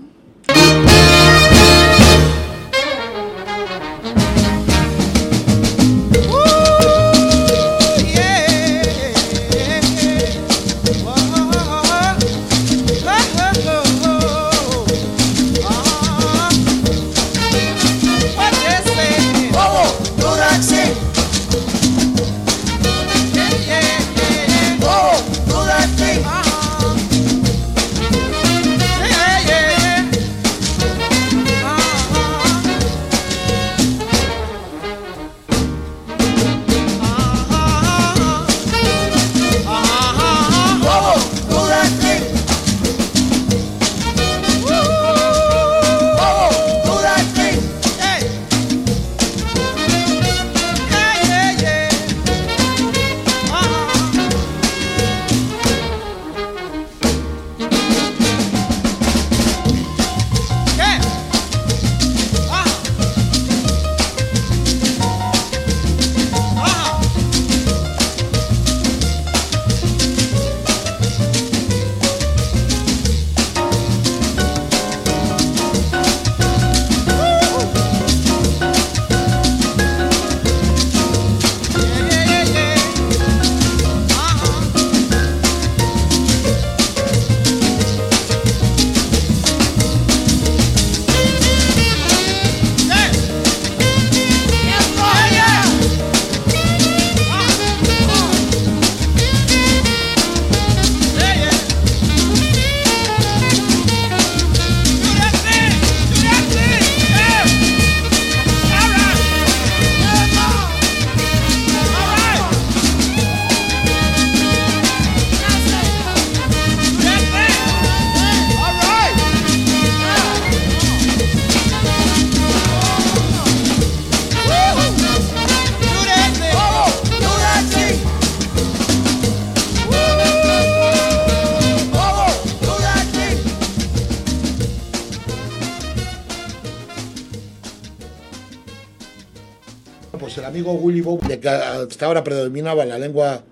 hasta 142.02 142.08
ahora 142.08 142.24
predominaba 142.24 142.84
la 142.84 142.97
lengua 142.97 143.43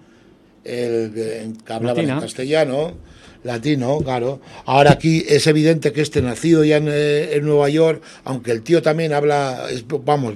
el, 0.63 1.11
que 1.13 1.51
que 1.63 1.71
hablaba 1.71 2.01
en 2.01 2.19
castellano, 2.19 2.93
latino, 3.43 3.99
claro. 3.99 4.39
Ahora 4.65 4.93
aquí 4.93 5.23
es 5.29 5.45
evidente 5.45 5.93
que 5.93 6.01
este 6.01 6.19
nacido 6.23 6.63
ya 6.63 6.77
en, 6.77 6.87
eh, 6.89 7.35
en 7.35 7.45
Nueva 7.45 7.69
York, 7.69 8.01
aunque 8.23 8.49
el 8.49 8.63
tío 8.63 8.81
también 8.81 9.13
habla, 9.13 9.67
es, 9.69 9.85
vamos, 9.87 10.35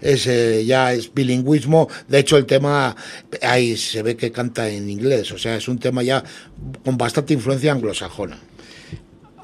es, 0.00 0.26
eh, 0.26 0.64
ya 0.64 0.94
es 0.94 1.12
bilingüismo. 1.12 1.90
De 2.08 2.20
hecho, 2.20 2.38
el 2.38 2.46
tema 2.46 2.96
ahí 3.42 3.76
se 3.76 4.02
ve 4.02 4.16
que 4.16 4.32
canta 4.32 4.70
en 4.70 4.88
inglés, 4.88 5.30
o 5.32 5.36
sea, 5.36 5.54
es 5.54 5.68
un 5.68 5.78
tema 5.78 6.02
ya 6.02 6.24
con 6.82 6.96
bastante 6.96 7.34
influencia 7.34 7.70
anglosajona. 7.70 8.38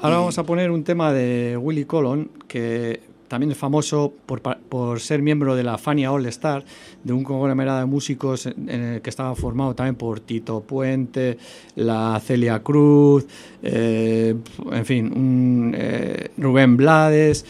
Ahora 0.01 0.15
vamos 0.17 0.39
a 0.39 0.43
poner 0.43 0.71
un 0.71 0.83
tema 0.83 1.13
de 1.13 1.57
Willy 1.57 1.85
Colon, 1.85 2.31
que 2.47 3.01
también 3.29 3.51
es 3.51 3.57
famoso 3.57 4.13
por, 4.25 4.41
por 4.41 4.99
ser 4.99 5.21
miembro 5.21 5.55
de 5.55 5.63
la 5.63 5.77
Fania 5.77 6.11
All 6.11 6.25
Star, 6.25 6.65
de 7.03 7.13
un 7.13 7.23
conglomerado 7.23 7.79
de 7.79 7.85
músicos 7.85 8.45
en 8.45 8.69
en 8.69 8.81
el 8.83 9.01
que 9.01 9.09
estaba 9.09 9.33
formado 9.35 9.73
también 9.75 9.95
por 9.95 10.19
Tito 10.19 10.59
Puente, 10.61 11.37
la 11.75 12.19
Celia 12.25 12.59
Cruz, 12.59 13.25
eh, 13.63 14.35
en 14.71 14.85
fin, 14.85 15.05
un, 15.15 15.73
eh, 15.77 16.31
Rubén 16.37 16.75
Blades. 16.75 17.45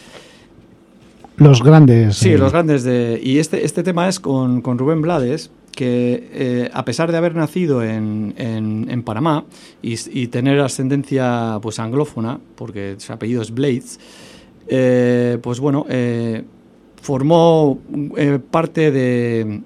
Los 1.36 1.62
grandes. 1.62 2.16
Sí, 2.16 2.30
eh, 2.32 2.38
los 2.38 2.52
grandes 2.52 2.84
de... 2.84 3.18
Y 3.22 3.38
este, 3.38 3.64
este 3.64 3.82
tema 3.82 4.08
es 4.08 4.20
con, 4.20 4.60
con 4.60 4.76
Rubén 4.78 5.00
Blades, 5.00 5.50
que 5.74 6.28
eh, 6.32 6.70
a 6.74 6.84
pesar 6.84 7.10
de 7.10 7.16
haber 7.16 7.34
nacido 7.34 7.82
en, 7.82 8.34
en- 8.36 8.88
en 8.90 9.02
Panamá 9.02 9.44
y, 9.82 9.94
y 10.12 10.26
tener 10.26 10.60
ascendencia 10.60 11.58
pues 11.62 11.78
anglófona, 11.78 12.40
porque 12.56 12.96
su 12.98 13.12
apellido 13.12 13.40
es 13.40 13.52
Blades, 13.54 13.98
eh, 14.72 15.38
pues 15.42 15.58
bueno, 15.60 15.84
eh, 15.90 16.42
formó 17.02 17.78
eh, 18.16 18.38
parte 18.50 18.90
de 18.90 19.60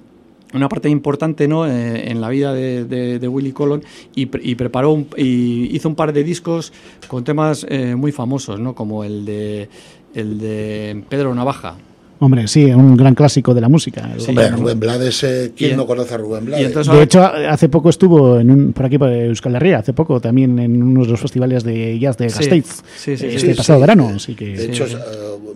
una 0.54 0.68
parte 0.68 0.88
importante 0.88 1.46
¿no? 1.48 1.66
Eh, 1.66 2.10
en 2.10 2.20
la 2.20 2.28
vida 2.28 2.54
de, 2.54 2.84
de- 2.84 3.28
Willy 3.28 3.52
Colon 3.52 3.82
y, 4.14 4.28
y 4.50 4.54
preparó 4.54 4.92
un- 4.92 5.08
y 5.16 5.74
hizo 5.76 5.88
un 5.88 5.94
par 5.96 6.12
de 6.12 6.22
discos 6.24 6.72
con 7.08 7.22
temas 7.24 7.66
eh, 7.68 7.94
muy 7.96 8.12
famosos, 8.12 8.60
¿no? 8.60 8.74
como 8.74 9.04
el 9.04 9.24
de 9.24 9.68
el 10.14 10.38
de 10.38 11.02
Pedro 11.08 11.34
Navaja. 11.34 11.76
Hombre, 12.24 12.48
sí, 12.48 12.64
un 12.64 12.96
gran 12.96 13.14
clásico 13.14 13.52
de 13.54 13.60
la 13.60 13.68
música. 13.68 14.08
Sí. 14.18 14.26
Hombre, 14.30 14.48
Rubén 14.50 14.80
Blades, 14.80 15.22
eh, 15.24 15.52
¿quién 15.56 15.72
Y 15.72 15.76
no 15.76 15.86
conoce 15.86 16.14
a 16.14 16.16
Rubén 16.16 16.44
Y 16.44 16.46
Blades? 16.46 16.66
entonces 16.68 16.92
De 16.94 17.02
hecho, 17.02 17.22
hace 17.22 17.68
poco 17.68 17.90
estuvo 17.90 18.38
en 18.40 18.50
un, 18.50 18.72
por 18.72 18.86
aquí 18.86 18.96
por 18.98 19.10
Euskal 19.10 19.56
Herria, 19.56 19.78
hace 19.80 19.92
poco 19.92 20.20
también 20.20 20.58
en 20.58 20.82
uno 20.82 21.04
de 21.04 21.10
los 21.10 21.20
festivales 21.20 21.64
de 21.64 21.98
jazz 21.98 22.16
de 22.16 22.28
Gasteiz, 22.28 22.82
sí, 22.96 23.16
sí, 23.16 23.26
este 23.26 23.40
sí, 23.40 23.54
pasado 23.54 23.78
sí. 23.78 23.80
verano. 23.82 24.12
Así 24.16 24.34
que 24.34 24.46
de 24.56 24.64
hecho, 24.64 24.84
es, 24.84 24.94
eh, 24.94 24.96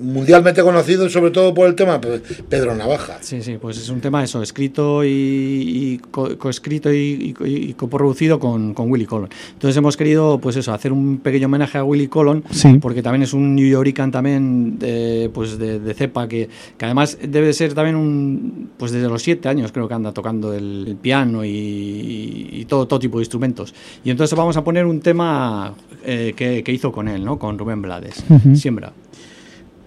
mundialmente 0.01 0.63
conocido 0.63 1.09
sobre 1.09 1.31
todo 1.31 1.55
por 1.55 1.67
el 1.69 1.75
tema 1.75 2.01
pues, 2.01 2.21
Pedro 2.49 2.75
Navaja. 2.75 3.19
Sí, 3.23 3.41
sí, 3.43 3.57
pues 3.61 3.79
es 3.79 3.89
un 3.89 4.01
tema 4.01 4.23
eso, 4.23 4.43
escrito 4.43 5.05
y, 5.05 5.09
y 5.09 5.99
co- 6.11 6.37
coescrito 6.39 6.93
y, 6.93 7.35
y- 7.45 7.55
y 7.71 7.75
coproducido 7.75 8.39
con, 8.39 8.75
con 8.75 8.91
Willy 8.91 9.07
Colon. 9.07 9.29
Entonces 9.55 9.77
hemos 9.77 9.97
querido, 9.97 10.39
pues 10.39 10.57
eso, 10.57 10.73
hacer 10.73 10.93
un 10.93 11.19
pequeño 11.19 11.47
homenaje 11.47 11.79
a 11.79 11.85
Willy 11.85 12.09
Colon, 12.09 12.45
Sí. 12.51 12.79
porque 12.81 13.03
también 13.03 13.23
es 13.23 13.33
un 13.33 13.55
New 13.55 13.67
Yorican 13.69 14.11
también, 14.11 14.79
de, 14.79 15.31
pues 15.33 15.59
de, 15.59 15.79
de 15.81 15.95
cepa, 15.95 16.29
que, 16.29 16.49
que 16.77 16.85
además 16.85 17.19
debe 17.21 17.49
de 17.49 17.53
ser 17.53 17.75
también 17.75 17.97
un, 17.97 18.71
pues 18.77 18.93
desde 18.93 19.09
los 19.09 19.23
siete 19.23 19.49
años 19.49 19.73
creo 19.73 19.89
que 19.89 19.95
anda 19.95 20.13
tocando 20.13 20.53
el, 20.53 20.85
el 20.87 20.97
piano 20.97 21.45
y, 21.45 22.49
y 22.53 22.65
todo, 22.67 22.87
todo 22.87 22.99
tipo 22.99 23.19
de 23.19 23.23
instrumentos. 23.23 23.75
Y 24.05 24.11
entonces 24.11 24.37
vamos 24.37 24.57
a 24.57 24.65
poner 24.65 24.87
un 24.87 25.01
tema 25.01 25.75
eh, 26.05 26.35
que, 26.37 26.63
que 26.63 26.73
hizo 26.73 26.93
con 26.93 27.09
él, 27.09 27.25
¿no? 27.25 27.39
Con 27.39 27.59
Rubén 27.59 27.83
Blades. 27.83 28.25
Siembra. 28.55 28.93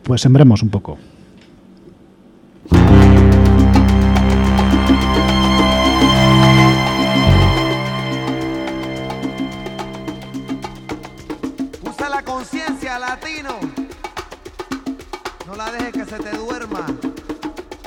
pues 0.04 0.22
sembremos 0.22 0.64
un 0.64 0.70
poco. 0.70 0.98
Dejes 15.72 15.92
que 15.92 16.06
se 16.06 16.18
te 16.18 16.38
duerma. 16.38 16.86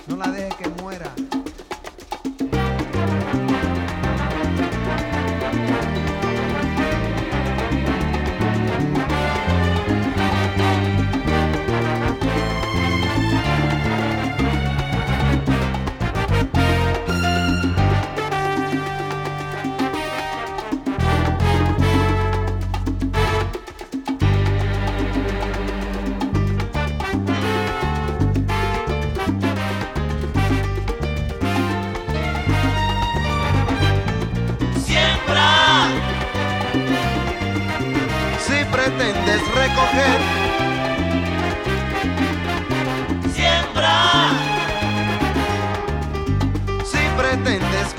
No 0.07 0.17
la 0.17 0.29
dejes 0.31 0.55
que 0.57 0.69
muera. 0.83 1.14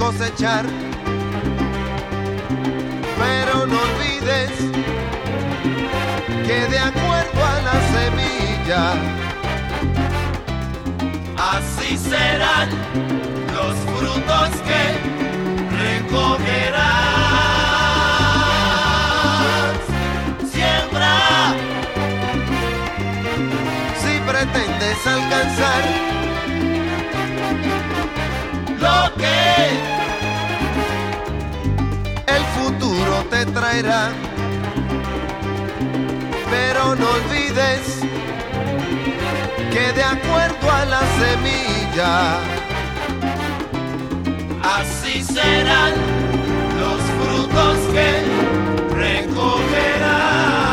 Cosechar, 0.05 0.63
pero 3.17 3.65
no 3.65 3.75
olvides 3.81 4.51
que 6.45 6.67
de 6.67 6.77
acuerdo 6.77 7.39
a 7.43 7.61
la 7.67 7.77
semilla, 7.95 8.83
así 11.55 11.97
serán 11.97 12.69
los 13.55 13.75
frutos 13.97 14.49
que 14.67 14.83
recogerás. 15.83 17.24
Pero 36.49 36.95
no 36.95 37.09
olvides 37.09 37.99
que 39.69 39.91
de 39.91 40.03
acuerdo 40.03 40.71
a 40.71 40.85
la 40.85 41.01
semilla, 41.19 42.39
así 44.63 45.21
serán 45.21 45.93
los 46.79 47.01
frutos 47.17 47.77
que 47.91 48.23
recogerás. 48.95 50.64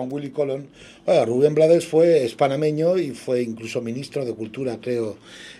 Con 0.00 0.12
Willy 0.12 0.30
Colón, 0.30 0.66
bueno, 1.04 1.26
Rubén 1.26 1.54
Blades 1.54 1.86
fue 1.86 2.24
es 2.24 2.34
panameño 2.34 2.96
y 2.96 3.10
fue 3.10 3.42
incluso 3.42 3.82
ministro 3.82 4.24
de 4.24 4.32
Cultura, 4.32 4.78
creo, 4.80 5.16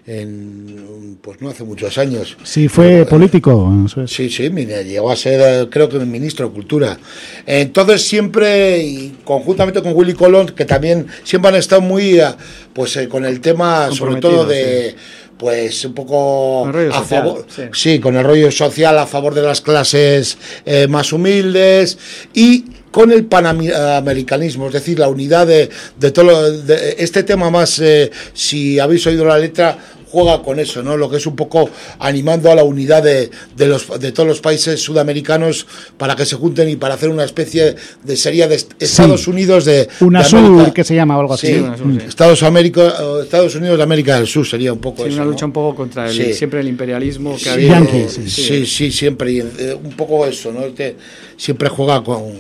en 0.07 1.19
pues 1.21 1.43
no 1.43 1.51
hace 1.51 1.65
muchos 1.65 1.99
años. 1.99 2.37
Sí, 2.43 2.69
fue 2.69 3.05
político. 3.05 3.71
Sí, 4.07 4.31
sí, 4.31 4.49
mira, 4.49 4.81
llegó 4.83 5.11
a 5.11 5.17
ser, 5.17 5.41
eh, 5.41 5.69
creo 5.71 5.89
que 5.89 5.99
ministro 5.99 6.49
de 6.49 6.55
Cultura. 6.55 6.99
Entonces 7.45 8.03
siempre, 8.03 8.83
y 8.83 9.19
conjuntamente 9.25 9.83
con 9.83 9.95
Willy 9.95 10.15
Colón, 10.15 10.47
que 10.49 10.65
también 10.65 11.07
siempre 11.23 11.51
han 11.51 11.57
estado 11.57 11.83
muy, 11.83 12.19
eh, 12.19 12.29
pues 12.73 12.97
eh, 12.97 13.09
con 13.09 13.25
el 13.27 13.41
tema, 13.41 13.91
sobre 13.91 14.21
todo 14.21 14.47
de, 14.47 14.95
pues 15.41 15.87
un 15.87 15.95
poco 15.95 16.67
a 16.67 16.73
social, 16.73 17.05
favor, 17.05 17.47
sí. 17.49 17.62
sí, 17.73 17.99
con 17.99 18.15
el 18.15 18.25
rollo 18.25 18.51
social 18.51 18.99
a 18.99 19.07
favor 19.07 19.35
de 19.35 19.41
las 19.41 19.62
clases 19.62 20.37
eh, 20.67 20.87
más 20.87 21.15
humildes 21.15 21.99
y 22.35 22.65
con 22.91 23.12
el 23.12 23.25
panamericanismo, 23.25 24.67
es 24.69 24.73
decir, 24.73 24.99
la 24.99 25.09
unidad 25.09 25.47
de, 25.47 25.69
de 25.99 26.11
todo 26.11 26.25
lo- 26.27 26.51
de- 26.53 26.97
este 26.99 27.23
tema 27.23 27.51
más, 27.51 27.79
eh, 27.81 28.11
si 28.35 28.79
habéis 28.79 29.07
oído 29.07 29.25
la 29.25 29.39
letra, 29.39 29.79
juega 30.11 30.43
con 30.43 30.59
eso, 30.59 30.83
¿no? 30.83 30.97
Lo 30.97 31.09
que 31.09 31.19
es 31.19 31.27
un 31.29 31.37
poco 31.37 31.71
animando 32.01 32.51
a 32.51 32.57
la 32.57 32.65
unidad 32.65 33.01
de, 33.01 33.31
de 33.57 33.67
los, 33.69 33.87
de 34.01 34.11
todos 34.11 34.29
los 34.29 34.41
países 34.41 34.83
sudamericanos 34.83 35.69
para 35.97 36.17
que 36.17 36.27
se 36.27 36.35
junten 36.35 36.69
y 36.69 36.75
para 36.75 36.95
hacer 36.95 37.11
una 37.11 37.23
especie 37.23 37.77
de 38.03 38.17
sería 38.17 38.49
de 38.49 38.57
est- 38.57 38.73
Estados 38.83 39.29
Unidos 39.29 39.65
de 39.67 39.89
UNASUR, 40.01 40.65
de 40.67 40.73
que 40.73 40.83
se 40.83 40.97
llama, 40.97 41.17
o 41.17 41.21
algo 41.21 41.35
así. 41.35 41.47
Sí, 41.47 41.53
Sí, 41.53 41.59
UNASUR, 41.61 42.01
sí. 42.01 42.07
Estados, 42.09 42.43
América, 42.43 42.93
Estados 43.23 43.55
Unidos 43.55 43.77
de 43.77 43.83
América 43.85 44.17
del 44.17 44.27
Sur 44.27 44.45
sería 44.45 44.73
un 44.73 44.81
poco 44.81 45.05
Sí, 45.05 45.11
eso. 45.11 45.15
una 45.19 45.27
¿no? 45.27 45.31
lucha 45.31 45.47
un 45.47 45.53
poco 45.53 45.77
contra 45.77 46.11
el, 46.11 46.17
Sí. 46.17 46.35
siempre 46.35 46.59
el 46.59 46.67
imperialismo 46.67 47.35
que 47.35 47.45
Sí, 47.45 47.49
ha 47.49 47.53
habido. 47.53 47.75
eh, 47.77 48.09
sí, 48.09 48.67
sí, 48.67 48.91
siempre. 48.91 49.31
y, 49.31 49.39
eh, 49.39 49.79
un 49.81 49.93
poco 49.93 50.27
eso, 50.27 50.51
¿no? 50.51 50.65
Este, 50.65 50.97
siempre 51.37 51.69
juega 51.69 52.03
con, 52.03 52.33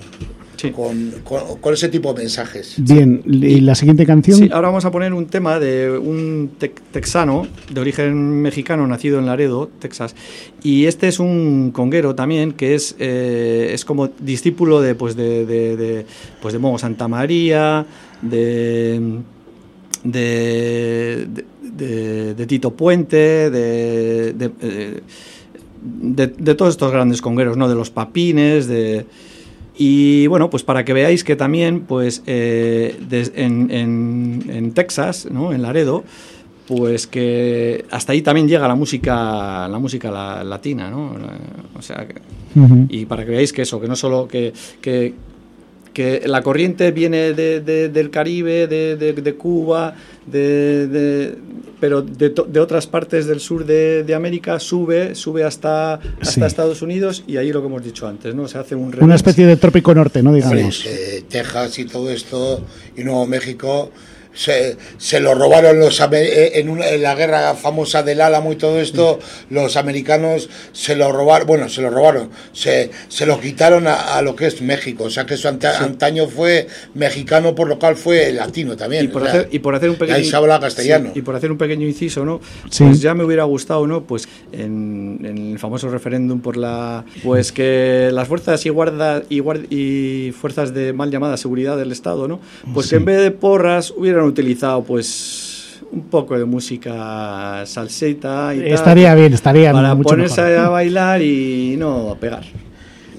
con, 0.68 1.12
con- 1.24 1.58
con 1.60 1.74
ese 1.74 1.88
tipo 1.88 2.12
de 2.12 2.20
mensajes. 2.20 2.74
Bien, 2.78 3.22
y 3.26 3.60
la 3.60 3.74
siguiente 3.74 4.04
canción. 4.06 4.38
Sí, 4.38 4.48
ahora 4.52 4.68
vamos 4.68 4.84
a 4.84 4.90
poner 4.90 5.12
un 5.14 5.26
tema 5.26 5.58
de 5.58 5.90
un 5.90 6.50
te- 6.58 6.74
texano 6.92 7.46
de 7.72 7.80
origen 7.80 8.42
mexicano 8.42 8.86
nacido 8.86 9.18
en 9.18 9.26
Laredo, 9.26 9.70
Texas. 9.78 10.14
Y 10.62 10.84
este 10.84 11.08
es 11.08 11.18
un 11.18 11.70
conguero 11.72 12.14
también 12.14 12.52
que 12.52 12.74
es, 12.74 12.94
eh, 12.98 13.70
es 13.72 13.84
como 13.84 14.08
discípulo 14.20 14.80
de, 14.80 14.94
pues 14.94 15.16
de, 15.16 15.46
de, 15.46 15.76
de, 15.76 16.06
pues 16.42 16.52
de 16.52 16.58
Momo 16.58 16.78
Santa 16.78 17.08
María, 17.08 17.86
de, 18.22 19.20
de, 20.04 21.26
de- 21.32 21.44
de- 21.62 22.34
de 22.34 22.46
Tito 22.46 22.72
Puente, 22.72 23.50
de, 23.50 24.32
de, 24.34 24.50
eh, 24.60 25.00
de- 25.82 26.26
de 26.26 26.54
todos 26.54 26.72
estos 26.74 26.92
grandes 26.92 27.22
congueros, 27.22 27.56
¿no? 27.56 27.68
de 27.68 27.74
los 27.74 27.90
papines, 27.90 28.66
de... 28.66 29.06
Y 29.82 30.26
bueno, 30.26 30.50
pues 30.50 30.62
para 30.62 30.84
que 30.84 30.92
veáis 30.92 31.24
que 31.24 31.36
también, 31.36 31.80
pues 31.88 32.22
eh, 32.26 32.94
des- 33.08 33.32
en, 33.34 33.70
en- 33.70 34.44
en 34.52 34.72
Texas, 34.72 35.26
¿no? 35.30 35.54
en 35.54 35.62
Laredo, 35.62 36.04
pues 36.68 37.06
que 37.06 37.86
hasta 37.90 38.12
ahí 38.12 38.20
también 38.20 38.46
llega 38.46 38.68
la 38.68 38.74
música, 38.74 39.66
la 39.68 39.78
música 39.78 40.10
la- 40.10 40.44
latina, 40.44 40.90
¿no? 40.90 41.16
O 41.74 41.80
sea, 41.80 42.06
que- 42.06 42.20
y 42.90 43.06
para 43.06 43.24
que 43.24 43.30
veáis 43.30 43.54
que 43.54 43.62
eso, 43.62 43.80
que 43.80 43.88
no 43.88 43.96
solo 43.96 44.28
que, 44.28 44.52
que, 44.82 45.14
que 46.00 46.22
la 46.26 46.42
corriente 46.42 46.90
viene 46.92 47.32
de- 47.34 47.60
de- 47.60 47.88
del 47.88 48.10
Caribe, 48.10 48.66
de, 48.66 48.96
de- 48.96 49.12
de 49.12 49.34
Cuba, 49.34 49.94
de, 50.26 50.86
de- 50.86 51.34
pero 51.80 52.02
de, 52.02 52.30
to- 52.30 52.44
de 52.44 52.60
otras 52.60 52.86
partes 52.86 53.26
del 53.26 53.40
sur 53.40 53.64
de, 53.66 54.04
de 54.04 54.14
América 54.14 54.58
sube, 54.60 55.14
sube 55.14 55.44
hasta, 55.44 55.94
hasta 55.94 56.24
Sí. 56.24 56.42
Estados 56.42 56.82
Unidos 56.82 57.24
y 57.26 57.36
ahí 57.36 57.52
lo 57.52 57.60
que 57.60 57.66
hemos 57.66 57.82
dicho 57.84 58.06
antes, 58.06 58.34
¿no? 58.34 58.48
Se 58.48 58.58
hace 58.58 58.74
un 58.74 58.88
Una 58.88 58.96
remix. 58.96 59.14
especie 59.16 59.46
de 59.46 59.56
trópico 59.56 59.94
norte, 59.94 60.22
¿no? 60.22 60.30
Hombre, 60.30 60.44
Digamos. 60.46 60.84
eh, 60.86 61.24
Texas 61.28 61.78
y 61.78 61.84
todo 61.84 62.10
esto, 62.10 62.62
y 62.96 63.02
Nuevo 63.04 63.26
México, 63.26 63.90
se, 64.32 64.76
se 64.98 65.20
lo 65.20 65.34
robaron 65.34 65.78
los 65.78 66.00
eh, 66.00 66.52
en, 66.60 66.68
una- 66.68 66.88
en 66.88 67.02
la 67.02 67.14
guerra 67.14 67.54
famosa 67.54 68.02
del 68.02 68.20
Álamo 68.20 68.52
y 68.52 68.56
todo 68.56 68.80
esto, 68.80 69.18
los 69.50 69.76
americanos 69.76 70.48
se 70.72 70.96
lo 70.96 71.12
robaron, 71.12 71.46
bueno, 71.46 71.68
se 71.68 71.82
lo 71.82 71.90
robaron, 71.90 72.30
se, 72.52 72.90
se 73.08 73.26
lo 73.26 73.40
quitaron 73.40 73.86
a, 73.86 74.16
a 74.16 74.22
lo 74.22 74.36
que 74.36 74.46
es 74.46 74.62
México, 74.62 75.04
o 75.04 75.10
sea 75.10 75.26
que 75.26 75.34
eso 75.34 75.48
anta- 75.48 75.78
antaño 75.80 76.28
fue 76.28 76.66
mexicano, 76.94 77.54
por 77.54 77.68
lo 77.68 77.78
cual 77.78 77.96
fue 77.96 78.32
latino 78.32 78.76
también. 78.76 79.04
y 79.04 79.08
por, 79.08 79.22
o 79.22 79.24
sea, 79.26 79.34
hacer, 79.34 79.48
y 79.52 79.58
por 79.58 79.74
hacer 79.74 79.90
un 79.90 79.96
pequeño 79.96 80.16
ahí 80.18 80.24
se 80.24 80.36
habla 80.36 80.60
castellano. 80.60 81.10
Sí, 81.12 81.18
y 81.20 81.22
por 81.22 81.34
hacer 81.36 81.50
un 81.50 81.58
pequeño 81.58 81.86
inciso 81.86 82.24
no 82.24 82.40
Sí. 82.70 82.84
pues 82.84 83.00
ya 83.00 83.14
me 83.14 83.24
hubiera 83.24 83.44
gustado 83.44 83.86
no 83.86 84.02
pues 84.04 84.28
en, 84.52 85.18
en 85.24 85.52
el 85.52 85.58
famoso 85.58 85.88
referéndum 85.88 86.40
por 86.40 86.56
la 86.56 87.04
pues 87.22 87.52
que 87.52 88.10
las 88.12 88.28
fuerzas 88.28 88.64
y 88.66 88.68
guarda 88.68 89.22
y, 89.28 89.40
guard- 89.40 89.66
y 89.70 90.32
fuerzas 90.32 90.74
de 90.74 90.92
mal 90.92 91.10
llamada 91.10 91.36
seguridad 91.36 91.76
del 91.76 91.92
estado 91.92 92.28
no 92.28 92.40
pues 92.74 92.86
Sí. 92.86 92.90
que 92.90 92.96
en 92.96 93.04
vez 93.04 93.20
de 93.22 93.30
porras 93.30 93.90
hubieran 93.96 94.24
utilizado 94.30 94.82
pues 94.82 95.80
un 95.92 96.02
poco 96.02 96.38
de 96.38 96.44
música 96.44 97.64
salseta 97.66 98.54
y 98.54 98.58
tal, 98.60 98.66
Estaría 98.68 99.14
bien, 99.14 99.32
estaría 99.34 99.72
para 99.72 99.94
mucho 99.94 100.10
ponerse 100.10 100.40
mejor. 100.42 100.58
a 100.58 100.68
bailar 100.68 101.20
y 101.22 101.76
no 101.78 102.10
a 102.10 102.16
pegar 102.16 102.44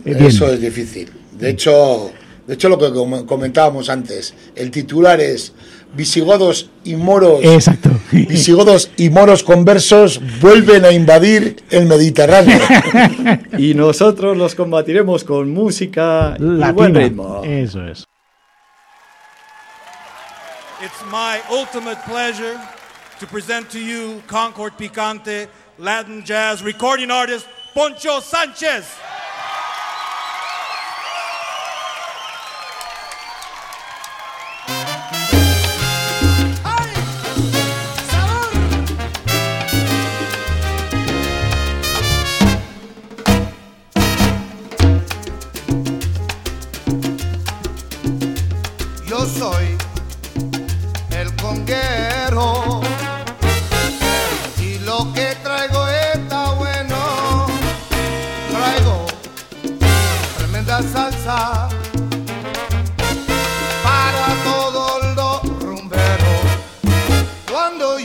bien. 0.06 0.24
Eso 0.24 0.52
es 0.52 0.62
difícil. 0.62 1.10
De 1.38 1.50
hecho, 1.50 2.12
de 2.48 2.54
hecho 2.54 2.70
lo 2.70 2.78
que 2.80 2.92
com- 2.92 3.26
comentábamos 3.26 3.90
antes, 3.90 4.34
el 4.56 4.72
titular 4.72 5.20
es 5.20 5.54
visigodos 5.96 6.70
y 6.86 6.96
moros. 6.96 7.40
Exacto. 7.44 7.90
Visigodos 8.12 8.90
y 8.98 9.10
moros 9.10 9.44
conversos 9.44 10.22
vuelven 10.42 10.86
a 10.86 10.92
invadir 10.92 11.58
el 11.70 11.86
Mediterráneo. 11.88 12.58
y 13.58 13.74
nosotros 13.74 14.38
los 14.38 14.56
combatiremos 14.56 15.24
con 15.26 15.52
música 15.54 16.36
y 16.40 16.42
buen 16.44 16.60
Latina. 16.60 17.00
ritmo 17.00 17.42
Eso 17.44 17.86
es. 17.86 18.06
It's 20.84 21.06
my 21.12 21.40
ultimate 21.52 22.00
pleasure 22.06 22.60
to 23.20 23.28
present 23.28 23.70
to 23.70 23.80
you 23.80 24.24
Concord 24.26 24.74
Picante 24.80 25.48
Latin 25.78 26.26
jazz 26.26 26.64
recording 26.64 27.12
artist 27.12 27.48
Poncho 27.76 28.20
Sanchez. 28.20 28.92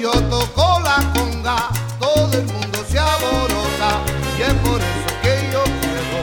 Yo 0.07 0.13
toco 0.31 0.81
la 0.85 0.99
conga, 1.15 1.69
todo 1.99 2.33
el 2.33 2.47
mundo 2.47 2.79
se 2.89 2.97
aborota 2.97 3.99
y 4.39 4.43
es 4.43 4.55
por 4.65 4.81
eso 4.81 5.11
que 5.21 5.51
yo 5.53 5.65
quiero 5.81 6.19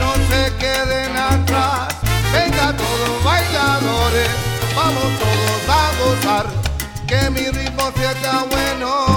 no 0.00 0.12
se 0.28 0.56
queden 0.56 1.16
atrás. 1.16 1.94
Venga 2.32 2.76
todos 2.76 3.22
bailadores, 3.22 4.28
vamos 4.74 5.10
todos 5.22 5.68
a 5.68 5.90
gozar, 6.02 6.46
que 7.06 7.30
mi 7.30 7.48
ritmo 7.48 7.92
está 8.10 8.42
bueno. 8.50 9.07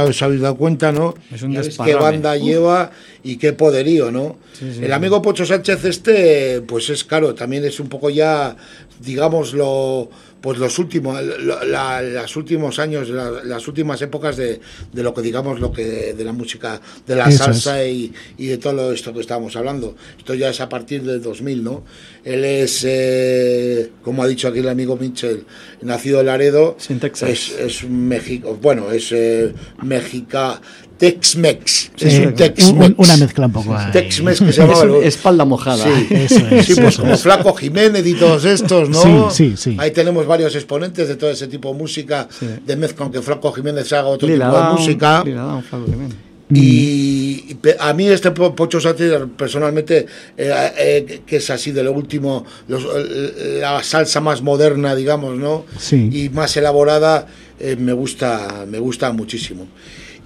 Ya 0.00 0.08
os 0.08 0.22
habéis 0.22 0.40
dado 0.40 0.56
cuenta, 0.56 0.92
¿no? 0.92 1.14
Es 1.32 1.42
un 1.42 1.54
qué 1.84 1.94
banda 1.94 2.36
lleva 2.36 2.90
y 3.22 3.36
qué 3.36 3.52
poderío, 3.52 4.10
¿no? 4.10 4.36
Sí, 4.60 4.72
sí, 4.74 4.84
el 4.84 4.92
amigo 4.92 5.20
Pocho 5.22 5.44
Sánchez 5.44 5.84
este, 5.86 6.60
pues 6.60 6.88
es 6.90 7.02
claro, 7.04 7.34
también 7.34 7.64
es 7.64 7.80
un 7.80 7.88
poco 7.88 8.10
ya, 8.10 8.54
digamos, 9.00 9.54
lo, 9.54 10.10
pues 10.42 10.58
los 10.58 10.78
últimos, 10.78 11.20
lo- 11.22 11.64
la- 11.64 12.00
las 12.02 12.36
últimos 12.36 12.78
años, 12.78 13.08
la- 13.08 13.42
las 13.44 13.66
últimas 13.68 14.00
épocas 14.02 14.36
de, 14.36 14.60
de 14.92 15.02
lo 15.02 15.12
que 15.14 15.22
digamos, 15.22 15.60
lo 15.60 15.72
que 15.72 16.12
de 16.14 16.24
la 16.24 16.32
música, 16.32 16.80
de 17.06 17.16
la 17.16 17.28
Eso 17.28 17.44
salsa 17.44 17.84
y, 17.86 18.12
y 18.38 18.46
de 18.46 18.58
todo 18.58 18.92
esto 18.92 19.12
que 19.14 19.20
estábamos 19.20 19.56
hablando. 19.56 19.96
Esto 20.18 20.34
ya 20.34 20.50
es 20.50 20.60
a 20.60 20.68
partir 20.68 21.02
del 21.02 21.22
2000, 21.22 21.64
¿no? 21.64 21.82
Él 22.24 22.44
es, 22.44 22.84
eh, 22.86 23.90
como 24.02 24.22
ha 24.22 24.28
dicho 24.28 24.48
aquí 24.48 24.58
el 24.60 24.68
amigo 24.68 24.96
Mitchell, 24.96 25.44
nacido 25.82 26.20
en 26.20 26.26
Laredo. 26.26 26.76
Sí, 26.78 26.92
en 26.92 27.00
Texas. 27.00 27.28
Es, 27.30 27.50
es 27.58 27.82
un 27.82 28.08
México, 28.08 28.58
bueno, 28.60 28.90
es 28.92 29.10
eh, 29.12 29.52
Mexica, 29.82 30.60
Tex-Mex. 31.00 31.90
Es 31.98 32.18
un 32.18 32.34
Tex-Mex. 32.34 32.68
un- 32.90 32.94
una 32.98 33.16
mezcla 33.16 33.46
un 33.46 33.52
poco. 33.52 33.74
Tex-Mex 33.92 34.38
que 34.40 34.52
se 34.52 34.62
Es 34.62 34.68
llama. 34.68 34.96
espalda 35.02 35.44
mojada. 35.44 35.82
Sí, 35.84 36.06
Eso 36.14 36.34
es, 36.50 36.66
sí, 36.66 36.74
pues 36.74 36.86
eso 36.94 37.02
como 37.02 37.14
es. 37.14 37.22
Flaco 37.22 37.54
Jiménez 37.54 38.06
y 38.06 38.14
todos 38.14 38.44
estos, 38.44 38.88
¿no? 38.90 39.30
Sí, 39.30 39.54
sí, 39.54 39.54
sí. 39.56 39.76
Ahí 39.80 39.90
tenemos 39.92 40.26
varios 40.26 40.54
exponentes 40.54 41.08
de 41.08 41.16
todo 41.16 41.30
ese 41.30 41.48
tipo 41.48 41.72
de 41.72 41.78
música, 41.78 42.28
de 42.66 42.76
mezcla, 42.76 43.04
aunque 43.04 43.22
Flaco 43.22 43.50
Jiménez 43.52 43.90
haga 43.92 44.08
otro 44.08 44.28
Lila 44.28 44.50
tipo 44.50 44.62
de 44.62 44.72
música. 44.74 45.22
Lila 45.24 45.42
Down, 45.42 45.62
Flaco 45.64 45.86
Jiménez. 45.86 46.14
Y, 46.52 47.44
y 47.48 47.56
a 47.78 47.94
mí 47.94 48.06
este 48.08 48.32
Po- 48.32 48.54
Pocho 48.56 48.80
Sánchez 48.80 49.12
personalmente, 49.36 50.04
eh, 50.36 50.70
eh, 50.78 51.20
que 51.24 51.36
es 51.36 51.48
así 51.48 51.70
de 51.70 51.84
lo 51.84 51.92
último, 51.92 52.44
los- 52.68 52.84
eh, 52.84 53.58
la 53.60 53.82
salsa 53.84 54.20
más 54.20 54.42
moderna, 54.42 54.94
digamos, 54.96 55.36
¿no? 55.38 55.64
Sí. 55.78 56.10
Y 56.12 56.28
más 56.30 56.56
elaborada, 56.56 57.26
eh, 57.60 57.76
me 57.78 57.92
gusta, 57.92 58.66
me 58.68 58.78
gusta 58.80 59.12
muchísimo. 59.12 59.68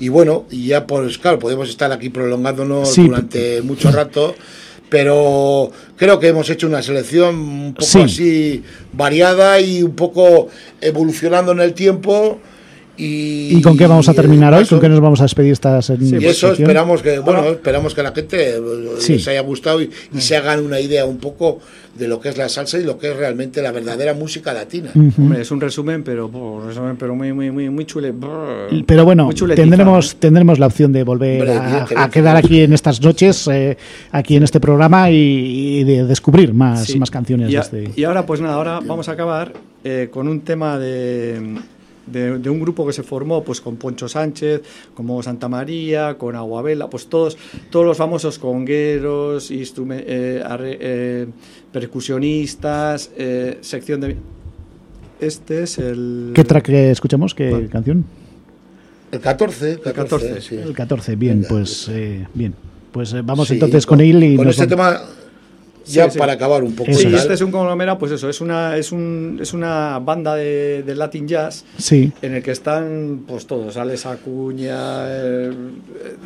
Y 0.01 0.09
bueno, 0.09 0.45
y 0.51 0.67
ya 0.69 0.87
pues 0.87 1.19
claro, 1.19 1.39
podemos 1.39 1.69
estar 1.69 1.93
aquí 1.93 2.11
prolongándonos 2.11 2.93
Sí. 2.93 3.07
durante 3.07 3.63
mucho 3.63 3.91
rato, 3.91 4.35
pero 4.89 5.71
creo 5.97 6.19
que 6.21 6.29
hemos 6.29 6.49
hecho 6.51 6.67
una 6.67 6.83
selección 6.83 7.37
un 7.37 7.75
poco 7.75 7.87
Sí. 7.87 8.01
así 8.01 8.63
variada 8.93 9.61
y 9.61 9.83
un 9.83 9.95
poco 9.95 10.49
evolucionando 10.81 11.53
en 11.53 11.61
el 11.61 11.75
tiempo. 11.75 12.39
¿Y, 12.97 13.57
¿Y 13.57 13.61
con 13.63 13.77
qué 13.77 13.87
vamos 13.89 14.09
a 14.09 14.15
terminar 14.15 14.55
hoy? 14.55 14.65
¿Con 14.67 14.81
qué 14.81 14.89
nos 14.89 15.01
vamos 15.01 15.21
a 15.21 15.25
despedir 15.25 15.53
esta 15.53 15.83
se- 15.83 15.95
y 16.01 16.25
eso 16.25 16.49
sección? 16.49 16.53
esperamos 16.63 17.03
que, 17.03 17.19
bueno, 17.19 17.43
esperamos 17.51 17.93
que 17.95 18.01
a 18.01 18.05
la 18.05 18.13
gente 18.13 18.57
eh, 18.57 18.61
Sí. 18.99 19.15
les 19.15 19.29
haya 19.29 19.41
gustado 19.41 19.83
y, 19.83 19.91
y 20.15 20.21
se 20.21 20.37
hagan 20.37 20.65
una 20.65 20.79
idea 20.79 21.05
un 21.05 21.19
poco 21.19 21.59
de 21.99 22.07
lo 22.09 22.21
que 22.21 22.29
es 22.29 22.37
la 22.37 22.49
salsa 22.49 22.79
y 22.79 22.85
lo 22.85 22.99
que 22.99 23.11
es 23.11 23.17
realmente 23.17 23.63
la 23.63 23.73
verdadera 23.73 24.15
música 24.15 24.53
latina. 24.53 24.91
Hombre, 24.95 25.43
es 25.43 25.51
un 25.51 25.61
resumen, 25.61 26.03
pero 26.05 26.29
un 26.29 26.67
resumen, 26.69 26.97
pero 26.97 27.15
muy, 27.15 27.33
muy, 27.33 27.51
muy, 27.51 27.69
muy 27.71 27.85
chule. 27.85 28.13
Pero 28.87 29.05
bueno, 29.05 29.29
tendremos, 29.55 30.17
tendremos 30.17 30.59
la 30.59 30.67
opción 30.67 30.93
de 30.93 31.03
volver 31.05 31.43
Hombre, 31.51 31.95
a, 31.97 32.11
quedar 32.11 32.37
aquí 32.37 32.61
en 32.61 32.73
estas 32.73 33.01
noches, 33.01 33.49
eh, 33.49 33.77
aquí 34.13 34.37
en 34.37 34.43
este 34.45 34.61
programa 34.61 35.11
y, 35.11 35.81
y 35.81 35.85
de 35.85 36.05
descubrir 36.05 36.53
más, 36.55 36.85
Sí. 36.87 36.99
más 36.99 37.11
canciones. 37.11 37.49
Y, 37.51 37.55
de 37.55 37.59
este. 37.61 37.91
y 37.97 38.05
ahora, 38.05 38.25
pues 38.27 38.41
nada, 38.41 38.55
ahora 38.55 38.81
vamos 38.85 39.09
a 39.09 39.13
acabar 39.13 39.53
eh, 39.85 40.09
con 40.11 40.27
un 40.29 40.41
tema 40.41 40.79
de, 40.79 41.59
de, 42.07 42.39
de 42.39 42.51
un 42.51 42.61
grupo 42.61 42.87
que 42.87 42.93
se 42.93 43.03
formó 43.03 43.43
pues 43.45 43.61
con 43.61 43.77
Poncho 43.77 44.09
Sánchez, 44.09 44.63
como 44.95 45.23
Santa 45.23 45.49
María, 45.49 46.17
con 46.19 46.37
Aguavela, 46.37 46.89
pues 46.91 47.07
todos, 47.07 47.37
todos 47.71 47.87
los 47.87 47.97
famosos 47.97 48.39
congueros, 48.39 49.51
eh, 49.51 50.43
arre- 50.45 50.79
eh, 50.81 51.27
percusionistas, 51.73 53.11
eh, 53.17 53.59
sección 53.61 54.01
de... 54.01 54.17
Este 55.21 55.63
es 55.63 55.79
el... 55.79 56.33
¿Qué 56.35 56.45
track 56.45 56.69
escuchamos? 56.69 57.35
¿Qué 57.35 57.51
¿Cuál? 57.51 57.69
canción? 57.69 58.05
El 59.13 59.21
14, 59.21 59.71
el 59.73 59.81
14, 59.81 59.95
14, 60.29 60.41
sí. 60.41 60.55
El 60.57 60.73
14, 60.75 61.17
bien, 61.17 61.37
Venga, 61.37 61.49
pues 61.49 61.89
eh, 61.91 62.27
bien. 62.35 62.55
Pues 62.93 63.13
eh, 63.13 63.23
vamos 63.25 63.49
Sí, 63.49 63.55
entonces 63.55 63.87
con 63.87 64.01
él 64.01 64.23
y 64.23 64.37
con 64.37 64.47
nos 64.47 64.59
este 64.59 64.75
vamos- 64.75 65.01
tema 65.01 65.11
ya 65.87 66.05
Sí, 66.07 66.13
sí. 66.13 66.19
para 66.19 66.33
acabar 66.35 66.63
un 66.63 66.75
poco. 66.75 66.93
Sí, 66.93 67.13
este 67.15 67.35
es 67.35 67.41
un 67.41 67.51
conglomerado, 67.51 67.99
pues 67.99 68.13
eso, 68.13 68.29
es 68.29 68.41
una, 68.41 68.77
es 68.77 68.93
un, 68.93 69.39
es 69.43 69.53
una 69.53 69.99
banda 69.99 70.35
de, 70.35 70.83
de 70.83 70.95
Latin 70.95 71.27
Jazz 71.29 71.65
Sí, 71.79 72.13
en 72.23 72.35
el 72.35 72.43
que 72.43 72.51
están 72.53 73.25
pues 73.27 73.47
todos, 73.47 73.77
Alex 73.77 74.07
Acuña, 74.07 75.05
eh, 75.09 75.53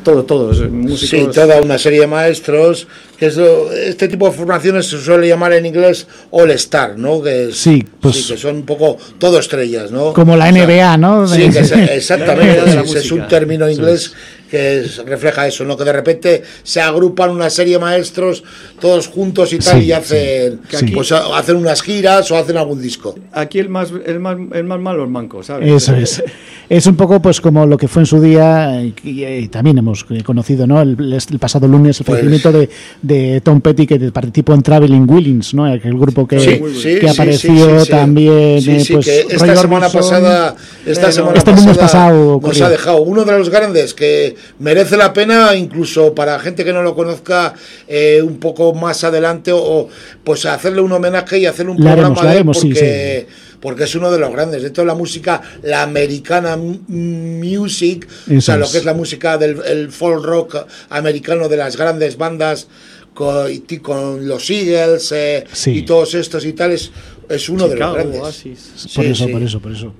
todo, 0.03 0.23
todos, 0.23 0.59
músicos. 0.69 1.09
Sí, 1.09 1.27
toda 1.33 1.61
una 1.61 1.77
serie 1.77 2.01
de 2.01 2.07
maestros, 2.07 2.87
que 3.17 3.27
es 3.27 3.37
lo- 3.37 3.71
este 3.71 4.07
tipo 4.07 4.27
de 4.27 4.31
formaciones 4.35 4.85
se 4.87 4.99
suele 4.99 5.27
llamar 5.27 5.53
en 5.53 5.65
inglés 5.65 6.07
All 6.31 6.51
Star, 6.51 6.97
¿no? 6.97 7.21
Que 7.21 7.49
es- 7.49 7.57
Sí, 7.57 7.83
pues- 7.99 8.15
sí, 8.25 8.33
que 8.33 8.39
son 8.39 8.57
un 8.57 8.65
poco 8.65 8.97
todo 9.17 9.39
estrellas, 9.39 9.91
¿no? 9.91 10.13
Como 10.13 10.35
la 10.37 10.49
O 10.49 10.53
sea, 10.53 10.63
NBA, 10.65 10.97
¿no? 10.97 11.27
Sí, 11.27 11.49
que 11.49 11.59
es- 11.59 11.71
La 11.79 11.85
exactamente, 11.85 12.53
NBA 12.59 12.65
de 12.65 12.75
la 12.75 12.81
ese 12.81 12.99
es 12.99 13.11
un 13.11 13.27
término 13.27 13.69
inglés 13.69 14.13
que 14.49 14.79
es- 14.81 14.97
refleja 15.05 15.47
eso, 15.47 15.63
¿no? 15.63 15.77
Que 15.77 15.83
de 15.83 15.93
repente 15.93 16.43
se 16.63 16.81
agrupan 16.81 17.29
una 17.29 17.49
serie 17.49 17.73
de 17.73 17.79
maestros 17.79 18.43
todos 18.79 19.07
juntos 19.07 19.53
y 19.53 19.59
tal 19.59 19.79
Sí, 19.79 19.85
y 19.87 19.91
hacen, 19.91 20.59
sí. 20.69 20.87
pues, 20.87 21.11
hacen 21.11 21.55
unas 21.55 21.81
giras 21.81 22.29
o 22.31 22.37
hacen 22.37 22.57
algún 22.57 22.81
disco. 22.81 23.15
Aquí 23.31 23.59
el 23.59 23.69
más, 23.69 23.91
el 24.05 24.19
más, 24.19 24.37
el 24.53 24.63
más 24.63 24.79
malo 24.79 25.03
es 25.03 25.09
Manco, 25.09 25.43
¿sabes? 25.43 25.71
Eso 25.71 25.95
es. 25.95 26.23
Es 26.69 26.85
un 26.85 26.95
poco 26.95 27.19
pues 27.19 27.41
como 27.41 27.65
lo 27.65 27.77
que 27.77 27.87
fue 27.87 28.03
en 28.03 28.05
su 28.05 28.21
día, 28.21 28.79
y, 29.03 29.23
eh, 29.23 29.49
también 29.51 29.79
hemos 29.79 30.05
conocido, 30.23 30.67
¿no? 30.67 30.79
El, 30.79 30.95
el 31.13 31.39
pasado 31.39 31.67
lunes 31.67 31.99
el 31.99 32.05
Pues- 32.05 32.19
fallecimiento 32.19 32.51
de, 32.51 32.69
de 33.01 33.41
Tom 33.41 33.59
Petty, 33.59 33.87
que 33.87 33.97
participó 34.11 34.53
en 34.53 34.61
Traveling 34.61 35.09
Willings, 35.09 35.55
¿no? 35.55 35.65
Aquel 35.65 35.97
grupo 35.97 36.27
que, 36.27 36.39
Sí, 36.39 36.59
que 36.59 36.69
sí, 36.73 36.99
sí, 37.01 37.07
apareció 37.07 37.79
sí, 37.79 37.85
sí. 37.85 37.89
también. 37.91 38.61
Sí, 38.61 38.79
sí, 38.81 38.93
pues, 38.93 39.05
que 39.05 39.19
esta 39.21 39.45
Roy 39.47 39.57
semana 39.57 39.87
Orbison. 39.87 40.01
pasada, 40.11 40.55
esta 40.85 41.11
semana 41.11 41.37
este 41.39 41.51
pasada 41.51 41.73
pasado 41.75 42.25
nos 42.25 42.35
ocurrió. 42.35 42.65
ha 42.65 42.69
dejado 42.69 43.01
uno 43.01 43.25
de 43.25 43.31
los 43.39 43.49
grandes 43.49 43.95
que 43.95 44.35
merece 44.59 44.95
la 44.95 45.11
pena, 45.11 45.55
incluso 45.55 46.13
para 46.13 46.37
gente 46.37 46.63
que 46.63 46.71
no 46.71 46.83
lo 46.83 46.93
conozca, 46.93 47.55
eh, 47.87 48.21
un 48.23 48.37
poco 48.37 48.75
más 48.75 49.03
adelante, 49.03 49.51
o, 49.51 49.57
o, 49.59 49.89
pues 50.23 50.45
hacerle 50.45 50.81
un 50.81 50.91
homenaje 50.91 51.39
y 51.39 51.47
hacerle 51.47 51.71
un 51.71 51.83
La 51.83 51.93
programa 51.95 52.21
haremos, 52.21 52.21
de 52.21 52.27
él 52.27 52.35
haremos, 52.35 52.59
sí, 52.59 52.67
porque, 52.69 53.27
porque 53.61 53.83
es 53.83 53.95
uno 53.95 54.11
de 54.11 54.19
los 54.19 54.31
grandes. 54.31 54.61
De 54.63 54.69
toda 54.69 54.85
la 54.87 54.95
música, 54.95 55.41
la 55.63 55.83
americana 55.83 56.57
music, 56.57 58.07
o 58.37 58.41
sea, 58.41 58.57
lo 58.57 58.69
que 58.71 58.77
es 58.77 58.85
la 58.85 58.93
música 58.93 59.37
del 59.37 59.61
el 59.65 59.91
folk 59.91 60.23
rock 60.23 60.57
americano 60.89 61.47
de 61.49 61.57
las 61.57 61.75
grandes 61.77 62.17
bandas 62.17 62.67
con, 63.13 63.47
con 63.81 64.27
los 64.27 64.49
Eagles 64.49 65.11
eh, 65.11 65.45
Sí. 65.51 65.71
y 65.71 65.81
todos 65.83 66.13
estos 66.13 66.45
y 66.45 66.53
tales, 66.53 66.91
es 67.27 67.49
uno 67.49 67.67
de 67.67 67.75
los 67.75 67.93
grandes. 67.93 68.21
Oasis. 68.21 68.59
Por 68.95 69.03
Sí, 69.05 69.11
eso, 69.11 69.25
sí. 69.25 69.31
por 69.31 69.43
eso, 69.43 69.59
por 69.59 69.71
eso. 69.71 69.93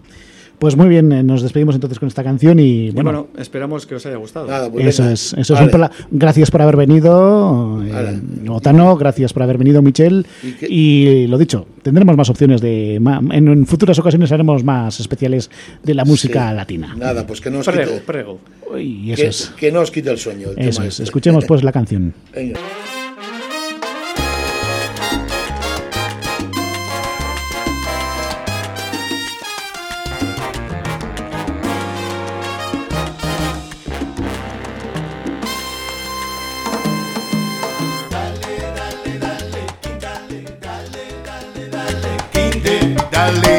Pues 0.59 0.75
muy 0.75 0.89
bien, 0.89 1.11
eh, 1.13 1.23
nos 1.23 1.41
despedimos 1.41 1.73
entonces 1.75 1.99
con 1.99 2.07
esta 2.07 2.23
canción 2.23 2.59
y 2.59 2.87
Y 2.87 2.91
bueno, 2.91 3.11
bueno, 3.11 3.27
esperamos 3.37 3.85
que 3.87 3.95
os 3.95 4.05
haya 4.05 4.17
gustado. 4.17 4.45
Nada, 4.47 4.69
pues 4.69 4.85
eso 4.87 5.03
venga. 5.03 5.13
es, 5.13 5.31
eso 5.33 5.39
es 5.41 5.49
Vale. 5.51 5.65
un 5.65 5.71
pla- 5.71 5.91
gracias 6.11 6.51
por 6.51 6.61
haber 6.61 6.75
venido, 6.75 7.81
eh. 7.83 8.19
Otano, 8.49 8.97
gracias 8.97 9.31
por 9.31 9.43
haber 9.43 9.57
venido, 9.57 9.81
Michel. 9.81 10.25
Y 10.67 11.27
lo 11.27 11.37
dicho, 11.37 11.65
tendremos 11.81 12.17
más 12.17 12.29
opciones 12.29 12.59
de. 12.59 12.99
ma- 13.01 13.21
En, 13.31 13.47
en 13.47 13.65
futuras 13.65 13.97
ocasiones 13.99 14.31
haremos 14.33 14.63
más 14.65 14.99
especiales 14.99 15.49
de 15.83 15.93
la 15.93 16.03
música 16.03 16.49
Sí. 16.49 16.55
latina. 16.57 16.93
Nada, 16.97 17.25
pues 17.25 17.39
que 17.39 17.49
no 17.49 17.59
os 17.59 17.65
Prego, 17.65 17.91
quite, 17.93 18.01
prego. 18.05 18.39
Eso 18.75 19.15
que, 19.21 19.27
es. 19.27 19.53
que 19.57 19.71
no 19.71 19.79
os 19.79 19.91
quite 19.91 20.11
el 20.11 20.17
sueño. 20.17 20.49
el 20.55 20.59
Eso 20.59 20.77
tema 20.79 20.87
es. 20.87 20.93
este. 20.95 21.03
Escuchemos 21.03 21.45
pues 21.45 21.63
la 21.63 21.71
canción. 21.71 22.13
Venga. 22.35 22.59
Quinte, 43.19 43.58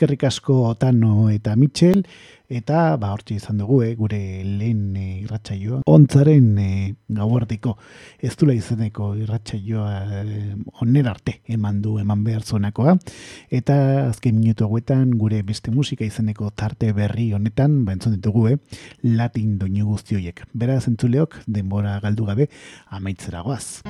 eskerrik 0.00 0.22
asko 0.24 0.74
Tano 0.80 1.28
eta 1.28 1.52
Mitchell, 1.60 2.06
eta 2.48 2.96
ba 2.96 3.10
hortxe 3.12 3.34
izan 3.36 3.58
dugu, 3.60 3.82
eh, 3.84 3.90
gure 3.98 4.20
lehen 4.46 4.96
e, 4.96 5.02
irratsaioa. 5.26 5.82
Ontzaren 5.92 6.46
e, 6.56 6.68
gauardiko 7.18 7.74
ez 8.16 8.32
dula 8.40 8.56
izeneko 8.56 9.10
irratsaioa 9.20 10.22
e, 10.22 10.54
oner 10.80 11.10
arte 11.12 11.42
eman 11.52 11.82
du 11.84 11.98
eman 12.00 12.24
behar 12.24 12.40
zuenakoa. 12.40 12.96
Eta 13.52 13.76
azken 14.06 14.40
minutu 14.40 14.64
hauetan 14.64 15.12
gure 15.20 15.42
beste 15.44 15.70
musika 15.70 16.08
izeneko 16.08 16.48
tarte 16.56 16.94
berri 16.96 17.34
honetan, 17.36 17.84
ba 17.84 17.92
entzun 17.92 18.16
ditugu, 18.16 18.48
eh, 18.54 18.56
latin 19.04 19.58
doinu 19.60 19.92
guzti 19.92 20.16
horiek. 20.16 20.46
Beraz 20.54 20.86
entzuleok, 20.88 21.42
denbora 21.46 22.00
galdu 22.00 22.24
gabe, 22.32 22.48
amaitzera 22.88 23.44
goaz. 23.44 23.82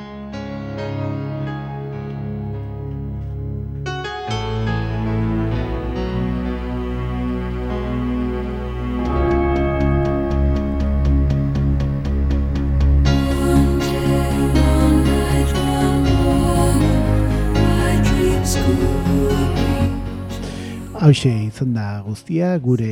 Hauxe 21.00 21.30
izan 21.46 21.72
da 21.72 22.02
guztia, 22.04 22.58
gure 22.60 22.90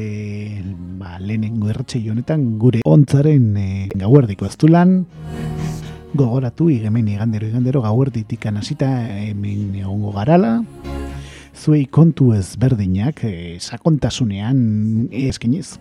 ba, 0.97 1.19
lehenengo 1.21 1.69
erratxei 1.69 2.01
honetan, 2.09 2.47
gure 2.57 2.81
ontzaren 2.89 3.51
e, 3.61 3.67
gauerdiko 4.01 4.47
aztulan, 4.49 5.03
gogoratu 6.17 6.71
igemen 6.73 7.11
igandero 7.13 7.51
igandero 7.51 7.83
gauerditik 7.85 8.47
hasita 8.49 8.89
hemen 9.13 9.77
egongo 9.77 10.15
garala, 10.17 10.63
zuei 11.53 11.85
kontu 11.85 12.33
ezberdinak 12.33 13.25
e, 13.29 13.59
sakontasunean 13.61 15.11
eskenez. 15.13 15.77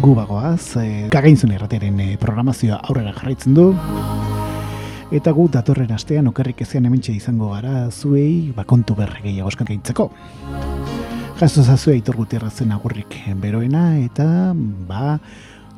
Gu 0.00 0.14
bagoaz, 0.20 0.76
e, 0.84 1.08
kagainzun 1.08 1.56
errateren 1.56 1.96
e, 2.00 2.10
programazioa 2.20 2.84
aurrera 2.84 3.16
jarraitzen 3.16 3.56
du, 3.56 3.70
Eta 5.10 5.32
gu 5.34 5.48
datorren 5.50 5.90
astean 5.90 6.28
okerrik 6.30 6.60
ezean 6.62 6.84
hementxe 6.86 7.10
izango 7.10 7.48
gara 7.50 7.88
zuei 7.90 8.52
bakontu 8.54 8.94
berre 8.94 9.18
gehiago 9.24 9.50
eskaintzeko. 9.50 10.04
Jaso 11.40 11.64
zazue 11.64 11.96
aitor 11.96 12.14
gutierrazen 12.14 12.70
agurrik 12.70 13.16
beroena 13.42 13.98
eta 13.98 14.54
ba 14.86 15.18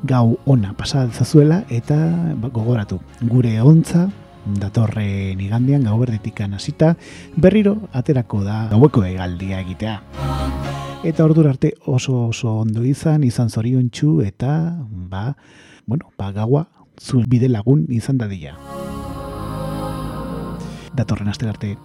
gau 0.04 0.36
ona 0.44 0.74
pasa 0.76 1.06
zazuela 1.09 1.62
eta 1.70 1.96
ba, 2.42 2.50
gogoratu 2.52 2.98
gure 3.22 3.54
ontza 3.62 4.10
datorren 4.60 5.40
igandean 5.40 5.88
gau 5.88 5.96
berditikan 6.02 6.52
hasita 6.52 6.92
berriro 7.36 7.88
aterako 7.92 8.42
da 8.44 8.66
gaueko 8.68 9.06
egaldia 9.09 9.62
egitea. 9.64 9.96
Eta 11.09 11.24
ordura 11.24 11.54
arte 11.56 11.72
oso 11.86 12.26
oso 12.28 12.59
ondo 12.66 12.84
izan, 12.84 13.24
izan 13.24 13.48
zoriontsu 13.48 14.20
eta 14.26 14.76
ba, 14.84 15.38
bueno, 15.86 16.12
ba 16.18 16.32
gaua 16.36 16.66
zu 17.00 17.24
bide 17.26 17.48
lagun 17.48 17.86
izan 17.88 18.20
dadila 18.20 18.59
datorren 20.94 21.28
aste 21.28 21.48
arte 21.48 21.77